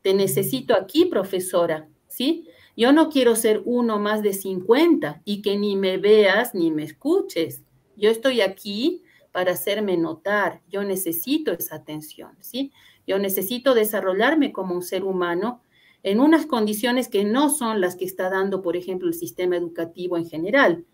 Te 0.00 0.14
necesito 0.14 0.74
aquí, 0.74 1.06
profesora. 1.06 1.88
¿Sí? 2.06 2.46
Yo 2.76 2.92
no 2.92 3.08
quiero 3.08 3.34
ser 3.34 3.60
uno 3.64 3.98
más 3.98 4.22
de 4.22 4.34
50 4.34 5.22
y 5.24 5.42
que 5.42 5.56
ni 5.56 5.74
me 5.74 5.98
veas 5.98 6.54
ni 6.54 6.70
me 6.70 6.84
escuches. 6.84 7.62
Yo 7.96 8.08
estoy 8.08 8.40
aquí 8.40 9.02
para 9.32 9.52
hacerme 9.52 9.96
notar. 9.96 10.62
Yo 10.68 10.84
necesito 10.84 11.50
esa 11.52 11.74
atención, 11.74 12.36
¿sí? 12.38 12.70
Yo 13.04 13.18
necesito 13.18 13.74
desarrollarme 13.74 14.52
como 14.52 14.76
un 14.76 14.82
ser 14.82 15.02
humano 15.02 15.60
en 16.04 16.20
unas 16.20 16.46
condiciones 16.46 17.08
que 17.08 17.24
no 17.24 17.50
son 17.50 17.80
las 17.80 17.96
que 17.96 18.04
está 18.04 18.30
dando, 18.30 18.62
por 18.62 18.76
ejemplo, 18.76 19.08
el 19.08 19.14
sistema 19.14 19.56
educativo 19.56 20.16
en 20.16 20.28
general. 20.28 20.84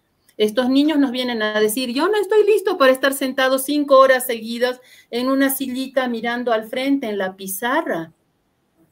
Estos 0.41 0.71
niños 0.71 0.99
nos 0.99 1.11
vienen 1.11 1.43
a 1.43 1.61
decir, 1.61 1.93
yo 1.93 2.09
no 2.09 2.17
estoy 2.17 2.47
listo 2.47 2.79
para 2.79 2.93
estar 2.93 3.13
sentado 3.13 3.59
cinco 3.59 3.99
horas 3.99 4.25
seguidas 4.25 4.81
en 5.11 5.29
una 5.29 5.51
sillita 5.51 6.09
mirando 6.09 6.55
al 6.55 6.65
frente 6.65 7.11
en 7.11 7.19
la 7.19 7.37
pizarra. 7.37 8.15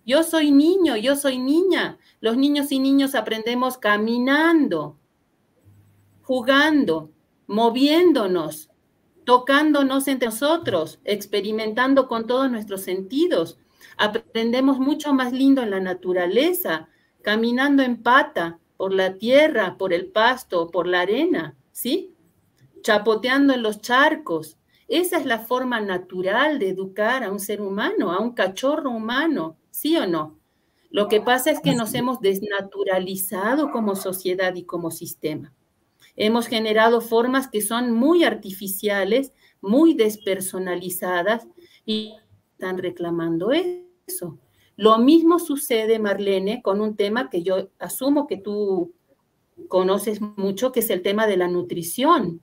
Yo 0.05 0.25
soy 0.25 0.51
niño, 0.51 0.99
yo 0.99 1.17
soy 1.17 1.39
niña. 1.39 1.97
Los 2.21 2.37
niños 2.37 2.71
y 2.71 2.81
niños 2.81 3.15
aprendemos 3.15 3.79
caminando, 3.79 4.99
jugando, 6.21 7.13
moviéndonos, 7.47 8.69
tocándonos 9.25 10.07
entre 10.07 10.29
nosotros, 10.29 11.01
experimentando 11.05 12.09
con 12.09 12.27
todos 12.27 12.51
nuestros 12.51 12.83
sentidos. 12.83 13.57
Aprendemos 13.97 14.81
mucho 14.81 15.15
más 15.15 15.33
lindo 15.33 15.63
en 15.63 15.71
la 15.71 15.81
naturaleza, 15.81 16.91
caminando 17.23 17.83
en 17.83 18.03
pata, 18.03 18.59
por 18.79 18.95
la 18.95 19.19
tierra, 19.19 19.77
por 19.77 19.93
el 19.93 20.07
pasto, 20.07 20.71
por 20.71 20.87
la 20.87 21.01
arena, 21.01 21.57
¿sí? 21.73 22.15
Chapoteando 22.81 23.53
en 23.53 23.63
los 23.63 23.83
charcos. 23.83 24.57
Esa 24.87 25.19
es 25.19 25.27
la 25.27 25.41
forma 25.41 25.81
natural 25.81 26.59
de 26.61 26.71
educar 26.71 27.25
a 27.25 27.31
un 27.31 27.41
ser 27.41 27.61
humano, 27.61 28.13
a 28.13 28.21
un 28.21 28.33
cachorro 28.33 28.91
humano, 28.91 29.59
¿sí 29.71 29.97
o 29.99 30.07
no? 30.07 30.39
Lo 30.91 31.09
que 31.09 31.21
pasa 31.21 31.51
es 31.51 31.61
que 31.61 31.75
nos 31.75 31.93
hemos 31.93 32.21
desnaturalizado 32.21 33.73
como 33.73 33.97
sociedad 33.97 34.55
y 34.55 34.63
como 34.63 34.93
sistema. 34.93 35.53
Hemos 36.17 36.47
generado 36.47 37.01
formas 37.01 37.49
que 37.49 37.61
son 37.61 37.93
muy 37.93 38.23
artificiales, 38.23 39.33
muy 39.61 39.95
despersonalizadas 39.95 41.49
y 41.85 42.15
están 42.53 42.79
reclamando 42.79 43.51
eso. 43.51 44.39
Lo 44.79 44.97
mismo 44.99 45.41
sucede, 45.41 45.99
Marlene, 45.99 46.63
con 46.63 46.81
un 46.81 46.95
tema 46.95 47.31
que 47.31 47.43
yo 47.43 47.69
asumo 47.81 48.29
que 48.29 48.37
tú 48.37 48.95
conoces 49.67 50.21
mucho, 50.21 50.71
que 50.71 50.79
es 50.79 50.91
el 50.91 51.03
tema 51.03 51.27
de 51.27 51.37
la 51.37 51.49
nutrición. 51.49 52.41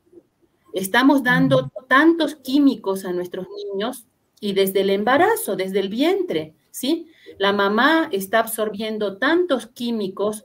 Estamos 0.74 1.24
dando 1.24 1.72
tantos 1.88 2.36
químicos 2.36 3.06
a 3.06 3.14
nuestros 3.14 3.48
niños 3.72 4.06
y 4.42 4.52
desde 4.52 4.82
el 4.82 4.90
embarazo, 4.90 5.56
desde 5.56 5.80
el 5.80 5.88
vientre, 5.88 6.56
¿sí? 6.72 7.08
La 7.38 7.54
mamá 7.54 8.10
está 8.12 8.40
absorbiendo 8.40 9.18
tantos 9.18 9.68
químicos, 9.68 10.44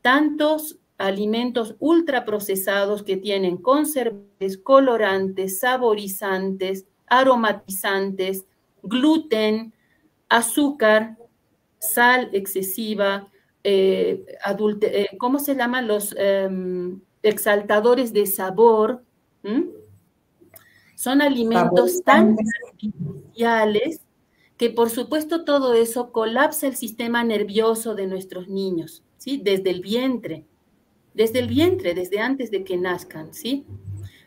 tantos 0.00 0.78
alimentos 0.96 1.76
ultraprocesados 1.80 3.02
que 3.02 3.18
tienen 3.18 3.58
conservantes, 3.58 4.56
colorantes, 4.56 5.60
saborizantes, 5.60 6.86
aromatizantes, 7.08 8.46
gluten, 8.82 9.74
azúcar, 10.30 11.18
sal 11.78 12.30
excesiva, 12.32 13.28
eh, 13.64 14.24
eh, 14.82 15.08
¿cómo 15.18 15.38
se 15.38 15.54
llaman 15.54 15.88
los 15.88 16.14
em, 16.18 17.00
exaltadores 17.22 18.12
de 18.12 18.26
sabor? 18.26 19.02
Son 20.94 21.20
alimentos 21.20 22.02
tan 22.02 22.36
artificiales 22.64 24.00
que 24.56 24.70
por 24.70 24.90
supuesto 24.90 25.44
todo 25.44 25.74
eso 25.74 26.12
colapsa 26.12 26.66
el 26.66 26.76
sistema 26.76 27.22
nervioso 27.22 27.94
de 27.94 28.06
nuestros 28.06 28.48
niños, 28.48 29.04
¿sí? 29.18 29.40
Desde 29.42 29.70
el 29.70 29.82
vientre, 29.82 30.46
desde 31.14 31.40
el 31.40 31.48
vientre, 31.48 31.94
desde 31.94 32.20
antes 32.20 32.50
de 32.50 32.64
que 32.64 32.76
nazcan, 32.76 33.34
¿sí? 33.34 33.66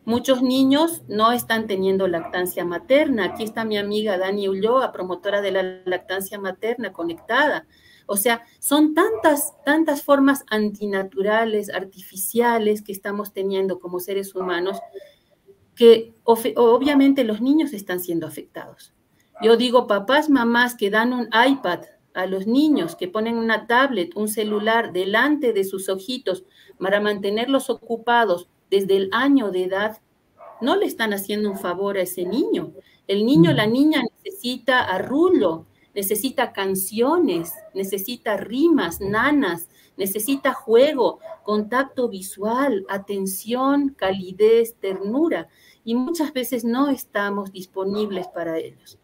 Muchos 0.10 0.41
niños 0.41 1.03
no 1.07 1.32
están 1.32 1.68
teniendo 1.68 2.07
lactancia 2.07 2.66
materna. 2.66 3.26
Aquí 3.26 3.43
está 3.43 3.64
mi 3.64 3.78
amiga 3.78 4.18
Dani 4.18 4.49
Ulloa, 4.49 4.91
promotora 4.91 5.39
de 5.39 5.51
la 5.51 5.62
lactancia 5.86 6.39
materna 6.39 6.91
conectada. 6.91 7.68
O 8.07 8.18
sea, 8.18 8.43
son 8.57 8.95
tantas, 8.95 9.53
tantas 9.64 10.01
formas 10.01 10.45
antinaturales, 10.49 11.70
artificiales 11.70 12.82
que 12.82 12.91
estamos 12.91 13.34
teniendo 13.34 13.80
como 13.80 13.99
seres 13.99 14.34
humanos 14.34 14.80
que 15.76 16.16
obviamente 16.26 17.24
los 17.24 17.39
niños 17.39 17.72
están 17.74 17.99
siendo 17.99 18.26
afectados. 18.26 18.95
Yo 19.43 19.57
digo, 19.57 19.86
papás, 19.86 20.28
mamás 20.28 20.74
que 20.74 20.89
dan 20.89 21.14
un 21.14 21.30
iPad 21.47 21.82
a 22.16 22.26
los 22.26 22.47
niños, 22.47 22.95
que 22.95 23.10
ponen 23.10 23.38
una 23.38 23.68
tablet, 23.68 24.16
un 24.16 24.28
celular 24.28 24.91
delante 24.91 25.53
de 25.53 25.66
sus 25.66 25.88
ojitos 25.88 26.45
para 26.80 26.99
mantenerlos 26.99 27.70
ocupados 27.70 28.49
desde 28.70 28.98
el 28.98 29.10
año 29.12 29.52
de 29.52 29.66
edad, 29.66 30.02
no 30.62 30.76
le 30.76 30.86
están 30.86 31.14
haciendo 31.14 31.50
un 31.50 31.58
favor 31.58 31.98
a 31.98 32.02
ese 32.02 32.26
niño. 32.26 32.74
El 33.08 33.26
niño, 33.26 33.54
la 33.54 33.66
niña 33.66 34.04
necesita 34.24 34.84
arrullo, 34.84 35.66
necesita 35.96 36.54
canciones, 36.54 37.54
necesita 37.74 38.38
rimas, 38.38 39.02
nanas, 39.02 39.68
necesita 39.98 40.54
juego, 40.54 41.20
contacto 41.44 42.08
visual, 42.10 42.86
atención, 42.90 43.90
calidez, 43.90 44.76
ternura. 44.76 45.48
Y 45.84 45.96
muchas 45.96 46.34
veces 46.34 46.64
no 46.64 46.90
estamos 46.90 47.52
disponibles 47.52 48.28
para 48.28 48.58
ellos. 48.58 49.00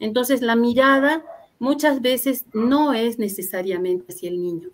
Entonces 0.00 0.42
la 0.42 0.56
mirada 0.56 1.24
muchas 1.58 2.02
veces 2.02 2.46
no 2.52 2.92
es 2.92 3.18
necesariamente 3.18 4.12
hacia 4.12 4.28
el 4.28 4.42
niño, 4.42 4.70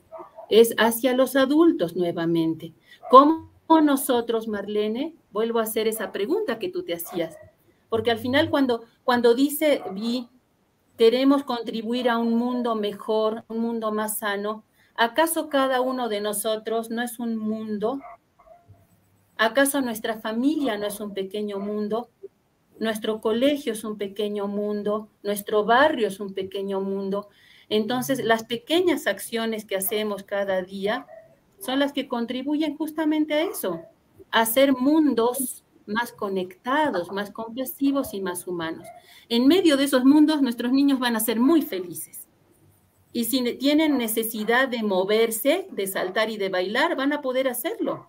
es 0.49 0.75
hacia 0.79 1.15
los 1.15 1.37
adultos 1.37 1.95
nuevamente. 1.95 2.73
¿Cómo 3.11 3.50
nosotros, 3.79 4.49
Marlene? 4.49 5.15
Vuelvo 5.31 5.61
a 5.61 5.63
hacer 5.63 5.87
esa 5.87 6.11
pregunta 6.11 6.59
que 6.59 6.69
tú 6.69 6.83
te 6.83 6.95
hacías. 6.95 7.37
Porque 7.89 8.11
al 8.11 8.19
final 8.19 8.51
cuando, 8.51 8.85
cuando 9.05 9.35
dice 9.35 9.83
Vi, 9.93 10.29
queremos 10.99 11.45
contribuir 11.45 12.09
a 12.09 12.19
un 12.19 12.35
mundo 12.35 12.75
mejor, 12.75 13.45
un 13.47 13.61
mundo 13.61 13.93
más 13.93 14.19
sano, 14.19 14.65
¿acaso 14.97 15.49
cada 15.49 15.81
uno 15.81 16.09
de 16.09 16.21
nosotros 16.21 16.91
no 16.91 17.03
es 17.03 17.19
un 17.21 17.37
mundo? 17.37 18.01
¿Acaso 19.37 19.81
nuestra 19.81 20.21
familia 20.21 20.77
no 20.77 20.87
es 20.87 21.01
un 21.01 21.15
pequeño 21.15 21.59
mundo? 21.59 22.11
Nuestro 22.79 23.21
colegio 23.21 23.73
es 23.73 23.85
un 23.85 23.97
pequeño 23.97 24.47
mundo, 24.49 25.09
nuestro 25.23 25.65
barrio 25.65 26.09
es 26.09 26.19
un 26.21 26.35
pequeño 26.35 26.81
mundo. 26.81 27.29
Entonces, 27.71 28.23
las 28.23 28.45
pequeñas 28.45 29.07
acciones 29.07 29.65
que 29.65 29.77
hacemos 29.77 30.25
cada 30.25 30.61
día 30.63 31.07
son 31.61 31.79
las 31.79 31.93
que 31.93 32.09
contribuyen 32.09 32.77
justamente 32.77 33.35
a 33.35 33.43
eso, 33.43 33.83
a 34.31 34.41
hacer 34.41 34.73
mundos 34.73 35.65
más 35.87 36.13
conectados, 36.13 37.11
más 37.13 37.31
compasivos 37.31 38.15
y 38.15 38.21
más 38.21 38.47
humanos. 38.47 38.87
En 39.29 39.47
medio 39.47 39.77
de 39.77 39.85
esos 39.85 40.05
mundos, 40.05 40.41
nuestros 40.41 40.73
niños 40.73 40.99
van 40.99 41.17
a 41.17 41.21
ser 41.21 41.39
muy 41.39 41.63
felices. 41.63 42.27
Y 43.13 43.25
si 43.25 43.43
tienen 43.55 43.99
necesidad 43.99 44.69
de 44.69 44.83
moverse, 44.83 45.67
de 45.73 45.87
saltar 45.87 46.31
y 46.31 46.37
de 46.37 46.49
bailar, 46.49 46.97
van 46.97 47.13
a 47.13 47.23
poder 47.23 47.49
hacerlo. 47.49 48.09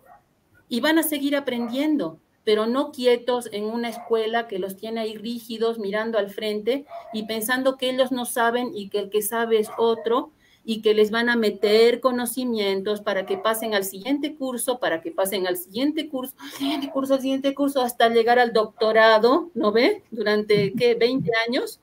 Y 0.68 0.80
van 0.80 0.98
a 0.98 1.02
seguir 1.02 1.34
aprendiendo, 1.34 2.20
pero 2.44 2.66
no 2.66 2.92
quietos 2.92 3.48
en 3.52 3.64
una 3.64 3.88
escuela 3.88 4.46
que 4.46 4.60
los 4.60 4.76
tiene 4.76 5.00
ahí 5.00 5.16
rígidos, 5.16 5.78
mirando 5.78 6.18
al 6.18 6.30
frente 6.30 6.86
y 7.12 7.24
pensando 7.24 7.76
que 7.76 7.90
ellos 7.90 8.12
no 8.12 8.24
saben 8.24 8.70
y 8.74 8.88
que 8.88 9.00
el 9.00 9.10
que 9.10 9.22
sabe 9.22 9.58
es 9.58 9.70
otro 9.76 10.30
y 10.64 10.80
que 10.80 10.94
les 10.94 11.10
van 11.10 11.28
a 11.28 11.36
meter 11.36 12.00
conocimientos 12.00 13.00
para 13.00 13.26
que 13.26 13.36
pasen 13.36 13.74
al 13.74 13.84
siguiente 13.84 14.36
curso, 14.36 14.78
para 14.78 15.00
que 15.00 15.10
pasen 15.10 15.46
al 15.46 15.56
siguiente 15.56 16.08
curso, 16.08 16.34
al 16.38 16.50
siguiente 16.50 16.90
curso, 16.90 17.14
al 17.14 17.20
siguiente 17.20 17.54
curso, 17.54 17.82
hasta 17.82 18.08
llegar 18.08 18.38
al 18.38 18.52
doctorado, 18.52 19.50
¿no 19.54 19.72
ve? 19.72 20.04
Durante, 20.10 20.72
¿qué? 20.74 20.94
20 20.94 21.30
años, 21.48 21.80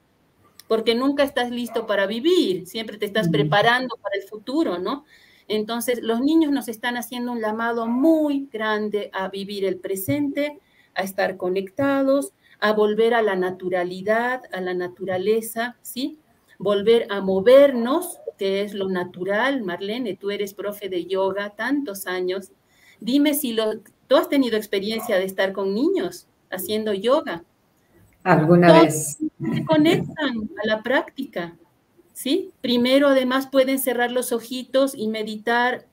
porque 0.67 0.95
nunca 0.95 1.23
estás 1.23 1.49
listo 1.49 1.87
para 1.87 2.07
vivir, 2.07 2.67
siempre 2.67 2.97
te 2.97 3.05
estás 3.05 3.27
preparando 3.29 3.95
para 4.01 4.15
el 4.15 4.23
futuro, 4.23 4.77
¿no? 4.77 5.03
Entonces, 5.49 6.01
los 6.03 6.21
niños 6.21 6.51
nos 6.51 6.67
están 6.67 6.95
haciendo 6.95 7.31
un 7.31 7.41
llamado 7.41 7.87
muy 7.87 8.47
grande 8.53 9.09
a 9.13 9.29
vivir 9.29 9.65
el 9.65 9.77
presente, 9.77 10.59
a 10.93 11.01
estar 11.01 11.37
conectados, 11.37 12.33
a 12.59 12.73
volver 12.73 13.15
a 13.15 13.23
la 13.23 13.35
naturalidad, 13.35 14.43
a 14.53 14.61
la 14.61 14.73
naturaleza, 14.73 15.77
¿sí? 15.81 16.19
Volver 16.59 17.07
a 17.09 17.21
movernos, 17.21 18.19
que 18.39 18.63
es 18.63 18.73
lo 18.73 18.89
natural. 18.89 19.61
Marlene, 19.63 20.15
tú 20.15 20.31
eres 20.31 20.55
profe 20.55 20.89
de 20.89 21.05
yoga 21.05 21.51
tantos 21.51 22.07
años. 22.07 22.51
Dime 22.99 23.35
si 23.35 23.53
lo, 23.53 23.81
tú 24.07 24.15
has 24.15 24.29
tenido 24.29 24.57
experiencia 24.57 25.17
de 25.17 25.25
estar 25.25 25.53
con 25.53 25.75
niños 25.75 26.27
haciendo 26.49 26.93
yoga. 26.93 27.43
Alguna 28.23 28.81
vez. 28.81 29.17
Se 29.53 29.65
conectan 29.65 30.49
a 30.63 30.67
la 30.67 30.81
práctica, 30.81 31.57
¿sí? 32.13 32.51
Primero, 32.61 33.09
además, 33.09 33.47
pueden 33.47 33.77
cerrar 33.77 34.11
los 34.11 34.31
ojitos 34.31 34.95
y 34.95 35.07
meditar 35.07 35.85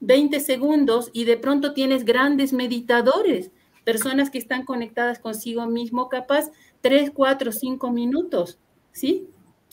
20 0.00 0.40
segundos 0.40 1.10
y 1.12 1.24
de 1.24 1.36
pronto 1.36 1.74
tienes 1.74 2.04
grandes 2.04 2.52
meditadores, 2.52 3.50
personas 3.84 4.30
que 4.30 4.38
están 4.38 4.64
conectadas 4.64 5.18
consigo 5.18 5.66
mismo, 5.66 6.08
capaz 6.08 6.50
3, 6.80 7.10
4, 7.12 7.52
5 7.52 7.90
minutos, 7.90 8.58
¿sí? 8.92 9.28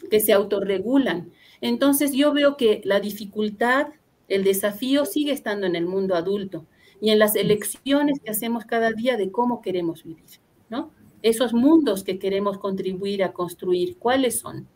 Que 0.10 0.20
se 0.20 0.34
autorregulan. 0.34 1.32
Entonces 1.62 2.14
yo 2.14 2.34
veo 2.34 2.58
que 2.58 2.82
la 2.84 3.00
dificultad, 3.00 3.88
el 4.28 4.44
desafío 4.44 5.06
sigue 5.06 5.32
estando 5.32 5.66
en 5.68 5.76
el 5.76 5.86
mundo 5.86 6.16
adulto 6.16 6.66
y 7.00 7.10
en 7.12 7.20
las 7.20 7.36
elecciones 7.36 8.20
que 8.20 8.32
hacemos 8.32 8.66
cada 8.66 8.92
día 8.92 9.18
de 9.18 9.32
cómo 9.32 9.62
queremos 9.62 10.04
vivir, 10.04 10.26
¿no? 10.70 10.92
Esos 11.22 11.54
mundos 11.54 12.04
que 12.04 12.20
queremos 12.20 12.58
contribuir 12.58 13.24
a 13.24 13.34
construir, 13.34 13.98
¿cuáles 13.98 14.40
son? 14.40 14.68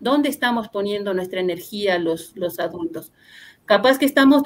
¿Dónde 0.00 0.28
estamos 0.28 0.68
poniendo 0.68 1.12
nuestra 1.12 1.40
energía 1.40 1.98
los, 1.98 2.36
los 2.36 2.60
adultos? 2.60 3.12
Capaz 3.64 3.98
que 3.98 4.06
estamos 4.06 4.42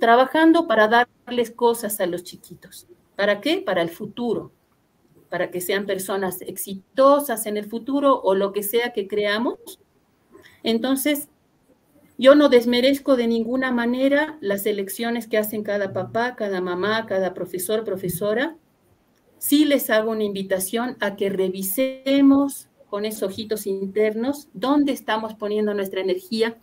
trabajando 0.00 0.66
para 0.66 0.88
darles 0.88 1.50
cosas 1.50 2.00
a 2.00 2.06
los 2.06 2.24
chiquitos. 2.24 2.88
¿Para 3.16 3.40
qué? 3.40 3.58
Para 3.58 3.82
el 3.82 3.90
futuro, 3.90 4.52
para 5.28 5.50
que 5.50 5.60
sean 5.60 5.86
personas 5.86 6.40
exitosas 6.42 7.46
en 7.46 7.56
el 7.56 7.66
futuro 7.66 8.20
o 8.20 8.34
lo 8.34 8.52
que 8.52 8.62
sea 8.62 8.92
que 8.92 9.06
creamos, 9.06 9.78
entonces, 10.62 11.28
yo 12.18 12.34
no 12.34 12.48
desmerezco 12.48 13.16
de 13.16 13.26
ninguna 13.26 13.72
manera 13.72 14.38
las 14.40 14.66
elecciones 14.66 15.26
que 15.26 15.38
hacen 15.38 15.62
cada 15.62 15.92
papá, 15.92 16.36
cada 16.36 16.60
mamá, 16.60 17.06
cada 17.06 17.34
profesor, 17.34 17.84
profesora. 17.84 18.56
Sí 19.38 19.64
les 19.64 19.90
hago 19.90 20.12
una 20.12 20.24
invitación 20.24 20.96
a 21.00 21.16
que 21.16 21.30
revisemos 21.30 22.68
con 22.88 23.04
esos 23.04 23.22
ojitos 23.22 23.66
internos 23.66 24.48
dónde 24.52 24.92
estamos 24.92 25.34
poniendo 25.34 25.74
nuestra 25.74 26.00
energía 26.00 26.58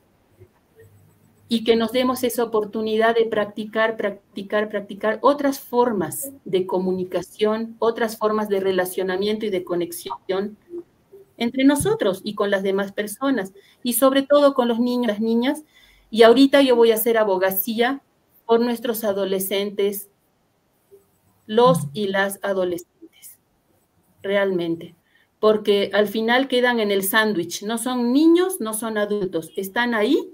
y 1.51 1.63
que 1.63 1.75
nos 1.75 1.91
demos 1.91 2.23
esa 2.23 2.43
oportunidad 2.43 3.15
de 3.15 3.25
practicar, 3.25 3.97
practicar, 3.97 4.69
practicar 4.69 5.17
otras 5.21 5.59
formas 5.59 6.31
de 6.45 6.67
comunicación, 6.67 7.75
otras 7.79 8.17
formas 8.17 8.47
de 8.47 8.59
relacionamiento 8.59 9.47
y 9.47 9.49
de 9.49 9.63
conexión 9.63 10.57
entre 11.39 11.63
nosotros 11.63 12.21
y 12.23 12.35
con 12.35 12.51
las 12.51 12.61
demás 12.61 12.91
personas, 12.91 13.53
y 13.81 13.93
sobre 13.93 14.21
todo 14.21 14.53
con 14.53 14.67
los 14.67 14.79
niños, 14.79 15.07
las 15.07 15.21
niñas. 15.21 15.63
Y 16.11 16.23
ahorita 16.23 16.61
yo 16.61 16.75
voy 16.75 16.91
a 16.91 16.95
hacer 16.95 17.17
abogacía 17.17 18.01
por 18.45 18.59
nuestros 18.59 19.03
adolescentes, 19.03 20.09
los 21.45 21.87
y 21.93 22.07
las 22.07 22.39
adolescentes, 22.43 23.39
realmente, 24.21 24.95
porque 25.39 25.89
al 25.93 26.07
final 26.07 26.47
quedan 26.47 26.79
en 26.79 26.91
el 26.91 27.03
sándwich, 27.03 27.63
no 27.63 27.77
son 27.77 28.13
niños, 28.13 28.59
no 28.59 28.73
son 28.73 28.97
adultos, 28.97 29.51
están 29.55 29.93
ahí, 29.93 30.31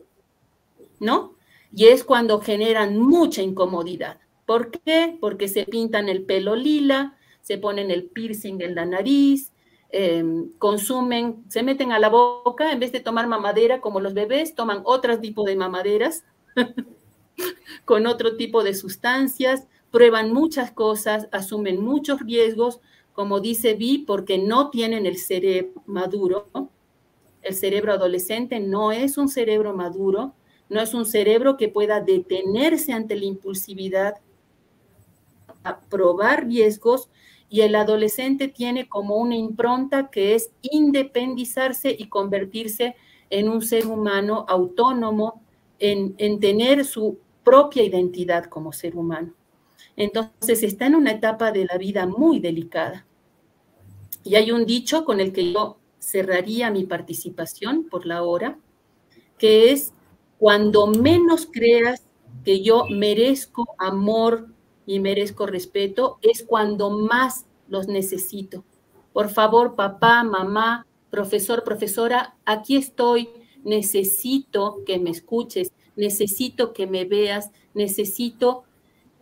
¿no? 1.00 1.36
Y 1.74 1.86
es 1.86 2.04
cuando 2.04 2.42
generan 2.42 2.98
mucha 2.98 3.42
incomodidad. 3.42 4.20
¿Por 4.46 4.72
qué? 4.72 5.18
Porque 5.20 5.48
se 5.48 5.66
pintan 5.66 6.10
el 6.10 6.24
pelo 6.24 6.56
lila, 6.56 7.18
se 7.42 7.58
ponen 7.58 7.92
el 7.92 8.06
piercing 8.06 8.62
en 8.62 8.76
la 8.76 8.86
nariz, 8.86 9.52
Em, 9.98 10.52
consumen, 10.58 11.46
se 11.48 11.64
meten 11.64 11.94
a 11.94 12.00
la 12.00 12.10
boca, 12.10 12.74
en 12.74 12.82
vez 12.82 12.92
de 12.92 13.00
tomar 13.00 13.28
mamadera 13.28 13.80
como 13.80 14.02
los 14.02 14.14
bebés, 14.14 14.54
toman 14.54 14.82
otro 14.84 15.22
tipo 15.22 15.46
de 15.46 15.56
mamaderas 15.56 16.26
con 17.86 18.06
otro 18.06 18.36
tipo 18.36 18.62
de 18.62 18.74
sustancias, 18.74 19.70
prueban 19.92 20.34
muchas 20.34 20.72
cosas, 20.72 21.30
asumen 21.32 21.82
muchos 21.82 22.20
riesgos, 22.20 22.82
como 23.14 23.40
dice 23.40 23.76
Vi, 23.76 24.00
porque 24.00 24.38
no 24.38 24.70
tienen 24.70 25.06
el 25.06 25.16
cerebro 25.16 25.82
maduro. 25.86 26.50
El 27.42 27.56
cerebro 27.56 27.94
adolescente 27.94 28.60
no 28.60 28.92
es 28.92 29.18
un 29.18 29.30
cerebro 29.30 29.74
maduro, 29.74 30.34
no 30.68 30.82
es 30.82 30.94
un 30.94 31.06
cerebro 31.06 31.56
que 31.56 31.70
pueda 31.70 32.02
detenerse 32.02 32.92
ante 32.92 33.16
la 33.16 33.24
impulsividad, 33.24 34.16
a 35.64 35.80
probar 35.80 36.48
riesgos 36.48 37.10
y 37.50 37.62
el 37.62 37.76
adolescente 37.76 38.48
tiene 38.48 38.88
como 38.88 39.16
una 39.16 39.36
impronta 39.36 40.10
que 40.10 40.36
es 40.36 40.52
independizarse 40.62 41.96
y 41.98 42.08
convertirse 42.08 42.96
en 43.30 43.50
un 43.50 43.62
ser 43.62 43.88
humano 43.88 44.46
autónomo, 44.48 45.42
en, 45.80 46.16
tener 46.40 46.86
su 46.86 47.20
propia 47.44 47.84
identidad 47.84 48.46
como 48.46 48.72
ser 48.72 48.96
humano. 48.96 49.34
Entonces 49.96 50.64
está 50.64 50.88
en 50.88 50.96
una 50.96 51.12
etapa 51.12 51.52
de 51.52 51.66
la 51.66 51.78
vida 51.78 52.06
muy 52.06 52.40
delicada. 52.40 53.06
Y 54.24 54.36
hay 54.36 54.52
un 54.52 54.66
dicho 54.66 55.06
con 55.06 55.20
el 55.20 55.32
que 55.32 55.54
yo 55.54 55.78
cerraría 56.00 56.72
mi 56.72 56.86
participación 56.86 57.88
por 57.90 58.06
la 58.06 58.24
hora, 58.24 58.58
que 59.38 59.72
es 59.72 59.94
cuando 60.40 60.88
menos 60.88 61.48
creas 61.52 62.04
que 62.44 62.62
yo 62.62 62.86
merezco 62.90 63.76
amor, 63.78 64.50
y 64.86 65.00
merezco 65.00 65.46
respeto 65.46 66.20
es 66.22 66.44
cuando 66.44 66.90
más 66.90 67.46
los 67.68 67.88
necesito. 67.88 68.64
Por 69.14 69.30
favor, 69.30 69.76
papá, 69.76 70.24
mamá, 70.24 70.86
profesor, 71.10 71.64
profesora, 71.64 72.36
aquí 72.46 72.76
estoy, 72.76 73.30
necesito 73.64 74.84
que 74.86 75.00
me 75.00 75.10
escuches, 75.10 75.72
necesito 75.96 76.74
que 76.74 76.88
me 76.88 77.06
veas, 77.06 77.52
necesito 77.74 78.64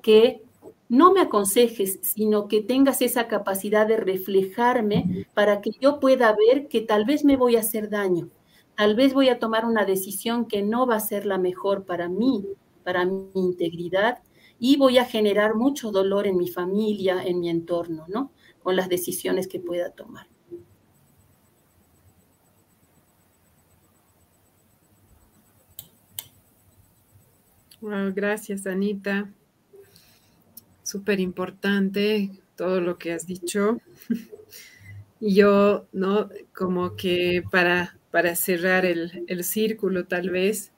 que 0.01 0.43
no 0.89 1.13
me 1.13 1.21
aconsejes, 1.21 1.99
sino 2.01 2.47
que 2.47 2.61
tengas 2.61 3.01
esa 3.01 3.27
capacidad 3.27 3.87
de 3.87 3.97
reflejarme 3.97 5.27
para 5.33 5.61
que 5.61 5.71
yo 5.79 5.99
pueda 5.99 6.35
ver 6.35 6.67
que 6.67 6.81
tal 6.81 7.05
vez 7.05 7.23
me 7.23 7.37
voy 7.37 7.55
a 7.55 7.61
hacer 7.61 7.89
daño, 7.89 8.29
tal 8.75 8.95
vez 8.95 9.13
voy 9.13 9.29
a 9.29 9.39
tomar 9.39 9.65
una 9.65 9.85
decisión 9.85 10.45
que 10.45 10.61
no 10.61 10.85
va 10.85 10.95
a 10.95 10.99
ser 10.99 11.25
la 11.25 11.37
mejor 11.37 11.85
para 11.85 12.09
mí, 12.09 12.45
para 12.83 13.05
mi 13.05 13.29
integridad, 13.33 14.19
y 14.65 14.77
voy 14.77 14.97
a 14.97 15.03
generar 15.03 15.55
mucho 15.55 15.91
dolor 15.91 16.25
en 16.25 16.37
mi 16.37 16.47
familia, 16.47 17.21
en 17.21 17.41
mi 17.41 17.49
entorno, 17.49 18.05
¿no? 18.07 18.31
Con 18.61 18.77
las 18.77 18.87
decisiones 18.87 19.49
que 19.49 19.59
pueda 19.59 19.89
tomar. 19.89 20.25
gracias, 28.15 28.65
Anita. 28.65 29.29
Súper 30.81 31.19
importante 31.19 32.31
todo 32.55 32.79
lo 32.79 32.97
que 32.97 33.11
has 33.11 33.27
dicho. 33.27 33.81
Y 35.25 35.35
yo, 35.35 35.87
¿no? 35.93 36.29
Como 36.53 36.97
que 36.97 37.43
para, 37.49 37.97
para 38.11 38.35
cerrar 38.35 38.85
el, 38.85 39.23
el 39.27 39.45
círculo, 39.45 40.05
tal 40.05 40.29
vez, 40.29 40.72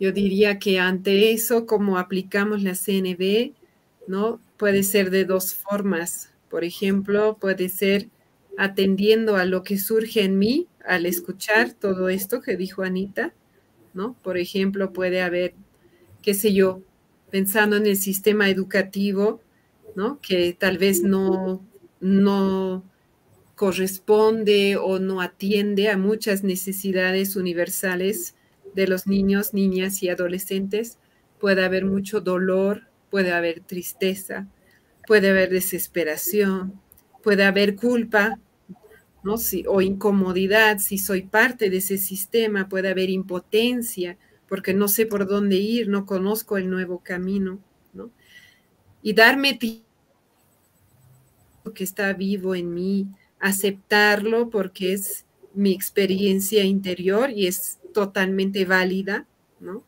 yo 0.00 0.12
diría 0.12 0.58
que 0.58 0.80
ante 0.80 1.30
eso, 1.32 1.66
como 1.66 1.98
aplicamos 1.98 2.62
la 2.62 2.74
CNB, 2.74 3.52
¿no? 4.08 4.40
Puede 4.56 4.82
ser 4.82 5.10
de 5.10 5.26
dos 5.26 5.54
formas. 5.54 6.32
Por 6.48 6.64
ejemplo, 6.64 7.36
puede 7.38 7.68
ser 7.68 8.08
atendiendo 8.56 9.36
a 9.36 9.44
lo 9.44 9.62
que 9.62 9.78
surge 9.78 10.22
en 10.22 10.38
mí 10.38 10.66
al 10.86 11.04
escuchar 11.04 11.74
todo 11.74 12.08
esto 12.08 12.40
que 12.40 12.56
dijo 12.56 12.82
Anita, 12.82 13.34
¿no? 13.92 14.16
Por 14.22 14.38
ejemplo, 14.38 14.92
puede 14.92 15.20
haber, 15.20 15.54
qué 16.22 16.32
sé 16.32 16.54
yo, 16.54 16.80
pensando 17.30 17.76
en 17.76 17.86
el 17.86 17.98
sistema 17.98 18.48
educativo, 18.48 19.42
¿no? 19.94 20.18
Que 20.22 20.56
tal 20.58 20.78
vez 20.78 21.02
no, 21.02 21.62
no 22.00 22.82
corresponde 23.54 24.78
o 24.78 24.98
no 24.98 25.20
atiende 25.20 25.90
a 25.90 25.98
muchas 25.98 26.42
necesidades 26.42 27.36
universales 27.36 28.34
de 28.74 28.86
los 28.86 29.06
niños, 29.06 29.54
niñas 29.54 30.02
y 30.02 30.08
adolescentes, 30.08 30.98
puede 31.38 31.64
haber 31.64 31.84
mucho 31.84 32.20
dolor, 32.20 32.88
puede 33.10 33.32
haber 33.32 33.60
tristeza, 33.60 34.46
puede 35.06 35.30
haber 35.30 35.50
desesperación, 35.50 36.80
puede 37.22 37.44
haber 37.44 37.76
culpa, 37.76 38.38
¿no? 39.22 39.38
Si, 39.38 39.64
o 39.66 39.80
incomodidad, 39.80 40.78
si 40.78 40.98
soy 40.98 41.22
parte 41.22 41.70
de 41.70 41.78
ese 41.78 41.98
sistema, 41.98 42.68
puede 42.68 42.88
haber 42.88 43.10
impotencia, 43.10 44.16
porque 44.48 44.74
no 44.74 44.88
sé 44.88 45.06
por 45.06 45.26
dónde 45.26 45.56
ir, 45.56 45.88
no 45.88 46.06
conozco 46.06 46.56
el 46.56 46.70
nuevo 46.70 47.00
camino, 47.02 47.58
¿no? 47.92 48.10
Y 49.02 49.14
darme 49.14 49.54
tiempo 49.54 49.84
que 51.74 51.84
está 51.84 52.12
vivo 52.12 52.54
en 52.54 52.72
mí, 52.72 53.08
aceptarlo 53.38 54.50
porque 54.50 54.92
es 54.92 55.26
mi 55.54 55.72
experiencia 55.72 56.64
interior 56.64 57.30
y 57.30 57.46
es 57.46 57.79
totalmente 57.92 58.64
válida, 58.64 59.26
¿no? 59.60 59.84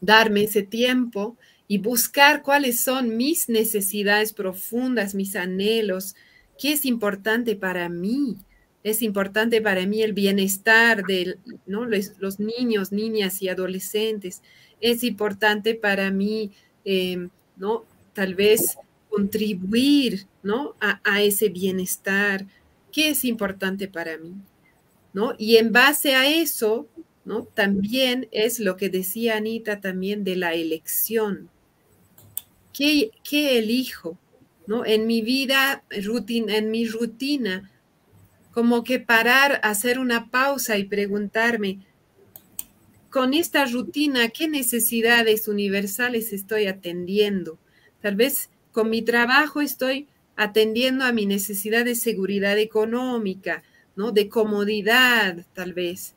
Darme 0.00 0.44
ese 0.44 0.62
tiempo 0.62 1.36
y 1.66 1.78
buscar 1.78 2.42
cuáles 2.42 2.80
son 2.80 3.16
mis 3.16 3.48
necesidades 3.48 4.32
profundas, 4.32 5.14
mis 5.14 5.34
anhelos, 5.36 6.14
qué 6.58 6.72
es 6.72 6.84
importante 6.84 7.56
para 7.56 7.88
mí. 7.88 8.36
Es 8.82 9.00
importante 9.00 9.62
para 9.62 9.86
mí 9.86 10.02
el 10.02 10.12
bienestar 10.12 11.04
de 11.04 11.38
¿no? 11.66 11.86
los, 11.86 12.38
niños, 12.38 12.92
niñas 12.92 13.40
y 13.40 13.48
adolescentes. 13.48 14.42
Es 14.80 15.04
importante 15.04 15.74
para 15.74 16.10
mí, 16.10 16.52
em, 16.84 17.30
¿no? 17.56 17.84
Tal 18.12 18.34
vez 18.34 18.76
contribuir, 19.08 20.26
¿no? 20.42 20.74
A, 20.80 21.00
a 21.02 21.22
ese 21.22 21.48
bienestar. 21.48 22.46
¿Qué 22.92 23.08
es 23.08 23.24
importante 23.24 23.88
para 23.88 24.18
mí? 24.18 24.34
Y 25.38 25.56
en 25.56 25.72
base 25.72 26.14
a 26.14 26.28
eso, 26.28 26.88
¿no? 27.24 27.44
También 27.44 28.28
es 28.32 28.58
lo 28.58 28.76
que 28.76 28.88
decía 28.88 29.36
Anita 29.36 29.80
también 29.80 30.24
de 30.24 30.36
la 30.36 30.54
elección. 30.54 31.50
¿Qué, 32.72 33.12
elijo? 33.32 34.18
¿No? 34.66 34.84
En 34.84 35.06
mi 35.06 35.22
vida, 35.22 35.84
rutina, 36.02 36.56
en 36.56 36.70
mi 36.70 36.86
rutina, 36.86 37.70
como 38.52 38.82
que 38.82 38.98
parar, 38.98 39.60
hacer 39.62 39.98
una 39.98 40.30
pausa 40.30 40.78
y 40.78 40.84
preguntarme, 40.84 41.80
con 43.10 43.32
esta 43.32 43.64
rutina, 43.66 44.30
¿qué 44.30 44.48
necesidades 44.48 45.46
universales 45.46 46.32
estoy 46.32 46.66
atendiendo? 46.66 47.58
Tal 48.00 48.16
vez 48.16 48.50
con 48.72 48.90
mi 48.90 49.02
trabajo 49.02 49.60
estoy 49.60 50.08
atendiendo 50.34 51.04
a 51.04 51.12
mi 51.12 51.24
necesidad 51.24 51.84
de 51.84 51.94
seguridad 51.94 52.58
económica, 52.58 53.62
¿no? 53.96 54.12
De 54.12 54.28
comodidad, 54.28 55.44
tal 55.54 55.72
vez. 55.72 56.14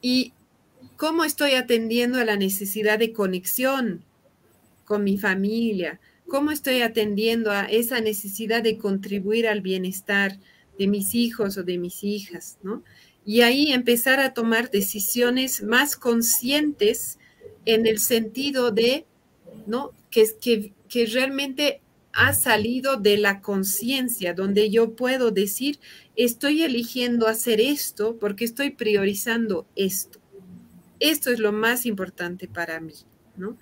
Y 0.00 0.32
cómo 0.96 1.24
estoy 1.24 1.52
atendiendo 1.52 2.18
a 2.18 2.24
la 2.24 2.36
necesidad 2.36 2.98
de 2.98 3.12
conexión 3.12 4.04
con 4.84 5.04
mi 5.04 5.18
familia, 5.18 6.00
cómo 6.28 6.50
estoy 6.50 6.82
atendiendo 6.82 7.50
a 7.50 7.64
esa 7.64 8.00
necesidad 8.00 8.62
de 8.62 8.78
contribuir 8.78 9.46
al 9.48 9.60
bienestar 9.60 10.38
de 10.78 10.86
mis 10.86 11.14
hijos 11.14 11.56
o 11.58 11.62
de 11.62 11.78
mis 11.78 12.04
hijas, 12.04 12.58
¿no? 12.62 12.82
Y 13.24 13.40
ahí 13.40 13.72
empezar 13.72 14.20
a 14.20 14.34
tomar 14.34 14.70
decisiones 14.70 15.62
más 15.62 15.96
conscientes 15.96 17.18
en 17.64 17.86
el 17.86 17.98
sentido 17.98 18.70
de, 18.70 19.04
¿no? 19.66 19.90
Que, 20.10 20.26
que, 20.40 20.72
que 20.88 21.06
realmente 21.06 21.80
ha 22.16 22.32
salido 22.32 22.96
de 22.96 23.18
la 23.18 23.42
conciencia, 23.42 24.32
donde 24.32 24.70
yo 24.70 24.96
puedo 24.96 25.30
decir, 25.30 25.78
estoy 26.16 26.62
eligiendo 26.62 27.26
hacer 27.26 27.60
esto 27.60 28.16
porque 28.18 28.46
estoy 28.46 28.70
priorizando 28.70 29.66
esto. 29.76 30.18
Esto 30.98 31.30
es 31.30 31.38
lo 31.38 31.52
más 31.52 31.84
importante 31.84 32.48
para 32.48 32.80
mí, 32.80 32.94
¿no? 33.36 33.58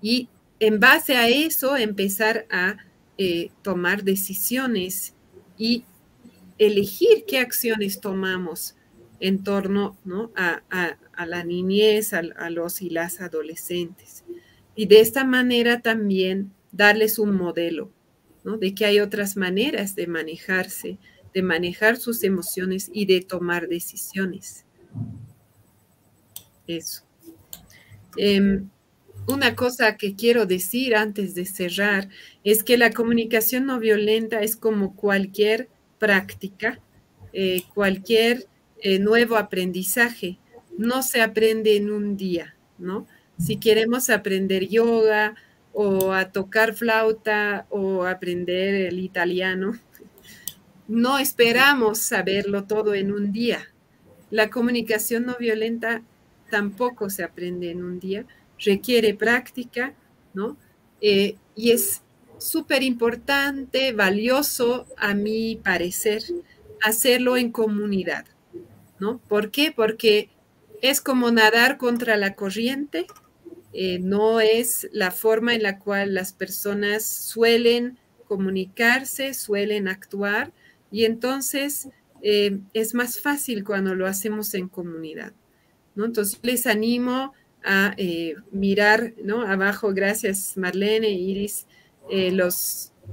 Y 0.00 0.28
en 0.60 0.78
base 0.78 1.16
a 1.16 1.28
eso 1.28 1.76
empezar 1.76 2.46
a 2.48 2.76
eh, 3.18 3.50
tomar 3.62 4.04
decisiones 4.04 5.14
y 5.58 5.82
elegir 6.58 7.24
qué 7.26 7.40
acciones 7.40 8.00
tomamos 8.00 8.76
en 9.18 9.42
torno 9.42 9.98
¿no? 10.04 10.30
a, 10.36 10.62
la 11.26 11.42
niñez, 11.42 12.12
a, 12.12 12.22
a 12.36 12.50
los 12.50 12.82
y 12.82 12.90
las 12.90 13.20
adolescentes. 13.20 14.22
Y 14.76 14.86
de 14.86 15.00
esta 15.00 15.24
manera 15.24 15.80
también 15.80 16.52
darles 16.70 17.18
un 17.18 17.34
modelo, 17.34 17.90
De 18.58 18.74
que 18.74 18.86
hay 18.86 19.00
otras 19.00 19.36
maneras 19.36 19.96
de 19.96 20.06
manejarse, 20.06 20.98
de 21.34 21.42
manejar 21.42 21.96
sus 21.96 22.22
emociones 22.22 22.90
y 22.92 23.06
de 23.06 23.20
tomar 23.20 23.66
decisiones. 23.66 24.64
Eso. 26.66 27.02
Em, 28.16 28.68
una 29.26 29.56
cosa 29.56 29.96
que 29.96 30.14
quiero 30.14 30.46
decir 30.46 30.94
antes 30.94 31.34
de 31.34 31.44
cerrar 31.44 32.08
es 32.44 32.62
que 32.62 32.78
la 32.78 32.92
comunicación 32.92 33.66
no 33.66 33.80
violenta 33.80 34.40
es 34.40 34.54
como 34.54 34.94
cualquier 34.94 35.68
práctica, 35.98 36.80
eh, 37.32 37.62
cualquier 37.74 38.46
eh, 38.80 38.98
nuevo 38.98 39.36
aprendizaje. 39.36 40.38
No 40.78 41.02
se 41.02 41.20
aprende 41.20 41.76
en 41.76 41.90
un 41.90 42.16
día, 42.16 42.54
¿no? 42.78 43.06
Si 43.38 43.56
queremos 43.56 44.08
aprender 44.08 44.68
yoga 44.68 45.34
o 45.78 46.14
a 46.14 46.32
tocar 46.32 46.72
flauta 46.72 47.66
o 47.68 48.06
aprender 48.06 48.74
el 48.74 48.98
italiano, 48.98 49.78
no 50.88 51.18
esperamos 51.18 51.98
saberlo 51.98 52.64
todo 52.64 52.94
en 52.94 53.12
un 53.12 53.30
día. 53.30 53.68
La 54.30 54.48
comunicación 54.48 55.26
no 55.26 55.36
violenta 55.38 56.00
tampoco 56.50 57.10
se 57.10 57.24
aprende 57.24 57.70
en 57.70 57.84
un 57.84 58.00
día, 58.00 58.24
requiere 58.58 59.12
práctica, 59.12 59.92
¿no? 60.32 60.56
Eh, 61.02 61.36
y 61.54 61.72
es 61.72 62.00
súper 62.38 62.82
importante, 62.82 63.92
valioso, 63.92 64.86
a 64.96 65.12
mi 65.12 65.56
parecer, 65.56 66.22
hacerlo 66.82 67.36
en 67.36 67.52
comunidad, 67.52 68.24
¿no? 68.98 69.18
¿Por 69.28 69.50
qué? 69.50 69.74
Porque 69.76 70.30
es 70.80 71.02
como 71.02 71.30
nadar 71.30 71.76
contra 71.76 72.16
la 72.16 72.34
corriente, 72.34 73.06
eh, 73.78 73.98
no 73.98 74.40
es 74.40 74.88
la 74.90 75.10
forma 75.10 75.54
en 75.54 75.62
la 75.62 75.78
cual 75.78 76.14
las 76.14 76.32
personas 76.32 77.04
suelen 77.04 77.98
comunicarse, 78.24 79.34
suelen 79.34 79.86
actuar, 79.86 80.50
y 80.90 81.04
entonces 81.04 81.90
eh, 82.22 82.58
es 82.72 82.94
más 82.94 83.20
fácil 83.20 83.64
cuando 83.64 83.94
lo 83.94 84.06
hacemos 84.06 84.54
en 84.54 84.68
comunidad. 84.68 85.34
¿no? 85.94 86.06
Entonces 86.06 86.38
les 86.40 86.66
animo 86.66 87.34
a 87.62 87.92
eh, 87.98 88.36
mirar 88.50 89.12
¿no? 89.22 89.42
abajo, 89.42 89.92
gracias 89.92 90.56
Marlene, 90.56 91.10
Iris, 91.10 91.66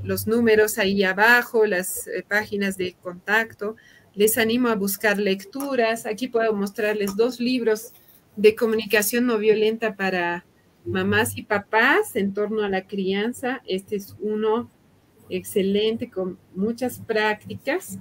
los 0.01 0.27
números 0.27 0.77
ahí 0.77 1.03
abajo, 1.03 1.65
las 1.65 2.09
páginas 2.29 2.77
de 2.77 2.95
contacto. 3.01 3.75
Les 4.15 4.37
animo 4.37 4.69
a 4.69 4.75
buscar 4.75 5.19
lecturas. 5.19 6.05
Aquí 6.05 6.29
puedo 6.29 6.53
mostrarles 6.53 7.17
dos 7.17 7.41
libros 7.41 7.91
de 8.37 8.55
comunicación 8.55 9.25
no 9.25 9.37
violenta 9.39 9.97
para 9.97 10.45
mamás 10.85 11.37
y 11.37 11.43
papás 11.43 12.15
en 12.15 12.33
torno 12.33 12.63
a 12.63 12.69
la 12.69 12.87
crianza. 12.87 13.61
Este 13.65 13.95
es 13.95 14.15
uno 14.19 14.69
excelente, 15.29 16.09
con 16.09 16.37
muchas 16.55 16.99
prácticas. 16.99 17.97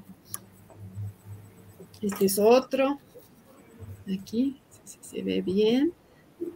Este 2.01 2.27
es 2.27 2.39
otro. 2.39 2.99
aquí, 4.13 4.61
si 4.85 4.99
se 5.01 5.23
ve 5.23 5.41
bien, 5.41 5.93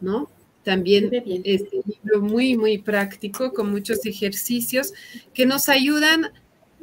¿no? 0.01 0.29
También 0.65 1.11
este 1.45 1.81
libro 1.87 2.21
muy, 2.21 2.57
muy 2.57 2.79
práctico, 2.79 3.53
con 3.53 3.71
muchos 3.71 4.05
ejercicios 4.05 4.93
que 5.33 5.47
nos 5.47 5.69
ayudan, 5.69 6.33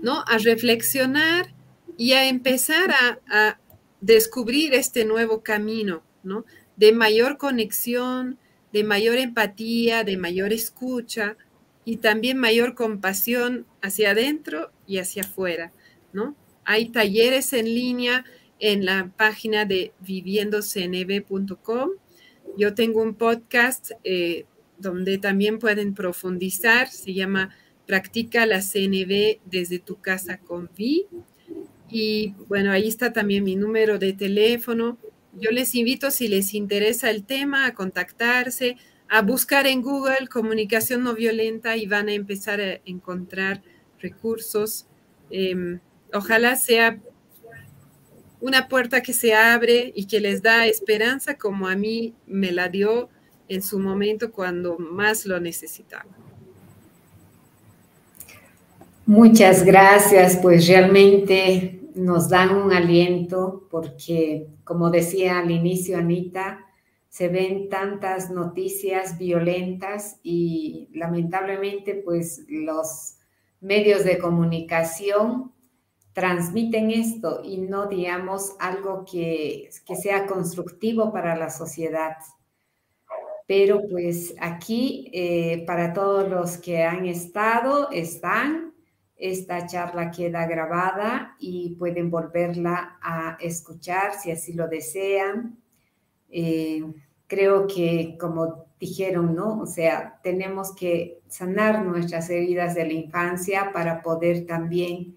¿no? 0.02 0.24
A 0.28 0.38
reflexionar 0.38 1.54
y 1.98 2.14
a 2.14 2.30
empezar 2.30 2.92
a, 2.92 3.20
a 3.30 3.60
descubrir 4.00 4.74
este 4.74 5.04
nuevo 5.04 5.44
camino, 5.44 6.02
¿no? 6.24 6.46
De 6.78 6.94
mayor 6.94 7.38
conexión, 7.38 8.40
de 8.74 8.84
mayor 8.84 9.18
empatía, 9.18 10.04
de 10.04 10.18
mayor 10.18 10.52
escucha 10.52 11.38
y 11.86 11.98
también 11.98 12.38
mayor 12.38 12.76
compasión 12.76 13.66
hacia 13.82 14.12
adentro 14.12 14.72
y 14.86 14.98
hacia 14.98 15.24
afuera, 15.24 15.72
¿no? 16.12 16.36
Hay 16.66 16.90
talleres 16.90 17.54
en 17.54 17.66
línea 17.66 18.26
en 18.60 18.86
la 18.86 19.12
página 19.16 19.64
de 19.66 19.94
viviendocnb.com 20.00 21.92
yo 22.58 22.76
tengo 22.76 23.02
un 23.02 23.16
podcast 23.16 23.92
eh, 24.04 24.46
donde 24.78 25.18
también 25.18 25.60
pueden 25.60 25.94
profundizar, 25.94 26.88
se 26.88 27.14
llama 27.14 27.56
Practica 27.88 28.46
la 28.46 28.62
CNV 28.62 29.40
desde 29.46 29.80
tu 29.80 30.00
casa 30.00 30.38
con 30.38 30.70
Vi. 30.78 31.08
Y 31.90 32.36
bueno, 32.48 32.72
ahí 32.72 32.88
está 32.88 33.12
también 33.12 33.44
mi 33.44 33.56
número 33.56 33.98
de 33.98 34.14
teléfono. 34.14 34.98
Yo 35.40 35.52
les 35.52 35.74
invito, 35.76 36.12
si 36.12 36.28
les 36.28 36.54
interesa 36.54 37.10
el 37.10 37.24
tema, 37.24 37.66
a 37.66 37.74
contactarse, 37.74 38.78
a 39.10 39.22
buscar 39.22 39.68
en 39.68 39.82
Google 39.82 40.28
comunicación 40.28 41.04
no 41.04 41.14
violenta 41.14 41.78
y 41.78 41.88
van 41.88 42.10
a 42.10 42.14
empezar 42.14 42.62
a 42.62 42.80
encontrar 42.86 43.62
recursos. 44.00 44.86
Em, 45.30 45.80
ojalá 46.14 46.56
sea 46.56 47.00
una 48.42 48.68
puerta 48.68 49.02
que 49.02 49.14
se 49.14 49.34
abre 49.34 49.92
y 49.96 50.06
que 50.06 50.20
les 50.20 50.42
da 50.42 50.68
esperanza 50.68 51.38
como 51.38 51.68
a 51.68 51.76
mí 51.76 52.14
me 52.28 52.52
la 52.52 52.70
dio 52.70 53.10
en 53.48 53.62
su 53.62 53.80
momento 53.80 54.32
cuando 54.32 54.78
más 54.78 55.26
lo 55.26 55.40
necesitaba. 55.40 56.10
Muchas 59.06 59.64
gracias, 59.64 60.38
pues 60.38 60.68
realmente 60.68 61.83
nos 61.96 62.30
dan 62.30 62.56
un 62.56 62.72
aliento 62.72 63.68
porque, 63.70 64.48
como 64.64 64.90
decía 64.90 65.40
al 65.40 65.52
inicio 65.52 65.98
Anita, 65.98 66.66
se 67.10 67.28
ven 67.28 67.70
tantas 67.70 68.32
noticias 68.32 69.18
violentas 69.20 70.20
y 70.24 70.90
lamentablemente 70.94 71.94
pues 71.94 72.44
los 72.48 73.18
medios 73.62 74.04
de 74.04 74.18
comunicación 74.18 75.54
transmiten 76.14 76.92
esto 76.92 77.42
y 77.44 77.58
no 77.58 77.88
digamos 77.88 78.56
algo 78.60 79.06
que, 79.06 79.70
sea 80.02 80.26
constructivo 80.26 81.12
para 81.12 81.36
la 81.36 81.50
sociedad. 81.50 82.18
Pero 83.46 83.82
pues 83.90 84.34
aquí, 84.40 85.12
eh, 85.14 85.64
para 85.68 85.94
todos 85.94 86.30
los 86.30 86.58
que 86.58 86.84
han 86.84 87.06
estado, 87.06 87.92
están, 87.92 88.73
esta 89.24 89.66
charla 89.66 90.12
queda 90.12 90.46
grabada 90.46 91.38
y 91.40 91.76
pueden 91.76 92.12
volverla 92.12 92.98
a 93.02 93.38
escuchar 93.40 94.16
si 94.22 94.32
así 94.32 94.52
lo 94.52 94.68
desean. 94.68 95.58
Eh, 96.30 96.84
creo 97.26 97.66
que 97.66 98.18
como 98.20 98.66
dijeron, 98.78 99.34
¿no? 99.34 99.62
O 99.62 99.66
sea, 99.66 100.20
tenemos 100.24 100.76
que 100.76 101.22
sanar 101.30 101.86
nuestras 101.86 102.30
heridas 102.30 102.76
de 102.76 102.86
la 102.86 102.92
infancia 102.92 103.72
para 103.72 104.02
poder 104.02 104.46
también 104.46 105.16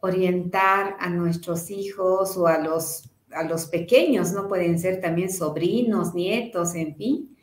orientar 0.00 0.96
a 0.98 1.10
nuestros 1.10 1.70
hijos 1.70 2.38
o 2.38 2.46
a 2.46 2.56
los, 2.56 3.10
a 3.30 3.42
los 3.42 3.66
pequeños, 3.66 4.32
no 4.32 4.48
pueden 4.48 4.78
ser 4.78 5.02
también 5.02 5.30
sobrinos, 5.30 6.14
nietos, 6.14 6.74
en 6.74 6.96
fin, 6.96 7.36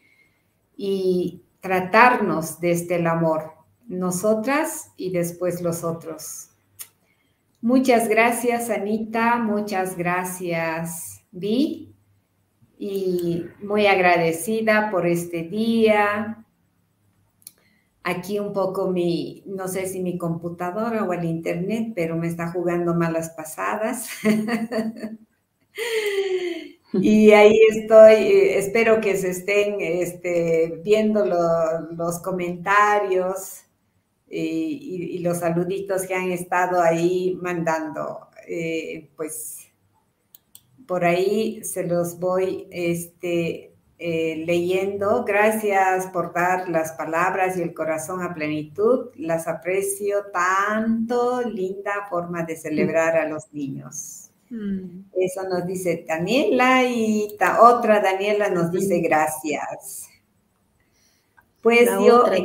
y 0.75 1.43
tratarnos 1.59 2.59
desde 2.59 2.95
el 2.95 3.05
amor, 3.05 3.60
nosotras 3.91 4.91
y 4.97 5.11
después 5.11 5.61
los 5.61 5.83
otros. 5.83 6.49
Muchas 7.61 8.07
gracias, 8.07 8.69
Anita, 8.69 9.37
muchas 9.37 9.95
gracias, 9.95 11.23
Vi, 11.31 11.93
y 12.79 13.45
muy 13.61 13.85
agradecida 13.85 14.89
por 14.89 15.05
este 15.05 15.43
día, 15.43 16.43
aquí 18.03 18.39
un 18.39 18.51
poco 18.53 18.89
mi, 18.89 19.43
no 19.45 19.67
sé 19.67 19.85
si 19.85 20.01
mi 20.01 20.17
computadora 20.17 21.03
o 21.03 21.13
el 21.13 21.25
internet, 21.25 21.93
pero 21.95 22.17
me 22.17 22.27
está 22.27 22.51
jugando 22.51 22.95
malas 22.95 23.29
pasadas. 23.29 24.09
y 26.93 27.31
ahí 27.31 27.59
estoy, 27.69 28.31
espero 28.55 28.99
que 29.01 29.15
se 29.17 29.29
estén 29.29 29.75
este, 29.79 30.81
viendo 30.83 31.25
los 31.25 32.19
comentarios 32.23 33.65
y, 34.31 35.19
los 35.19 35.39
saluditos 35.39 36.03
que 36.03 36.15
han 36.15 36.31
estado 36.31 36.81
ahí 36.81 37.37
mandando. 37.41 38.27
Eh, 38.47 39.09
pues 39.15 39.71
por 40.87 41.05
ahí 41.05 41.63
se 41.63 41.85
los 41.85 42.19
voy 42.19 42.67
este, 42.71 43.75
eh, 43.99 44.43
leyendo. 44.45 45.23
Gracias 45.25 46.07
por 46.07 46.33
dar 46.33 46.69
las 46.69 46.93
palabras 46.93 47.57
y 47.57 47.61
el 47.61 47.73
corazón 47.73 48.21
a 48.21 48.33
plenitud. 48.33 49.09
Las 49.15 49.47
aprecio 49.47 50.25
tanto. 50.33 51.41
Linda 51.43 52.07
forma 52.09 52.43
de 52.43 52.55
celebrar 52.55 53.17
a 53.17 53.27
los 53.27 53.53
niños. 53.53 54.31
Mm. 54.49 55.05
Eso 55.13 55.47
nos 55.47 55.65
dice 55.65 56.03
Daniela 56.07 56.83
y 56.83 57.37
otra 57.61 58.01
Daniela 58.01 58.49
nos 58.49 58.71
dice 58.71 58.99
gracias. 58.99 60.09
Pues 61.61 61.85
yo 61.85 62.25
otra 62.25 62.37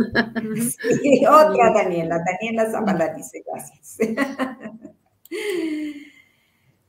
Otra 1.28 1.72
Daniela, 1.72 2.18
Daniela 2.24 2.70
Zavala 2.70 3.14
dice 3.14 3.42
gracias. 3.46 3.98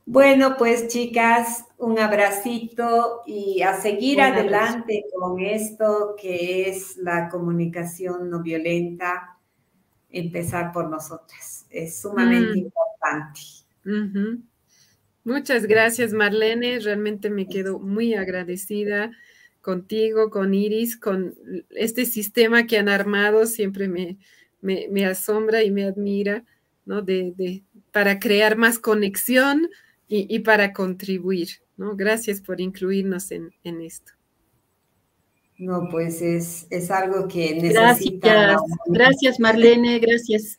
Bueno, 0.04 0.56
pues 0.58 0.88
chicas, 0.88 1.64
un 1.78 1.98
abracito 1.98 3.22
y 3.24 3.62
a 3.62 3.80
seguir 3.80 4.20
adelante 4.20 5.04
con 5.16 5.40
esto 5.40 6.16
que 6.20 6.68
es 6.68 6.96
la 6.96 7.28
comunicación 7.28 8.28
no 8.28 8.42
violenta, 8.42 9.38
empezar 10.10 10.72
por 10.72 10.90
nosotras. 10.90 11.66
Es 11.70 12.00
sumamente 12.00 12.52
mm. 12.52 12.58
importante. 12.58 14.42
Muchas 15.24 15.66
gracias, 15.66 16.12
Marlene. 16.12 16.80
Realmente 16.80 17.30
me 17.30 17.46
quedo 17.46 17.78
muy 17.78 18.14
agradecida 18.14 19.12
contigo, 19.62 20.28
con 20.28 20.52
Iris, 20.52 20.98
con 20.98 21.34
este 21.70 22.04
sistema 22.04 22.66
que 22.66 22.76
han 22.76 22.88
armado. 22.88 23.46
Siempre 23.46 23.88
me, 23.88 24.18
me, 24.60 25.06
asombra 25.06 25.62
y 25.62 25.70
me 25.70 25.84
admira, 25.84 26.44
¿no? 26.84 27.00
De, 27.00 27.62
para 27.92 28.18
crear 28.18 28.56
más 28.56 28.78
conexión 28.78 29.70
y, 30.08 30.40
para 30.40 30.74
contribuir. 30.74 31.48
¿no? 31.78 31.96
Gracias 31.96 32.42
por 32.42 32.60
incluirnos 32.60 33.30
en, 33.30 33.50
esto. 33.64 34.12
No, 35.56 35.88
pues 35.90 36.20
es, 36.20 36.66
es 36.68 36.90
algo 36.90 37.28
que 37.28 37.54
necesita. 37.54 38.28
Gracias, 38.28 38.78
gracias 38.86 39.40
Marlene, 39.40 39.98
gracias. 40.00 40.58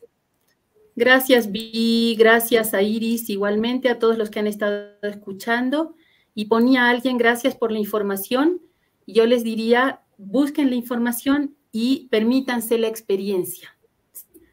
Gracias 0.96 1.50
Vi, 1.50 2.14
gracias 2.16 2.72
a 2.72 2.82
Iris, 2.82 3.28
igualmente 3.28 3.88
a 3.88 3.98
todos 3.98 4.16
los 4.16 4.30
que 4.30 4.40
han 4.40 4.46
estado 4.46 4.88
escuchando. 5.02 5.94
Y 6.34 6.46
ponía 6.46 6.86
a 6.86 6.90
alguien, 6.90 7.16
gracias 7.16 7.54
por 7.54 7.70
la 7.70 7.78
información. 7.78 8.60
Yo 9.06 9.26
les 9.26 9.44
diría, 9.44 10.02
busquen 10.16 10.70
la 10.70 10.76
información 10.76 11.56
y 11.72 12.08
permítanse 12.10 12.78
la 12.78 12.88
experiencia. 12.88 13.76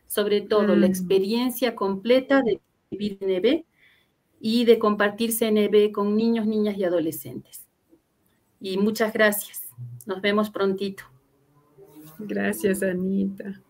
Sobre 0.07 0.41
todo, 0.41 0.75
la 0.75 0.87
mm. 0.87 0.89
experiencia 0.89 1.75
completa 1.75 2.41
de 2.41 2.59
vivir 2.89 3.17
en 3.21 3.29
EB 3.29 3.65
y 4.39 4.65
de 4.65 4.79
compartir 4.79 5.31
CNB 5.31 5.91
con 5.91 6.15
niños, 6.15 6.47
niñas 6.47 6.77
y 6.77 6.83
adolescentes. 6.83 7.65
Y 8.59 8.77
muchas 8.77 9.13
gracias. 9.13 9.61
Nos 10.05 10.21
vemos 10.21 10.49
prontito. 10.49 11.03
Gracias, 12.19 12.83
Anita. 12.83 13.61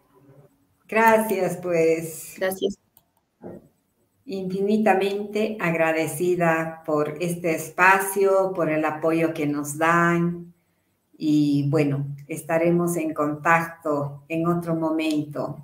Gracias, 0.87 1.57
pues. 1.57 2.35
Gracias. 2.37 2.77
Infinitamente 4.25 5.57
agradecida 5.59 6.83
por 6.85 7.17
este 7.21 7.55
espacio, 7.55 8.53
por 8.53 8.69
el 8.69 8.83
apoyo 8.85 9.33
que 9.33 9.45
nos 9.45 9.77
dan. 9.77 10.50
Y 11.23 11.69
bueno, 11.69 12.15
estaremos 12.27 12.97
en 12.97 13.13
contacto 13.13 14.23
en 14.27 14.47
otro 14.47 14.73
momento. 14.73 15.63